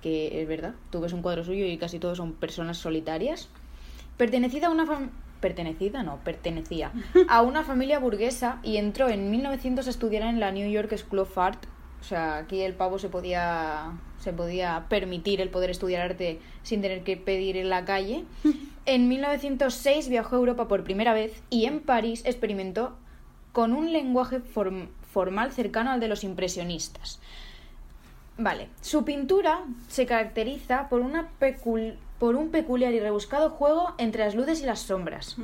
que 0.03 0.41
es 0.43 0.49
verdad, 0.49 0.75
tú 0.91 1.01
ves 1.01 1.13
un 1.13 1.23
cuadro 1.23 1.45
suyo 1.45 1.67
y 1.67 1.77
casi 1.79 1.99
todos 1.99 2.17
son 2.19 2.33
personas 2.33 2.79
solitarias. 2.79 3.49
Pertenecida 4.17 4.67
a 4.69 4.71
una 4.71 5.11
pertenecida, 5.41 6.03
no, 6.03 6.17
pertenecía 6.25 6.91
a 7.29 7.43
una 7.43 7.63
familia 7.63 7.99
burguesa 8.01 8.59
y 8.65 8.77
entró 8.77 9.09
en 9.09 9.31
1900 9.31 9.87
a 9.87 9.91
estudiar 9.91 10.23
en 10.25 10.41
la 10.41 10.51
New 10.51 10.69
York 10.69 10.97
School 10.97 11.21
of 11.21 11.39
Art. 11.39 11.65
O 12.01 12.05
sea, 12.05 12.39
aquí 12.39 12.61
el 12.63 12.75
pavo 12.75 12.99
se 12.99 13.09
podía 13.09 13.93
se 14.19 14.33
podía 14.33 14.87
permitir 14.89 15.41
el 15.41 15.49
poder 15.49 15.71
estudiar 15.71 16.03
arte 16.03 16.41
sin 16.65 16.81
tener 16.83 17.05
que 17.05 17.17
pedir 17.17 17.57
en 17.57 17.69
la 17.71 17.85
calle. 17.85 18.25
En 18.87 19.07
1906 19.09 20.09
viajó 20.09 20.35
a 20.37 20.39
Europa 20.41 20.67
por 20.67 20.83
primera 20.83 21.13
vez 21.13 21.41
y 21.51 21.67
en 21.67 21.81
París 21.81 22.23
experimentó 22.25 22.97
con 23.53 23.73
un 23.73 23.93
lenguaje 23.93 24.41
form- 24.41 24.89
formal 25.13 25.53
cercano 25.53 25.91
al 25.93 26.01
de 26.01 26.09
los 26.09 26.25
impresionistas. 26.25 27.21
Vale, 28.38 28.68
su 28.81 29.05
pintura 29.05 29.64
se 29.88 30.07
caracteriza 30.07 30.88
por, 30.88 31.01
una 31.01 31.29
pecul- 31.40 31.96
por 32.20 32.37
un 32.37 32.51
peculiar 32.51 32.94
y 32.94 33.01
rebuscado 33.01 33.51
juego 33.51 33.94
entre 33.98 34.24
las 34.24 34.35
luces 34.37 34.62
y 34.62 34.66
las 34.66 34.79
sombras, 34.81 35.37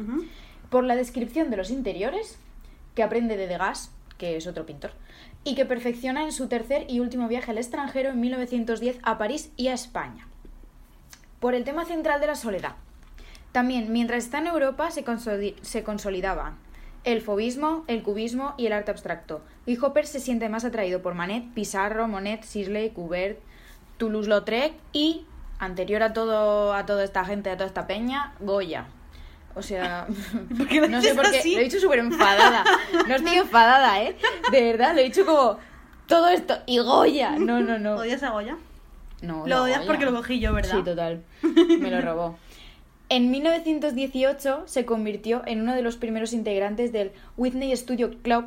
por 0.71 0.85
la 0.85 0.95
descripción 0.95 1.51
de 1.51 1.57
los 1.57 1.71
interiores, 1.71 2.39
que 2.95 3.03
aprende 3.03 3.37
de 3.37 3.49
Degas, 3.49 3.91
que 4.17 4.37
es 4.37 4.47
otro 4.47 4.65
pintor, 4.65 4.93
y 5.43 5.57
que 5.57 5.67
perfecciona 5.67 6.23
en 6.23 6.31
su 6.33 6.47
tercer 6.47 6.87
y 6.89 7.01
último 7.01 7.27
viaje 7.27 7.51
al 7.51 7.59
extranjero 7.59 8.11
en 8.11 8.21
1910 8.21 8.99
a 9.03 9.19
París 9.19 9.51
y 9.57 9.69
a 9.69 9.75
España. 9.75 10.29
Por 11.41 11.55
el 11.55 11.65
tema 11.65 11.85
central 11.85 12.21
de 12.21 12.29
la 12.29 12.37
soledad. 12.37 12.77
También, 13.51 13.93
mientras 13.93 14.25
está 14.25 14.39
en 14.39 14.47
Europa, 14.47 14.91
se, 14.93 15.05
se 15.63 15.83
consolidaban 15.83 16.55
el 17.03 17.21
fobismo, 17.21 17.85
el 17.89 18.03
cubismo 18.03 18.55
y 18.57 18.67
el 18.67 18.73
arte 18.73 18.91
abstracto. 18.93 19.43
Y 19.67 19.79
Hopper 19.79 20.07
se 20.07 20.21
siente 20.21 20.49
más 20.49 20.65
atraído 20.65 21.01
por 21.03 21.15
Manet, 21.15 21.45
Pissarro, 21.55 22.07
Monet, 22.07 22.43
Sisley, 22.45 22.91
Kubert, 22.91 23.39
Toulouse-Lautrec 23.99 24.75
y, 24.93 25.25
anterior 25.59 26.03
a 26.03 26.13
todo 26.13 26.75
a 26.75 26.85
toda 26.85 27.05
esta 27.05 27.25
gente, 27.25 27.51
a 27.51 27.57
toda 27.57 27.67
esta 27.67 27.87
peña, 27.87 28.35
Goya. 28.41 28.87
O 29.55 29.63
sea, 29.63 30.07
no 30.91 31.01
sé 31.01 31.15
por 31.15 31.31
qué, 31.31 31.39
así? 31.39 31.55
lo 31.55 31.61
he 31.61 31.65
dicho 31.65 31.81
súper 31.81 32.01
enfadada. 32.01 32.65
No 33.09 33.15
estoy 33.15 33.39
enfadada, 33.39 34.03
¿eh? 34.03 34.17
De 34.51 34.63
verdad, 34.63 34.95
lo 34.95 35.01
he 35.01 35.05
dicho 35.05 35.25
como 35.25 35.59
todo 36.07 36.29
esto 36.29 36.59
y 36.67 36.79
Goya. 36.79 37.39
No, 37.39 37.61
no, 37.61 37.79
no. 37.79 37.97
¿Odias 37.97 38.23
a 38.23 38.31
Goya? 38.31 38.57
No, 39.23 39.47
Lo 39.47 39.63
odias 39.63 39.79
Goya. 39.79 39.87
porque 39.87 40.05
lo 40.05 40.13
cogí 40.13 40.41
yo, 40.41 40.53
¿verdad? 40.53 40.77
Sí, 40.77 40.83
total. 40.83 41.23
Me 41.43 41.91
lo 41.91 42.01
robó. 42.01 42.39
En 43.09 43.31
1918 43.31 44.65
se 44.67 44.85
convirtió 44.85 45.43
en 45.47 45.61
uno 45.61 45.75
de 45.75 45.83
los 45.83 45.97
primeros 45.97 46.33
integrantes 46.33 46.91
del 46.93 47.13
Whitney 47.37 47.75
Studio 47.77 48.11
Club, 48.23 48.47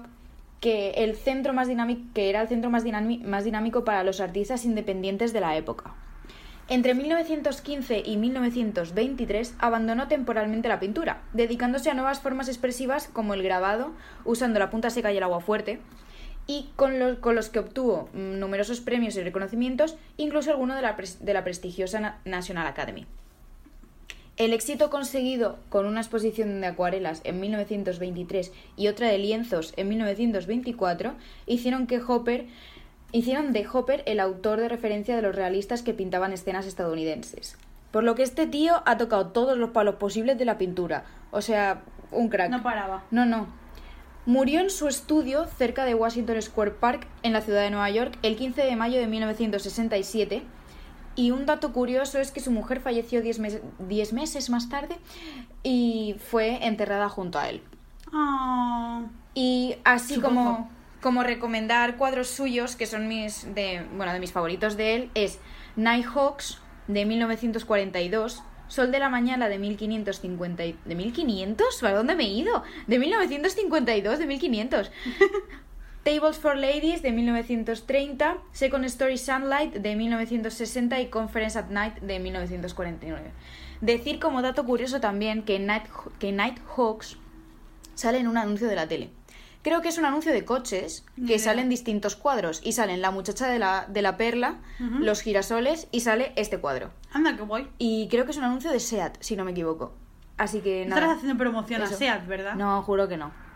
que, 0.59 0.91
el 0.91 1.15
centro 1.15 1.53
más 1.53 1.67
dinámico, 1.67 2.01
que 2.13 2.29
era 2.29 2.41
el 2.41 2.47
centro 2.47 2.69
más, 2.69 2.83
más 3.23 3.43
dinámico 3.43 3.83
para 3.83 4.03
los 4.03 4.19
artistas 4.19 4.65
independientes 4.65 5.33
de 5.33 5.41
la 5.41 5.55
época. 5.55 5.93
Entre 6.69 6.93
1915 6.93 8.03
y 8.05 8.17
1923 8.17 9.55
abandonó 9.59 10.09
temporalmente 10.09 10.67
la 10.67 10.81
pintura, 10.81 11.21
dedicándose 11.31 11.89
a 11.89 11.93
nuevas 11.93 12.19
formas 12.19 12.49
expresivas 12.49 13.07
como 13.07 13.33
el 13.33 13.43
grabado, 13.43 13.93
usando 14.25 14.59
la 14.59 14.69
punta 14.69 14.89
seca 14.89 15.13
y 15.13 15.17
el 15.17 15.23
agua 15.23 15.39
fuerte, 15.39 15.79
y 16.45 16.69
con 16.75 16.99
los, 16.99 17.19
con 17.19 17.35
los 17.35 17.49
que 17.49 17.59
obtuvo 17.59 18.09
mm, 18.13 18.39
numerosos 18.39 18.81
premios 18.81 19.15
y 19.15 19.23
reconocimientos, 19.23 19.97
incluso 20.17 20.51
alguno 20.51 20.75
de 20.75 20.81
la, 20.81 20.97
de 21.19 21.33
la 21.33 21.43
prestigiosa 21.43 21.99
Na- 21.99 22.19
National 22.25 22.67
Academy. 22.67 23.05
El 24.37 24.53
éxito 24.53 24.91
conseguido 24.91 25.57
con 25.69 25.87
una 25.87 26.01
exposición 26.01 26.61
de 26.61 26.67
acuarelas 26.67 27.21
en 27.23 27.39
1923 27.39 28.53
y 28.75 28.87
otra 28.87 29.07
de 29.07 29.17
lienzos 29.17 29.73
en 29.77 29.89
1924 29.89 31.15
hicieron 31.47 31.87
que 31.87 31.99
Hopper 31.99 32.45
hicieron 33.11 33.51
de 33.51 33.67
Hopper 33.67 34.03
el 34.05 34.19
autor 34.19 34.59
de 34.59 34.69
referencia 34.69 35.15
de 35.15 35.23
los 35.23 35.35
realistas 35.35 35.81
que 35.81 35.95
pintaban 35.95 36.33
escenas 36.33 36.67
estadounidenses. 36.67 37.57
Por 37.89 38.03
lo 38.03 38.13
que 38.13 38.21
este 38.21 38.45
tío 38.45 38.83
ha 38.85 38.97
tocado 38.97 39.29
todos 39.29 39.57
los 39.57 39.71
palos 39.71 39.95
posibles 39.95 40.37
de 40.37 40.45
la 40.45 40.59
pintura. 40.59 41.05
O 41.31 41.41
sea, 41.41 41.81
un 42.11 42.29
crack. 42.29 42.51
No 42.51 42.61
paraba. 42.61 43.05
No, 43.09 43.25
no. 43.25 43.47
Murió 44.27 44.59
en 44.59 44.69
su 44.69 44.87
estudio 44.87 45.45
cerca 45.45 45.83
de 45.83 45.95
Washington 45.95 46.41
Square 46.43 46.71
Park, 46.71 47.07
en 47.23 47.33
la 47.33 47.41
ciudad 47.41 47.61
de 47.61 47.71
Nueva 47.71 47.89
York, 47.89 48.19
el 48.21 48.35
15 48.35 48.61
de 48.61 48.75
mayo 48.75 48.99
de 48.99 49.07
1967. 49.07 50.43
Y 51.17 51.31
un 51.31 51.45
dato 51.45 51.73
curioso 51.73 52.19
es 52.19 52.31
que 52.31 52.39
su 52.39 52.51
mujer 52.51 52.79
falleció 52.79 53.21
10 53.21 53.39
meses, 53.39 53.61
10 53.79 54.13
meses 54.13 54.49
más 54.49 54.69
tarde 54.69 54.95
y 55.63 56.15
fue 56.29 56.65
enterrada 56.65 57.09
junto 57.09 57.39
a 57.39 57.49
él. 57.49 57.61
Ah, 58.13 59.03
Y 59.33 59.75
así 59.83 60.15
Supongo. 60.15 60.35
como, 60.45 60.69
como 61.01 61.23
recomendar 61.23 61.97
cuadros 61.97 62.27
suyos, 62.29 62.75
que 62.75 62.85
son 62.85 63.07
mis 63.07 63.53
de, 63.53 63.85
bueno, 63.95 64.13
de 64.13 64.19
mis 64.19 64.31
favoritos 64.31 64.77
de 64.77 64.95
él, 64.95 65.09
es 65.15 65.39
Nighthawks 65.75 66.59
de 66.87 67.05
1942, 67.05 68.43
Sol 68.67 68.91
de 68.91 68.99
la 68.99 69.09
Mañana 69.09 69.47
de 69.49 69.59
1550. 69.59 70.65
y- 70.65 70.77
¿De 70.85 70.95
1500? 70.95 71.65
¿Para 71.81 71.97
dónde 71.97 72.15
me 72.15 72.25
he 72.25 72.29
ido? 72.29 72.63
De 72.87 72.99
1952, 72.99 74.19
de 74.19 74.25
1500. 74.27 74.91
Tables 76.07 76.37
for 76.37 76.55
Ladies 76.55 77.01
de 77.01 77.11
1930, 77.11 78.37
Second 78.53 78.85
Story 78.85 79.17
Sunlight 79.17 79.73
de 79.73 79.93
1960 79.97 81.01
y 81.01 81.09
Conference 81.09 81.59
at 81.59 81.67
Night 81.67 81.95
de 81.95 82.19
1949. 82.19 83.31
Decir 83.81 84.17
como 84.17 84.41
dato 84.41 84.63
curioso 84.63 85.01
también 85.01 85.43
que 85.43 85.59
Night, 85.59 85.83
que 86.17 86.31
Nighthawks 86.31 87.17
sale 87.95 88.19
en 88.19 88.29
un 88.29 88.37
anuncio 88.37 88.69
de 88.69 88.75
la 88.77 88.87
tele. 88.87 89.09
Creo 89.63 89.81
que 89.81 89.89
es 89.89 89.97
un 89.97 90.05
anuncio 90.05 90.31
de 90.31 90.45
coches 90.45 91.05
que 91.27 91.39
salen 91.39 91.67
distintos 91.67 92.15
cuadros 92.15 92.61
y 92.63 92.71
salen 92.71 93.01
la 93.01 93.11
muchacha 93.11 93.49
de 93.49 93.59
la, 93.59 93.85
de 93.89 94.01
la 94.01 94.15
perla, 94.15 94.59
los 94.79 95.19
girasoles 95.19 95.89
y 95.91 95.99
sale 95.99 96.31
este 96.37 96.59
cuadro. 96.59 96.91
anda, 97.11 97.35
qué 97.35 97.43
guay. 97.43 97.67
Y 97.79 98.07
creo 98.07 98.23
que 98.23 98.31
es 98.31 98.37
un 98.37 98.45
anuncio 98.45 98.71
de 98.71 98.79
SEAT, 98.79 99.17
si 99.19 99.35
no 99.35 99.43
me 99.43 99.51
equivoco. 99.51 99.93
Así 100.37 100.61
que 100.61 100.85
nada. 100.85 101.11
haciendo 101.11 101.37
promoción 101.37 101.81
a. 101.81 101.87
SEAT, 101.87 102.27
¿verdad? 102.27 102.55
No, 102.55 102.81
juro 102.83 103.09
que 103.09 103.17
no. 103.17 103.46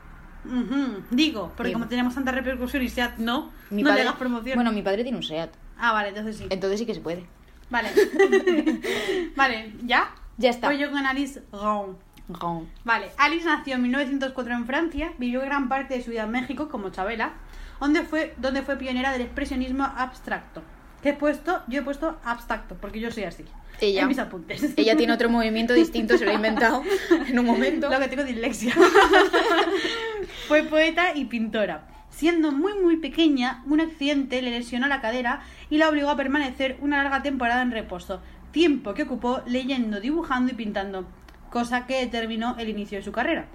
Digo, 1.12 1.52
porque 1.56 1.74
como 1.74 1.88
tenemos 1.88 2.16
tanta 2.16 2.32
repercusión 2.32 2.82
y 2.84 2.90
SEAT 2.90 3.18
no, 3.18 3.52
Mi 3.70 3.84
no 3.84 3.90
padre, 3.90 4.04
le 4.04 4.10
hagas 4.10 4.20
promoción. 4.20 4.56
Bueno, 4.56 4.72
mi 4.72 4.82
padre 4.82 5.04
tiene 5.04 5.18
un 5.18 5.24
SEAT. 5.24 5.52
Ah, 5.78 5.94
vale, 5.94 6.10
entonces 6.10 6.38
sí. 6.38 6.48
Entonces 6.50 6.80
sí 6.80 6.86
que 6.86 6.94
se 6.94 7.02
puede. 7.02 7.26
Vale. 7.70 7.90
vale, 9.36 9.74
¿ya? 9.84 10.14
Ya 10.38 10.50
está. 10.50 10.68
Voy 10.68 10.78
yo 10.78 10.92
con 10.92 11.06
Alice 11.06 11.42
Ron. 11.52 11.98
Ron. 12.30 12.68
Vale, 12.84 13.12
Alice 13.18 13.46
nació 13.46 13.76
en 13.76 13.84
1904 13.84 14.54
en 14.54 14.66
Francia, 14.66 15.14
vivió 15.18 15.42
gran 15.42 15.70
parte 15.70 15.96
de 15.96 16.04
su 16.04 16.12
vida 16.12 16.24
en 16.24 16.32
México, 16.32 16.70
como 16.70 16.90
Chabela, 16.90 17.34
donde 17.80 18.04
fue, 18.04 18.34
donde 18.38 18.62
fue 18.62 18.78
pionera 18.78 19.12
del 19.12 19.22
expresionismo 19.22 19.84
abstracto. 19.84 20.62
Que 21.02 21.10
he 21.10 21.14
puesto, 21.14 21.62
yo 21.68 21.82
he 21.82 21.84
puesto 21.84 22.20
abstracto, 22.24 22.76
porque 22.76 23.00
yo 23.00 23.12
soy 23.12 23.24
así. 23.24 23.46
Ella. 23.80 24.04
En 24.04 24.08
mis 24.08 24.20
apuntes. 24.20 24.74
Ella 24.78 24.96
tiene 24.96 25.14
otro 25.14 25.30
movimiento 25.38 25.74
distinto, 25.74 26.18
se 26.18 26.26
lo 26.26 26.32
ha 26.32 26.36
inventado 26.36 26.84
en 27.28 27.40
un 27.40 27.46
momento. 27.46 27.90
Lo 27.90 28.00
que 28.00 28.08
tengo 28.08 28.24
dislexia. 28.24 28.76
Fue 30.48 30.64
poeta 30.64 31.16
y 31.16 31.26
pintora. 31.26 31.88
Siendo 32.12 32.52
muy 32.52 32.74
muy 32.74 32.98
pequeña, 32.98 33.64
un 33.66 33.80
accidente 33.80 34.42
le 34.42 34.52
lesionó 34.52 34.88
la 34.88 35.02
cadera 35.02 35.42
y 35.70 35.78
la 35.78 35.90
obligó 35.90 36.10
a 36.10 36.18
permanecer 36.18 36.78
una 36.82 37.02
larga 37.02 37.24
temporada 37.24 37.62
en 37.62 37.72
reposo, 37.72 38.22
tiempo 38.52 38.94
que 38.94 39.04
ocupó 39.04 39.42
leyendo, 39.48 40.02
dibujando 40.02 40.52
y 40.52 40.56
pintando, 40.56 41.08
cosa 41.50 41.88
que 41.88 42.02
determinó 42.02 42.58
el 42.60 42.70
inicio 42.70 42.98
de 42.98 43.04
su 43.04 43.12
carrera. 43.12 43.46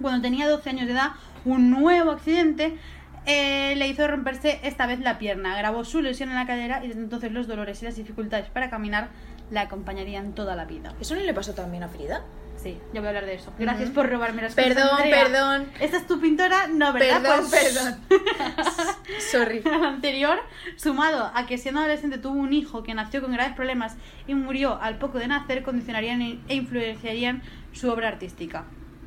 Cuando 0.00 0.22
tenía 0.22 0.48
12 0.48 0.70
años 0.70 0.86
de 0.86 0.92
edad, 0.92 1.10
un 1.44 1.70
nuevo 1.70 2.12
accidente 2.12 2.78
eh, 3.26 3.74
le 3.76 3.88
hizo 3.88 4.06
romperse 4.08 4.60
esta 4.62 4.86
vez 4.86 5.00
la 5.00 5.18
pierna. 5.18 5.54
Agravó 5.54 5.84
su 5.84 6.00
lesión 6.02 6.30
en 6.30 6.36
la 6.36 6.46
cadera 6.46 6.84
y 6.84 6.88
desde 6.88 7.00
entonces 7.02 7.32
los 7.32 7.46
dolores 7.46 7.80
y 7.82 7.84
las 7.84 7.96
dificultades 7.96 8.48
para 8.50 8.70
caminar 8.70 9.08
la 9.50 9.62
acompañarían 9.62 10.34
toda 10.34 10.54
la 10.56 10.64
vida. 10.64 10.94
¿Eso 11.00 11.14
no 11.14 11.20
le 11.22 11.34
pasó 11.34 11.54
también 11.54 11.82
a 11.82 11.88
Frida? 11.88 12.22
Sí, 12.56 12.78
ya 12.92 13.00
voy 13.00 13.06
a 13.06 13.08
hablar 13.08 13.24
de 13.24 13.34
eso. 13.34 13.52
Gracias 13.58 13.86
Ujú. 13.88 13.94
por 13.94 14.10
robarme 14.10 14.42
las 14.42 14.54
Perdón, 14.54 14.82
cosas. 14.82 15.00
Andrea. 15.00 15.24
perdón. 15.24 15.66
¿Esta 15.80 15.96
es 15.96 16.06
tu 16.06 16.20
pintora? 16.20 16.66
No, 16.68 16.92
¿verdad? 16.92 17.22
Perdón, 17.22 17.46
Pues- 17.48 17.74
perdón. 17.74 18.00
Sorry. 19.30 19.60
Lo 19.64 19.84
anterior, 19.86 20.38
sumado 20.76 21.30
a 21.34 21.46
que 21.46 21.56
siendo 21.58 21.80
adolescente 21.80 22.18
tuvo 22.18 22.34
un 22.34 22.52
hijo 22.52 22.82
que 22.82 22.92
nació 22.94 23.22
con 23.22 23.32
graves 23.32 23.54
problemas 23.54 23.96
y 24.26 24.34
murió 24.34 24.80
al 24.80 24.98
poco 24.98 25.18
de 25.18 25.28
nacer, 25.28 25.62
condicionarían 25.62 26.20
e 26.22 26.38
e 26.48 26.54
influenciarían 26.54 27.42
su 27.72 27.90
obra 27.90 28.08
artística. 28.08 28.64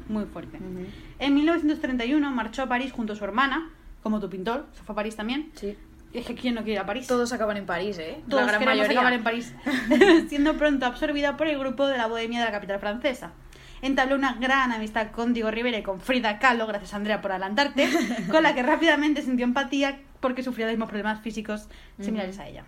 Muy 0.10 0.26
fuerte. 0.26 0.58
En 1.20 1.34
1931 1.36 2.32
marchó 2.32 2.64
a 2.64 2.68
París 2.68 2.92
junto 2.92 3.14
a 3.14 3.16
su 3.16 3.24
hermana, 3.24 3.70
como 4.04 4.20
tu 4.20 4.30
pintor, 4.30 4.68
se 4.74 4.84
fue 4.84 4.94
a 4.94 4.96
París 4.98 5.16
también. 5.16 5.52
Sí. 5.56 5.76
Y 6.14 6.20
es 6.20 6.28
que 6.28 6.36
¿quién 6.36 6.54
no 6.54 6.62
quiere 6.62 6.74
ir 6.74 6.80
a 6.80 6.86
París? 6.86 7.08
Todos 7.08 7.34
acaban 7.34 7.58
en 7.58 7.66
París, 7.66 7.98
¿eh? 7.98 8.22
Todos 8.30 8.42
la 8.46 8.52
gran 8.52 8.60
queremos 8.60 8.78
mayoría. 8.78 9.00
acabar 9.00 9.14
en 9.14 9.24
París, 9.24 9.56
siendo 10.30 10.56
pronto 10.58 10.86
absorbida 10.86 11.38
por 11.38 11.48
el 11.48 11.58
grupo 11.58 11.88
de 11.88 11.98
la 11.98 12.06
bohemia 12.08 12.40
de 12.40 12.46
la 12.46 12.52
capital 12.52 12.80
francesa. 12.80 13.32
Entabló 13.82 14.16
una 14.16 14.34
gran 14.36 14.72
amistad 14.72 15.12
con 15.12 15.34
Diego 15.34 15.50
Rivera 15.50 15.78
y 15.78 15.84
con 15.84 16.00
Frida 16.00 16.38
Kahlo, 16.38 16.68
gracias 16.68 16.94
Andrea 16.94 17.22
por 17.22 17.32
adelantarte, 17.32 17.90
con 18.32 18.44
la 18.44 18.54
que 18.54 18.62
rápidamente 18.62 19.24
sintió 19.24 19.44
empatía 19.44 20.00
porque 20.20 20.44
sufría 20.44 20.68
los 20.68 20.74
mismos 20.74 20.90
problemas 20.90 21.22
físicos 21.22 21.68
similares 22.00 22.38
a 22.40 22.48
ella. 22.48 22.64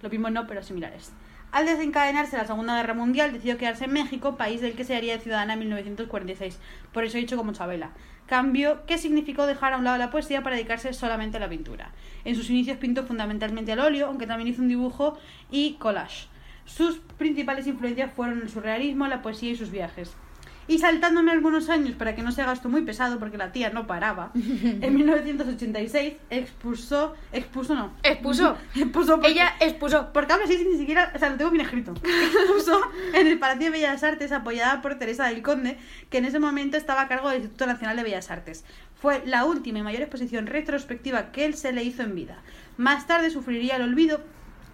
Lo 0.00 0.08
mismo 0.08 0.30
no, 0.30 0.46
pero 0.46 0.62
similares. 0.62 1.12
Al 1.54 1.66
desencadenarse 1.66 2.36
la 2.36 2.48
Segunda 2.48 2.74
Guerra 2.74 2.94
Mundial, 2.94 3.32
decidió 3.32 3.56
quedarse 3.56 3.84
en 3.84 3.92
México, 3.92 4.36
país 4.36 4.60
del 4.60 4.74
que 4.74 4.82
se 4.82 4.96
haría 4.96 5.20
ciudadana 5.20 5.52
en 5.52 5.60
1946. 5.60 6.58
Por 6.92 7.04
eso 7.04 7.16
he 7.16 7.20
dicho 7.20 7.36
como 7.36 7.52
Chabela. 7.52 7.92
Cambio 8.26 8.84
que 8.86 8.98
significó 8.98 9.46
dejar 9.46 9.72
a 9.72 9.76
un 9.76 9.84
lado 9.84 9.96
la 9.96 10.10
poesía 10.10 10.42
para 10.42 10.56
dedicarse 10.56 10.92
solamente 10.92 11.36
a 11.36 11.40
la 11.40 11.48
pintura. 11.48 11.92
En 12.24 12.34
sus 12.34 12.50
inicios 12.50 12.78
pintó 12.78 13.06
fundamentalmente 13.06 13.70
al 13.70 13.78
óleo, 13.78 14.08
aunque 14.08 14.26
también 14.26 14.48
hizo 14.48 14.62
un 14.62 14.68
dibujo 14.68 15.16
y 15.48 15.74
collage. 15.74 16.26
Sus 16.64 16.98
principales 17.18 17.68
influencias 17.68 18.12
fueron 18.12 18.42
el 18.42 18.50
surrealismo, 18.50 19.06
la 19.06 19.22
poesía 19.22 19.52
y 19.52 19.56
sus 19.56 19.70
viajes. 19.70 20.16
Y 20.66 20.78
saltándome 20.78 21.30
algunos 21.32 21.68
años 21.68 21.94
para 21.94 22.14
que 22.14 22.22
no 22.22 22.32
se 22.32 22.40
haga 22.42 22.52
esto 22.54 22.68
muy 22.70 22.82
pesado, 22.82 23.18
porque 23.18 23.36
la 23.36 23.52
tía 23.52 23.70
no 23.70 23.86
paraba, 23.86 24.30
en 24.34 24.94
1986 24.94 26.14
expulsó, 26.30 27.14
expuso 27.32 27.74
no, 27.74 27.92
Expuso. 28.02 28.56
expuso 28.74 29.16
porque- 29.16 29.28
Ella 29.32 29.54
expuso. 29.60 30.10
porque 30.12 30.32
habla 30.32 30.46
así 30.46 30.56
sin 30.56 30.70
ni 30.70 30.78
siquiera, 30.78 31.12
o 31.14 31.18
sea, 31.18 31.30
lo 31.30 31.36
tengo 31.36 31.50
bien 31.50 31.64
escrito. 31.64 31.92
Expuso 32.04 32.80
en 33.12 33.26
el 33.26 33.38
Palacio 33.38 33.66
de 33.66 33.70
Bellas 33.70 34.02
Artes 34.02 34.32
apoyada 34.32 34.80
por 34.80 34.94
Teresa 34.96 35.26
del 35.26 35.42
Conde, 35.42 35.76
que 36.10 36.18
en 36.18 36.24
ese 36.24 36.38
momento 36.38 36.76
estaba 36.76 37.02
a 37.02 37.08
cargo 37.08 37.28
del 37.28 37.38
Instituto 37.42 37.66
Nacional 37.66 37.96
de 37.96 38.02
Bellas 38.02 38.30
Artes. 38.30 38.64
Fue 38.94 39.22
la 39.26 39.44
última 39.44 39.80
y 39.80 39.82
mayor 39.82 40.02
exposición 40.02 40.46
retrospectiva 40.46 41.30
que 41.30 41.44
él 41.44 41.54
se 41.54 41.72
le 41.72 41.84
hizo 41.84 42.02
en 42.02 42.14
vida. 42.14 42.38
Más 42.78 43.06
tarde 43.06 43.28
sufriría 43.30 43.76
el 43.76 43.82
olvido 43.82 44.20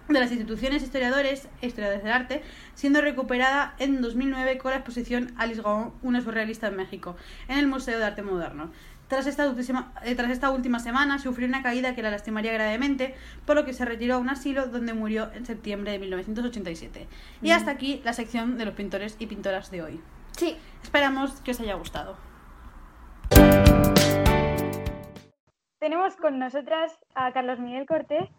de 0.07 0.19
las 0.19 0.31
instituciones 0.31 0.83
historiadores, 0.83 1.47
historiadores 1.61 2.03
del 2.03 2.11
arte, 2.11 2.41
siendo 2.73 3.01
recuperada 3.01 3.75
en 3.79 4.01
2009 4.01 4.57
con 4.57 4.71
la 4.71 4.77
exposición 4.77 5.33
Alice 5.37 5.61
Gaon, 5.61 5.93
una 6.01 6.21
surrealista 6.21 6.67
en 6.67 6.75
México, 6.75 7.15
en 7.47 7.57
el 7.57 7.67
Museo 7.67 7.97
de 7.97 8.05
Arte 8.05 8.21
Moderno. 8.21 8.71
Tras 9.07 9.27
esta, 9.27 9.49
última, 9.49 9.93
eh, 10.05 10.15
tras 10.15 10.31
esta 10.31 10.51
última 10.51 10.79
semana 10.79 11.19
sufrió 11.19 11.45
una 11.47 11.61
caída 11.61 11.95
que 11.95 12.01
la 12.01 12.11
lastimaría 12.11 12.53
gravemente, 12.53 13.13
por 13.45 13.57
lo 13.57 13.65
que 13.65 13.73
se 13.73 13.83
retiró 13.83 14.15
a 14.15 14.17
un 14.19 14.29
asilo 14.29 14.67
donde 14.67 14.93
murió 14.93 15.29
en 15.33 15.45
septiembre 15.45 15.91
de 15.91 15.99
1987. 15.99 17.07
Y 17.41 17.49
Mm. 17.49 17.51
hasta 17.51 17.71
aquí 17.71 18.01
la 18.05 18.13
sección 18.13 18.57
de 18.57 18.63
los 18.65 18.73
pintores 18.73 19.17
y 19.19 19.27
pintoras 19.27 19.69
de 19.69 19.81
hoy. 19.81 20.01
Sí. 20.37 20.55
Esperamos 20.81 21.41
que 21.41 21.51
os 21.51 21.59
haya 21.59 21.73
gustado. 21.75 22.15
Tenemos 25.79 26.15
con 26.15 26.39
nosotras 26.39 26.97
a 27.15 27.31
Carlos 27.33 27.59
Miguel 27.59 27.85
Cortés, 27.85 28.29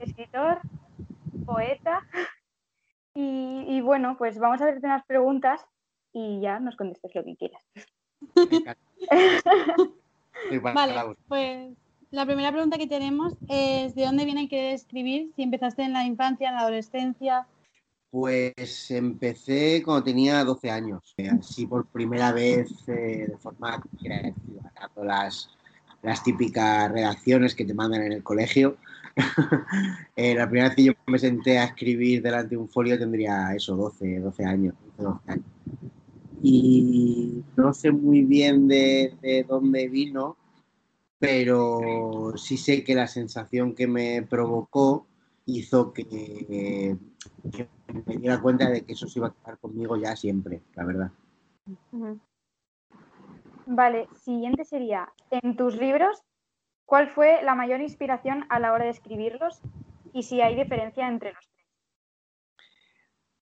escritor, 0.00 0.58
poeta. 1.44 2.06
Y, 3.14 3.64
y 3.68 3.80
bueno, 3.80 4.16
pues 4.16 4.38
vamos 4.38 4.60
a 4.60 4.64
hacerte 4.64 4.86
unas 4.86 5.04
preguntas 5.04 5.64
y 6.12 6.40
ya 6.40 6.60
nos 6.60 6.76
contestes 6.76 7.14
lo 7.14 7.24
que 7.24 7.36
quieras. 7.36 7.62
Vale, 10.74 11.16
pues 11.28 11.72
la 12.10 12.26
primera 12.26 12.50
pregunta 12.52 12.78
que 12.78 12.86
tenemos 12.86 13.34
es 13.48 13.94
¿de 13.94 14.04
dónde 14.04 14.24
viene 14.24 14.48
querer 14.48 14.74
escribir? 14.74 15.30
Si 15.34 15.42
empezaste 15.42 15.82
en 15.82 15.92
la 15.92 16.04
infancia, 16.04 16.48
en 16.48 16.56
la 16.56 16.60
adolescencia. 16.62 17.46
Pues 18.10 18.90
empecé 18.90 19.82
cuando 19.82 20.04
tenía 20.04 20.44
12 20.44 20.70
años, 20.70 21.14
eh, 21.16 21.30
así 21.30 21.66
por 21.66 21.86
primera 21.86 22.30
vez 22.32 22.70
eh, 22.88 23.26
de 23.28 23.38
forma 23.38 23.82
creativa, 23.98 24.70
dando 24.78 25.04
las, 25.04 25.48
las 26.02 26.22
típicas 26.22 26.92
redacciones 26.92 27.54
que 27.54 27.64
te 27.64 27.72
mandan 27.72 28.02
en 28.02 28.12
el 28.12 28.22
colegio. 28.22 28.76
Eh, 30.16 30.34
la 30.34 30.46
primera 30.46 30.68
vez 30.68 30.76
que 30.76 30.84
yo 30.84 30.92
me 31.06 31.18
senté 31.18 31.58
a 31.58 31.64
escribir 31.64 32.22
delante 32.22 32.50
de 32.50 32.58
un 32.58 32.68
folio 32.68 32.98
tendría 32.98 33.54
eso, 33.54 33.74
12, 33.74 34.20
12 34.20 34.44
años. 34.44 34.74
12 34.98 35.20
años. 35.26 35.46
Y 36.42 37.42
no 37.56 37.72
sé 37.72 37.90
muy 37.90 38.22
bien 38.22 38.68
de, 38.68 39.16
de 39.22 39.44
dónde 39.44 39.88
vino, 39.88 40.36
pero 41.18 42.32
sí 42.36 42.56
sé 42.56 42.84
que 42.84 42.94
la 42.94 43.06
sensación 43.06 43.74
que 43.74 43.86
me 43.86 44.22
provocó 44.22 45.06
hizo 45.46 45.92
que, 45.92 46.96
me 48.06 48.16
diera 48.16 48.40
cuenta 48.40 48.68
de 48.68 48.84
que 48.84 48.92
eso 48.92 49.06
se 49.06 49.18
iba 49.18 49.28
a 49.28 49.34
quedar 49.34 49.58
conmigo 49.58 49.96
ya 49.96 50.16
siempre, 50.16 50.62
la 50.74 50.84
verdad. 50.84 51.12
Vale, 53.66 54.08
siguiente 54.14 54.64
sería, 54.64 55.12
en 55.30 55.56
tus 55.56 55.76
libros, 55.76 56.22
¿cuál 56.84 57.08
fue 57.08 57.42
la 57.42 57.54
mayor 57.54 57.80
inspiración 57.80 58.44
a 58.48 58.58
la 58.58 58.72
hora 58.72 58.84
de 58.84 58.90
escribirlos 58.90 59.60
y 60.12 60.22
si 60.24 60.40
hay 60.40 60.56
diferencia 60.56 61.08
entre 61.08 61.32
los 61.32 61.48
tres? 61.48 61.66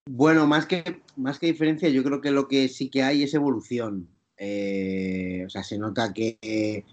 Bueno, 0.09 0.47
más 0.47 0.65
que, 0.65 1.01
más 1.15 1.39
que 1.39 1.47
diferencia, 1.47 1.89
yo 1.89 2.03
creo 2.03 2.21
que 2.21 2.31
lo 2.31 2.47
que 2.47 2.67
sí 2.67 2.89
que 2.89 3.03
hay 3.03 3.23
es 3.23 3.33
evolución. 3.33 4.07
Eh, 4.37 5.43
o 5.45 5.49
sea, 5.49 5.63
se 5.63 5.77
nota 5.77 6.11
que 6.11 6.39
eh, 6.41 6.83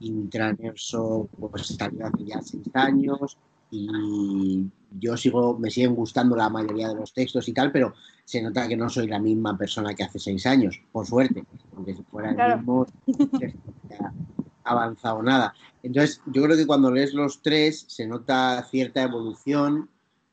Intranerso 0.00 1.28
pues, 1.38 1.66
salió 1.66 2.06
hace 2.06 2.24
ya 2.24 2.40
seis 2.40 2.66
años 2.74 3.36
y 3.70 4.66
yo 4.98 5.16
sigo, 5.16 5.58
me 5.58 5.70
siguen 5.70 5.94
gustando 5.94 6.36
la 6.36 6.48
mayoría 6.48 6.88
de 6.88 6.94
los 6.94 7.12
textos 7.12 7.48
y 7.48 7.52
tal, 7.52 7.72
pero 7.72 7.94
se 8.24 8.42
nota 8.42 8.68
que 8.68 8.76
no 8.76 8.88
soy 8.88 9.06
la 9.06 9.18
misma 9.18 9.56
persona 9.56 9.94
que 9.94 10.02
hace 10.02 10.18
seis 10.18 10.46
años, 10.46 10.80
por 10.92 11.06
suerte, 11.06 11.44
porque 11.74 11.94
si 11.94 12.02
fuera 12.04 12.30
el 12.30 12.36
Claro. 12.36 12.56
mismo, 12.58 12.86
avanzado 14.64 15.22
nada. 15.22 15.54
Entonces, 15.82 16.20
yo 16.26 16.42
creo 16.42 16.56
que 16.56 16.66
cuando 16.66 16.90
lees 16.90 17.12
los 17.14 17.42
tres 17.42 17.84
se 17.88 18.06
nota 18.06 18.62
cierta 18.70 19.02
evolución, 19.02 19.88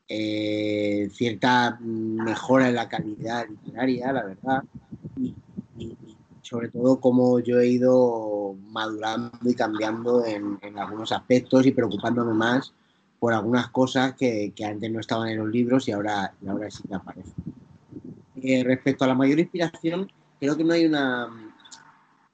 eh, 0.07 1.09
cierta 1.13 1.77
mejora 1.81 2.69
en 2.69 2.75
la 2.75 2.89
calidad 2.89 3.47
literaria, 3.47 4.11
la 4.11 4.23
verdad, 4.25 4.63
y, 5.17 5.35
y- 5.77 5.85
y 6.05 6.17
sobre 6.41 6.69
todo 6.69 6.99
cómo 6.99 7.39
yo 7.39 7.59
he 7.59 7.67
ido 7.67 8.55
madurando 8.69 9.37
y 9.43 9.53
cambiando 9.53 10.25
en, 10.25 10.57
en 10.61 10.79
algunos 10.79 11.11
aspectos 11.11 11.65
y 11.65 11.71
preocupándome 11.71 12.33
más 12.33 12.73
por 13.19 13.33
algunas 13.33 13.69
cosas 13.69 14.15
que, 14.15 14.51
que 14.55 14.65
antes 14.65 14.89
no 14.91 14.99
estaban 14.99 15.27
en 15.29 15.37
los 15.39 15.49
libros 15.49 15.87
y 15.87 15.91
ahora, 15.91 16.33
y 16.41 16.47
ahora 16.47 16.71
sí 16.71 16.83
que 16.87 16.95
aparecen. 16.95 17.33
Eh, 18.41 18.63
respecto 18.63 19.03
a 19.03 19.07
la 19.07 19.15
mayor 19.15 19.39
inspiración, 19.39 20.09
creo 20.39 20.55
que 20.55 20.63
no 20.63 20.73
hay 20.73 20.85
una, 20.85 21.48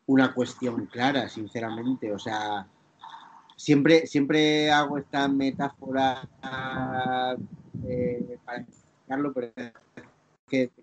una 0.07 0.33
cuestión 0.33 0.85
clara, 0.87 1.27
sinceramente. 1.29 2.13
O 2.13 2.19
sea, 2.19 2.67
siempre, 3.55 4.05
siempre 4.07 4.71
hago 4.71 4.97
esta 4.97 5.27
metáfora 5.27 6.27
eh, 7.87 8.37
para 8.45 8.59
explicarlo, 8.59 9.33
pero 9.33 9.51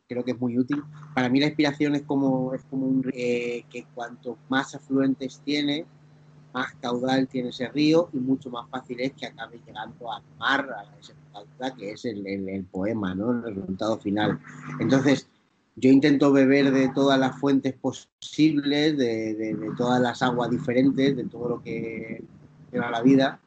creo 0.08 0.24
que 0.24 0.30
es 0.32 0.40
muy 0.40 0.58
útil. 0.58 0.82
Para 1.14 1.28
mí 1.28 1.40
la 1.40 1.46
inspiración 1.46 1.94
es 1.94 2.02
como, 2.02 2.52
es 2.54 2.62
como 2.64 2.86
un 2.86 3.02
río 3.02 3.12
eh, 3.16 3.64
que 3.70 3.84
cuanto 3.94 4.36
más 4.48 4.74
afluentes 4.74 5.40
tiene, 5.44 5.86
más 6.52 6.74
caudal 6.80 7.28
tiene 7.28 7.48
ese 7.48 7.68
río 7.68 8.10
y 8.12 8.18
mucho 8.18 8.50
más 8.50 8.68
fácil 8.68 9.00
es 9.00 9.12
que 9.12 9.26
acabe 9.26 9.58
llegando 9.64 10.12
al 10.12 10.22
mar, 10.38 10.68
a 10.76 10.96
desembocadura, 10.96 11.74
que 11.74 11.92
es 11.92 12.04
el, 12.04 12.26
el- 12.26 12.48
el 12.48 12.64
poema, 12.64 13.14
¿no? 13.14 13.30
el 13.46 13.54
resultado 13.54 13.98
final. 13.98 14.38
Entonces, 14.78 15.28
yo 15.76 15.90
intento 15.90 16.32
beber 16.32 16.70
de 16.70 16.88
todas 16.90 17.18
las 17.18 17.38
fuentes 17.38 17.74
posibles, 17.74 18.96
de, 18.96 19.34
de- 19.34 19.70
todas 19.76 20.00
las 20.00 20.22
aguas 20.22 20.50
diferentes, 20.50 21.16
de 21.16 21.24
todo 21.24 21.48
lo 21.48 21.62
que 21.62 22.22
lleva 22.70 22.90
la 22.90 23.02
vida, 23.02 23.40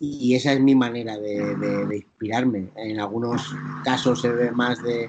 y 0.00 0.34
esa 0.34 0.52
es 0.52 0.60
mi 0.60 0.74
manera 0.74 1.16
de, 1.18 1.54
de- 1.56 1.96
inspirarme. 1.96 2.68
En 2.76 2.98
algunos 2.98 3.54
casos 3.84 4.20
se 4.20 4.28
ve 4.30 4.50
más 4.50 4.82
de, 4.82 5.08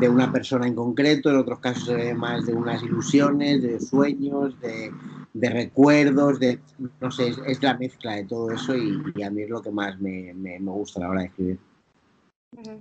de 0.00 0.08
una 0.08 0.30
persona 0.30 0.66
en 0.66 0.74
concreto, 0.74 1.30
en 1.30 1.36
otros 1.36 1.60
casos 1.60 1.84
se 1.86 1.94
ve 1.94 2.14
más 2.14 2.44
de 2.44 2.52
unas 2.54 2.82
ilusiones, 2.82 3.62
de 3.62 3.80
sueños, 3.80 4.60
de, 4.60 4.90
de 5.32 5.48
recuerdos, 5.50 6.38
de 6.38 6.58
no 7.00 7.10
sé, 7.10 7.28
es, 7.28 7.38
es 7.46 7.62
la 7.62 7.78
mezcla 7.78 8.16
de 8.16 8.24
todo 8.24 8.50
eso 8.50 8.76
y, 8.76 9.02
y 9.14 9.22
a 9.22 9.30
mí 9.30 9.42
es 9.42 9.48
lo 9.48 9.62
que 9.62 9.70
más 9.70 9.98
me, 9.98 10.34
me- 10.34 10.58
me 10.60 10.70
gusta 10.70 11.00
a 11.00 11.02
la 11.04 11.10
hora 11.10 11.20
de 11.20 11.26
escribir. 11.28 11.58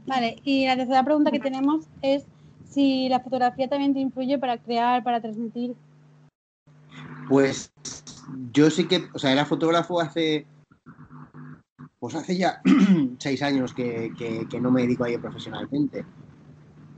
Vale, 0.05 0.35
y 0.43 0.65
la 0.67 0.75
tercera 0.75 1.03
pregunta 1.03 1.31
que 1.31 1.39
tenemos 1.39 1.87
es 2.01 2.25
si 2.69 3.09
la 3.09 3.19
fotografía 3.19 3.67
también 3.69 3.93
te 3.93 3.99
influye 3.99 4.37
para 4.37 4.57
crear, 4.57 5.03
para 5.03 5.21
transmitir. 5.21 5.75
Pues 7.29 7.71
yo 8.51 8.69
sí 8.69 8.87
que, 8.87 9.03
o 9.13 9.19
sea, 9.19 9.31
era 9.31 9.45
fotógrafo 9.45 9.99
hace, 10.01 10.45
pues 11.99 12.15
hace 12.15 12.37
ya 12.37 12.61
seis 13.19 13.41
años 13.41 13.73
que, 13.73 14.11
que- 14.17 14.47
que 14.49 14.59
no 14.61 14.71
me 14.71 14.81
dedico 14.81 15.03
a 15.03 15.09
ello 15.09 15.21
profesionalmente. 15.21 16.05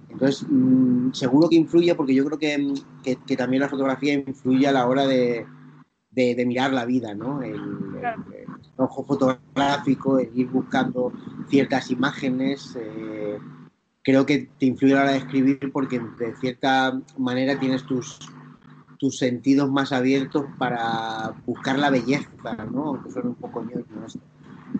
Entonces, 0.09 0.45
mm, 0.49 1.11
seguro 1.13 1.49
que 1.49 1.55
influye 1.57 1.93
porque 1.95 2.15
yo 2.15 2.25
creo 2.25 2.39
que, 2.39 2.73
que- 3.25 3.35
también 3.37 3.61
la 3.61 3.69
fotografía 3.69 4.13
influye 4.13 4.67
a 4.67 4.71
la 4.71 4.87
hora 4.87 5.05
de, 5.05 5.45
de- 6.11 6.35
de 6.35 6.45
mirar 6.45 6.71
la 6.73 6.85
vida, 6.85 7.13
¿no? 7.13 7.41
El, 7.43 7.55
el- 7.55 8.33
el 8.33 8.47
ojo 8.77 9.03
fotográfico, 9.03 10.19
el 10.19 10.29
ir 10.37 10.47
buscando 10.49 11.11
ciertas 11.49 11.91
imágenes. 11.91 12.75
eh, 12.79 13.37
creo 14.05 14.25
que 14.25 14.47
te 14.59 14.67
influye 14.67 14.93
a 14.93 14.97
la 14.97 15.01
hora 15.01 15.11
de 15.13 15.17
escribir 15.17 15.59
porque 15.73 15.99
de 15.99 16.35
cierta 16.35 17.01
manera 17.17 17.59
tienes 17.59 17.83
tus, 17.85 18.19
tus 18.99 19.17
sentidos 19.17 19.69
más 19.71 19.91
abiertos 19.91 20.45
para 20.59 21.33
buscar 21.47 21.79
la 21.79 21.89
belleza, 21.89 22.29
¿no? 22.71 22.89
Aunque 22.89 23.09
suene 23.09 23.29
un 23.29 23.35
poco 23.35 23.63
ñoño 23.63 24.05
esto. 24.05 24.19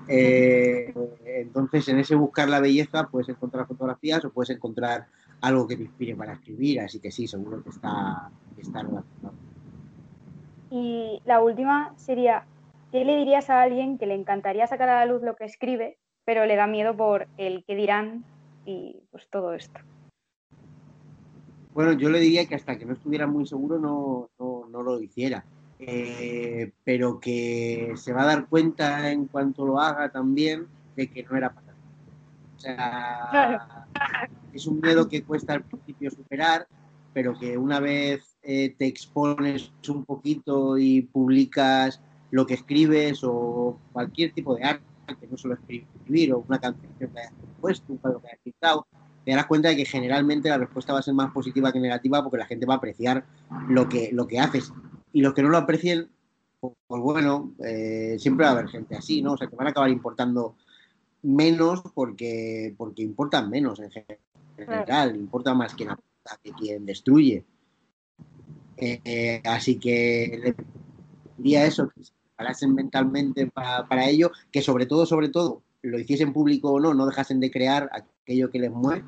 Eh, 0.07 0.93
entonces, 1.26 1.88
en 1.88 1.97
ese 1.97 2.13
buscar 2.13 2.49
la 2.49 2.59
belleza 2.59 3.07
puedes 3.07 3.28
encontrar 3.28 3.65
fotografías 3.65 4.23
o 4.26 4.30
puedes 4.30 4.51
encontrar 4.51 5.07
algo 5.41 5.67
que 5.67 5.76
te 5.76 5.84
inspire 5.84 6.15
para 6.15 6.34
escribir, 6.34 6.82
así 6.82 6.99
que 6.99 7.09
sí, 7.09 7.28
seguro 7.28 7.63
que 7.63 7.69
está, 7.69 8.30
que 8.55 8.61
está 8.61 8.84
relacionado. 8.84 9.36
Y 10.69 11.19
la 11.26 11.41
última 11.41 11.93
sería, 11.97 12.45
¿qué 12.91 13.03
le 13.03 13.17
dirías 13.17 13.49
a 13.49 13.63
alguien 13.63 13.97
que 13.97 14.05
le 14.05 14.13
encantaría 14.13 14.67
sacar 14.67 14.89
a 14.89 14.99
la 14.99 15.11
luz 15.11 15.23
lo 15.23 15.36
que 15.36 15.45
escribe, 15.45 15.97
pero 16.26 16.45
le 16.45 16.55
da 16.55 16.67
miedo 16.67 16.95
por 16.95 17.28
el 17.38 17.63
que 17.65 17.76
dirán 17.76 18.23
y 18.66 19.01
pues 19.11 19.28
todo 19.30 19.53
esto? 19.53 19.80
Bueno, 21.74 21.93
yo 21.93 22.09
le 22.09 22.20
diría 22.20 22.45
que 22.45 22.55
hasta 22.55 22.78
que 22.78 22.86
no 22.86 22.93
estuviera 22.93 23.28
muy 23.28 23.45
seguro 23.45 23.78
no, 23.80 24.30
no, 24.39 24.68
no 24.70 24.82
lo 24.82 25.01
hiciera, 25.01 25.45
Eh, 25.78 26.72
pero 26.86 27.20
que 27.20 27.91
se 27.95 28.13
va 28.13 28.22
a 28.24 28.28
dar 28.28 28.47
cuenta 28.47 29.11
en 29.11 29.28
cuanto 29.28 29.66
lo 29.66 29.78
haga 29.80 30.09
también 30.09 30.68
de 30.95 31.07
que 31.07 31.24
no 31.24 31.36
era 31.36 31.53
para 31.53 31.74
él. 31.74 31.78
O 32.55 32.59
sea, 32.59 33.88
es 34.53 34.66
un 34.68 34.80
miedo 34.80 35.09
que 35.09 35.24
cuesta 35.24 35.53
al 35.53 35.63
principio 35.63 36.09
superar, 36.11 36.66
pero 37.13 37.38
que 37.38 37.57
una 37.57 37.82
vez 37.82 38.38
eh, 38.41 38.74
te 38.78 38.88
expones 38.88 39.74
un 39.89 40.05
poquito 40.05 40.78
y 40.78 41.01
publicas 41.01 41.99
lo 42.32 42.45
que 42.45 42.53
escribes 42.53 43.22
o 43.24 43.78
cualquier 43.91 44.32
tipo 44.32 44.55
de 44.55 44.63
arte, 44.63 44.86
no 45.30 45.38
solo 45.38 45.56
escribir 45.56 46.34
o 46.34 46.45
una 46.47 46.60
canción 46.60 46.91
que 46.97 47.06
hayas 47.06 47.34
puesto, 47.60 47.93
un 47.93 47.97
cuadro 47.97 48.22
que 48.22 48.28
hayas 48.28 48.41
pintado, 48.43 48.88
te 49.24 49.32
darás 49.32 49.47
cuenta 49.47 49.70
de 49.70 49.76
que 49.76 49.86
generalmente 49.86 50.49
la 50.49 50.58
respuesta 50.58 50.93
va 50.93 50.99
a 50.99 51.03
ser 51.03 51.14
más 51.14 51.32
positiva 51.32 51.72
que 51.72 51.80
negativa 51.80 52.22
porque 52.22 52.38
la 52.38 52.45
gente 52.45 52.66
va 52.66 52.76
a 52.76 52.78
apreciar 52.78 53.26
lo 53.68 53.89
que, 53.89 54.12
lo 54.12 54.28
que 54.28 54.39
haces. 54.39 54.72
Y 55.12 55.22
los 55.22 55.34
que 55.34 55.41
no 55.41 55.49
lo 55.49 55.58
aprecien, 55.58 56.10
pues, 56.60 56.74
pues 56.88 57.01
bueno, 57.01 57.53
eh, 57.64 58.18
siempre 58.20 58.45
va 58.45 58.51
a 58.51 58.53
haber 58.53 58.68
gente 58.68 58.95
así, 58.95 59.22
¿no? 59.22 59.34
O 59.34 59.38
sea, 59.38 59.47
que 59.47 59.56
van 59.56 59.68
a 59.68 59.70
acabar 59.72 59.89
importando 59.89 60.56
menos 61.24 61.82
porque, 61.93 62.76
porque 62.78 63.01
importan 63.01 63.49
menos 63.49 63.80
en 63.80 63.89
general, 64.56 65.16
importa 65.16 65.53
más 65.56 65.74
quien 65.74 65.89
aporta 65.89 66.39
que 66.43 66.51
quien 66.51 66.86
destruye. 66.86 67.43
Eh, 68.78 69.01
eh, 69.03 69.41
así 69.45 69.80
que 69.80 70.39
le 70.43 70.56
diría 71.38 71.66
eso, 71.66 71.89
que 71.89 72.01
preparasen 72.36 72.76
mentalmente 72.76 73.48
para, 73.48 73.88
para 73.88 74.08
ello, 74.08 74.32
que 74.52 74.62
sobre 74.62 74.86
todo, 74.86 75.06
sobre 75.06 75.30
todo, 75.30 75.62
lo 75.82 76.00
hiciesen 76.00 76.34
público 76.34 76.72
o 76.72 76.80
no, 76.80 76.94
no 76.94 77.06
dejasen 77.06 77.40
de 77.40 77.50
crear 77.50 77.90
aquello 77.94 78.50
que 78.52 78.60
les 78.60 78.72
mueve, 78.72 79.06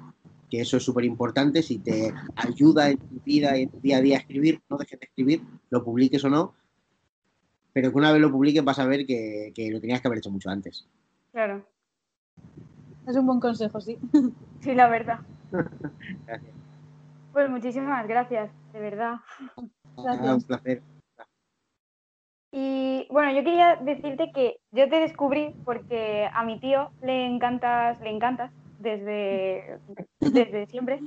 que 0.50 0.62
eso 0.62 0.78
es 0.78 0.84
súper 0.84 1.04
importante, 1.04 1.62
si 1.62 1.80
te 1.80 2.14
ayuda 2.36 2.90
en 2.90 2.98
tu 2.98 3.20
vida 3.26 3.58
y 3.58 3.64
en 3.64 3.70
tu 3.70 3.80
día 3.82 3.98
a 3.98 4.02
día 4.02 4.18
a 4.18 4.20
escribir, 4.22 4.62
no 4.70 4.78
dejes 4.78 5.00
de 5.00 5.06
escribir, 5.08 5.42
lo 5.70 5.84
publiques 5.84 6.24
o 6.24 6.30
no, 6.30 6.54
pero 7.74 7.92
que 7.92 7.98
una 7.98 8.14
vez 8.14 8.22
lo 8.22 8.32
publiques 8.32 8.64
vas 8.64 8.80
a 8.80 8.86
ver 8.86 9.06
que, 9.06 9.52
que 9.54 9.70
lo 9.70 9.82
tenías 9.82 10.00
que 10.02 10.08
haber 10.08 10.20
hecho 10.20 10.32
mucho 10.32 10.50
antes. 10.50 10.88
Claro, 11.34 11.68
Es 13.06 13.16
un 13.16 13.26
buen 13.26 13.40
consejo, 13.40 13.82
sí. 13.82 13.98
sí, 14.62 14.74
la 14.74 14.88
verdad. 14.88 15.20
Gracias. 16.26 16.54
Pues 17.34 17.50
muchísimas 17.52 18.08
gracias, 18.08 18.50
de 18.74 18.80
verdad. 18.80 19.18
Ah, 19.98 20.34
un 20.34 20.42
placer. 20.42 20.82
Y 22.60 23.05
bueno, 23.12 23.32
yo 23.34 23.43
quería 23.43 23.76
decirte 23.76 24.32
que 24.32 24.58
yo 24.72 24.89
te 24.89 24.99
descubrí 24.99 25.53
porque 25.64 26.28
a 26.34 26.43
mi 26.43 26.60
tío 26.60 26.89
le 27.03 27.24
encantas, 27.24 28.01
le 28.01 28.10
encantas 28.10 28.51
desde, 28.80 29.78
desde 30.20 30.66
siempre. 30.66 30.99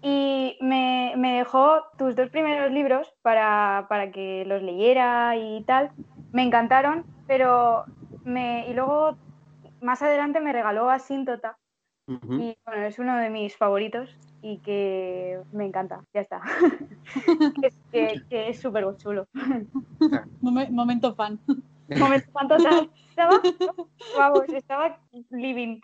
Y 0.00 0.56
me, 0.62 1.12
me 1.18 1.36
dejó 1.36 1.82
tus 1.98 2.16
dos 2.16 2.30
primeros 2.30 2.72
libros 2.72 3.12
para, 3.20 3.84
para 3.90 4.12
que 4.12 4.46
los 4.46 4.62
leyera 4.62 5.36
y 5.36 5.62
tal. 5.64 5.90
Me 6.32 6.42
encantaron, 6.42 7.04
pero 7.26 7.84
me, 8.24 8.66
y 8.70 8.72
luego 8.72 9.18
más 9.82 10.00
adelante 10.00 10.40
me 10.40 10.54
regaló 10.54 10.88
Asíntota 10.88 11.58
y 12.06 12.56
bueno, 12.64 12.82
es 12.86 12.98
uno 12.98 13.16
de 13.16 13.28
mis 13.30 13.56
favoritos 13.56 14.14
y 14.46 14.58
que 14.58 15.40
me 15.52 15.64
encanta, 15.64 16.04
ya 16.12 16.20
está. 16.20 16.42
que, 17.60 17.66
es- 17.66 17.78
que, 17.90 18.22
que 18.28 18.48
es 18.50 18.60
súper 18.60 18.84
chulo. 18.98 19.26
Momen- 20.42 20.70
momento 20.70 21.14
fan. 21.14 21.40
Momento 21.98 22.30
fan 22.32 22.48
total. 22.48 22.90
Estaba, 23.08 23.40
vamos, 24.16 24.42
estaba 24.48 24.98
living. 25.30 25.80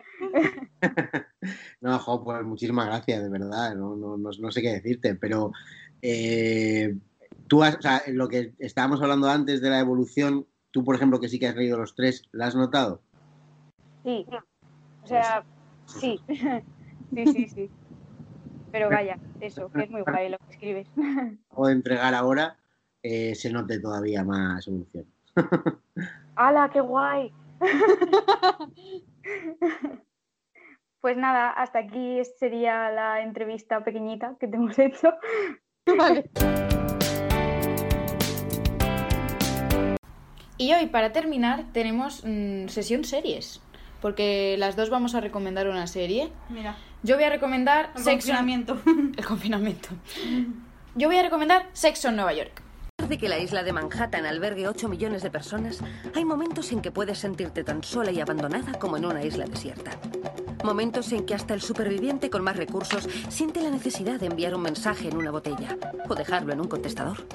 No, 1.81 1.99
jo, 1.99 2.23
pues 2.23 2.43
muchísimas 2.45 2.87
gracias, 2.87 3.23
de 3.23 3.29
verdad. 3.31 3.75
No, 3.77 3.97
no, 3.97 4.19
no, 4.19 4.31
no 4.39 4.51
sé 4.51 4.61
qué 4.61 4.73
decirte, 4.73 5.15
pero 5.15 5.53
eh, 6.03 6.97
tú 7.47 7.63
has, 7.63 7.77
o 7.77 7.83
sea, 7.83 8.03
lo 8.09 8.29
que 8.29 8.53
estábamos 8.59 9.01
hablando 9.01 9.29
antes 9.31 9.63
de 9.63 9.71
la 9.71 9.79
evolución, 9.81 10.47
tú, 10.71 10.85
por 10.85 10.97
ejemplo, 10.97 11.19
que 11.21 11.29
sí 11.29 11.39
que 11.39 11.47
has 11.49 11.57
leído 11.57 11.79
los 11.79 11.95
tres, 11.95 12.25
¿la 12.33 12.47
has 12.47 12.57
notado? 12.57 13.01
Sí, 14.05 14.27
o 15.03 15.07
sea, 15.07 15.45
sí, 15.87 16.21
sí, 16.27 17.27
sí, 17.27 17.49
sí. 17.49 17.71
Pero 18.73 18.89
vaya, 18.89 19.19
eso, 19.41 19.71
que 19.71 19.83
es 19.83 19.91
muy 19.91 20.03
guay 20.03 20.29
lo 20.29 20.39
que 20.39 20.51
escribes. 20.51 20.89
O 21.55 21.69
entregar 21.69 22.15
ahora, 22.15 22.57
eh, 23.03 23.35
se 23.35 23.51
note 23.51 23.81
todavía 23.81 24.25
más 24.25 24.67
evolución. 24.67 25.07
¡Hala, 26.37 26.71
qué 26.73 26.81
guay! 26.81 27.33
Pues 31.01 31.17
nada, 31.17 31.49
hasta 31.49 31.79
aquí 31.79 32.21
sería 32.39 32.91
la 32.91 33.23
entrevista 33.23 33.83
pequeñita 33.83 34.37
que 34.39 34.47
te 34.47 34.57
hemos 34.57 34.79
hecho. 34.79 35.15
Vale. 35.97 36.29
Y 40.59 40.75
hoy, 40.75 40.89
para 40.89 41.13
terminar, 41.13 41.65
tenemos 41.73 42.23
mm, 42.23 42.69
sesión 42.69 43.05
series. 43.05 43.63
Porque 44.03 44.57
las 44.59 44.77
dos 44.77 44.91
vamos 44.91 45.15
a 45.15 45.23
recomendar 45.23 45.69
una 45.69 45.87
serie. 45.87 46.31
Mira, 46.51 46.77
Yo 47.03 47.17
voy 47.17 47.25
a 47.25 47.31
recomendar 47.31 47.93
el 47.97 48.03
Sexo 48.03 48.29
confinamiento. 48.29 48.79
El 49.17 49.25
confinamiento. 49.25 49.89
Yo 50.95 51.09
voy 51.09 51.17
a 51.17 51.23
recomendar 51.23 51.69
Sexo 51.73 52.09
en 52.09 52.17
Nueva 52.17 52.35
York. 52.35 52.63
de 53.09 53.17
que 53.17 53.29
la 53.29 53.39
isla 53.39 53.63
de 53.63 53.73
Manhattan 53.73 54.27
albergue 54.27 54.69
8 54.69 54.89
millones 54.89 55.23
de 55.23 55.31
personas, 55.31 55.81
hay 56.15 56.25
momentos 56.25 56.71
en 56.73 56.83
que 56.83 56.93
puedes 56.93 57.19
sentirte 57.19 57.65
tan 57.65 57.83
sola 57.83 58.11
y 58.11 58.21
abandonada 58.21 58.79
como 58.79 58.99
en 58.99 59.07
una 59.07 59.25
isla 59.25 59.47
desierta. 59.47 59.93
Momentos 60.63 61.11
en 61.13 61.25
que 61.25 61.35
hasta 61.35 61.55
el 61.55 61.63
superviviente 61.63 62.29
con 62.29 62.45
más 62.45 62.57
recursos 62.57 63.09
siente 63.31 63.63
la 63.63 63.71
necesidad 63.71 64.21
de 64.21 64.27
enviar 64.27 64.55
un 64.55 64.63
mensaje 64.63 65.09
en 65.09 65.17
una 65.17 65.31
botella 65.31 65.79
o 66.09 66.15
dejarlo 66.15 66.53
en 66.53 66.61
un 66.61 66.69
contestador. 66.69 67.27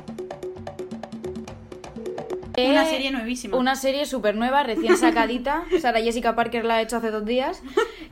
Una 2.57 2.83
Eh, 2.83 2.89
serie 2.89 3.11
nuevísima. 3.11 3.57
Una 3.57 3.75
serie 3.75 4.05
súper 4.05 4.35
nueva, 4.35 4.63
recién 4.63 4.97
sacadita. 4.97 5.63
Sara 5.81 5.99
Jessica 6.01 6.35
Parker 6.35 6.65
la 6.65 6.75
ha 6.75 6.81
hecho 6.81 6.97
hace 6.97 7.11
dos 7.11 7.25
días. 7.25 7.61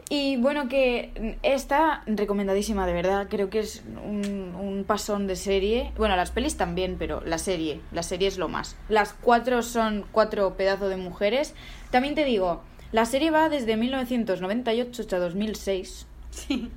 Y 0.10 0.38
bueno, 0.38 0.68
que 0.68 1.38
está 1.44 2.04
recomendadísima, 2.06 2.86
de 2.86 2.94
verdad. 2.94 3.28
Creo 3.30 3.50
que 3.50 3.60
es 3.60 3.84
un, 4.06 4.54
un 4.56 4.84
pasón 4.86 5.28
de 5.28 5.36
serie. 5.36 5.92
Bueno, 5.98 6.16
las 6.16 6.32
pelis 6.32 6.58
también, 6.58 6.98
pero 7.00 7.22
la 7.26 7.38
serie. 7.38 7.80
La 7.92 8.04
serie 8.04 8.28
es 8.28 8.38
lo 8.38 8.50
más. 8.50 8.76
Las 8.90 9.14
cuatro 9.14 9.62
son 9.64 10.06
cuatro 10.12 10.56
pedazos 10.58 10.90
de 10.90 10.98
mujeres. 10.98 11.56
También 11.92 12.16
te 12.16 12.26
digo, 12.26 12.62
la 12.92 13.06
serie 13.06 13.32
va 13.32 13.50
desde 13.50 13.78
1998 13.78 15.02
hasta 15.02 15.20
2006. 15.20 16.08
Sí. 16.32 16.70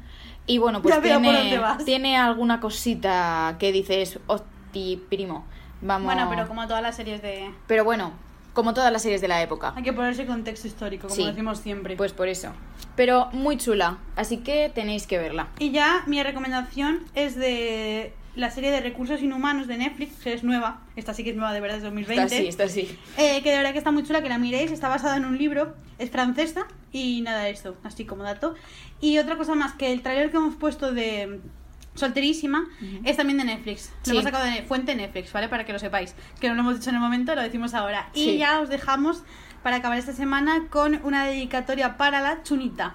Y 0.47 0.59
bueno, 0.59 0.81
pues 0.83 1.01
tiene, 1.03 1.59
tiene 1.85 2.17
alguna 2.17 2.61
cosita 2.61 3.57
que 3.59 3.73
dices, 3.73 4.21
hosti, 4.29 5.03
primo. 5.09 5.45
Vamos. 5.81 6.13
Bueno, 6.13 6.29
pero 6.31 6.49
como 6.49 6.67
todas 6.67 6.83
las 6.83 6.97
series 6.97 7.23
de... 7.23 7.51
Pero 7.67 7.85
bueno, 7.85 8.13
como 8.55 8.73
todas 8.75 8.93
las 8.93 9.03
series 9.03 9.21
de 9.21 9.29
la 9.29 9.43
época. 9.43 9.73
Hay 9.77 9.83
que 9.83 9.93
ponerse 9.93 10.25
contexto 10.27 10.67
histórico, 10.67 11.09
como 11.09 11.15
Sí. 11.21 11.27
decimos 11.27 11.59
siempre. 11.59 11.97
Pues 11.97 12.13
por 12.13 12.29
eso. 12.29 12.53
Pero 12.97 13.29
muy 13.33 13.59
chula, 13.59 13.99
así 14.17 14.39
que 14.39 14.71
tenéis 14.75 15.07
que 15.07 15.19
verla. 15.19 15.49
Y 15.59 15.71
ya 15.73 16.03
mi 16.07 16.23
recomendación 16.23 17.01
es 17.15 17.37
de 17.37 18.15
la 18.35 18.51
serie 18.51 18.71
de 18.71 18.81
Recursos 18.81 19.21
Inhumanos 19.23 19.67
de 19.67 19.77
Netflix, 19.79 20.15
que 20.23 20.33
es 20.33 20.45
nueva. 20.45 20.81
Esta 20.97 21.13
sí 21.15 21.25
que 21.25 21.31
es 21.31 21.37
nueva, 21.37 21.53
de 21.53 21.61
verdad, 21.61 21.77
es 21.79 21.83
2020. 21.83 22.23
Está 22.25 22.37
así, 22.37 22.47
está 22.47 22.65
así. 22.65 22.99
Eh, 23.19 23.43
que 23.43 23.51
de 23.51 23.57
verdad 23.59 23.73
que 23.73 23.79
está 23.79 23.91
muy 23.91 24.03
chula, 24.05 24.23
que 24.23 24.29
la 24.31 24.39
miréis. 24.39 24.73
Está 24.73 24.89
basada 24.89 25.17
en 25.17 25.25
un 25.27 25.37
libro, 25.37 25.75
es 25.99 26.11
francesa 26.11 26.67
y 26.93 27.21
nada 27.23 27.45
de 27.45 27.51
esto, 27.51 27.77
así 27.85 28.05
como 28.07 28.23
dato. 28.23 28.55
Y 29.01 29.19
otra 29.19 29.37
cosa 29.37 29.55
más, 29.55 29.75
que 29.75 29.93
el 29.93 30.01
tráiler 30.03 30.31
que 30.31 30.37
hemos 30.39 30.55
puesto 30.57 30.93
de 30.93 31.41
Solterísima 31.97 32.67
es 33.05 33.17
también 33.17 33.39
de 33.39 33.45
Netflix. 33.45 33.91
Lo 34.07 34.13
hemos 34.13 34.25
sacado 34.25 34.45
de 34.45 34.63
fuente 34.63 34.95
Netflix, 34.95 35.33
¿vale? 35.33 35.49
Para 35.49 35.65
que 35.65 35.73
lo 35.73 35.79
sepáis. 35.79 36.15
Que 36.41 36.49
no 36.49 36.55
lo 36.55 36.61
hemos 36.61 36.79
dicho 36.79 36.91
en 36.91 36.97
el 36.97 37.01
momento, 37.01 37.35
lo 37.35 37.43
decimos 37.43 37.75
ahora. 37.75 38.09
Y 38.15 38.39
ya 38.39 38.61
os 38.61 38.69
dejamos 38.69 39.23
para 39.63 39.77
acabar 39.77 39.99
esta 39.99 40.13
semana 40.13 40.69
con 40.71 41.01
una 41.03 41.25
dedicatoria 41.27 41.97
para 41.97 42.21
la 42.21 42.43
chunita. 42.43 42.95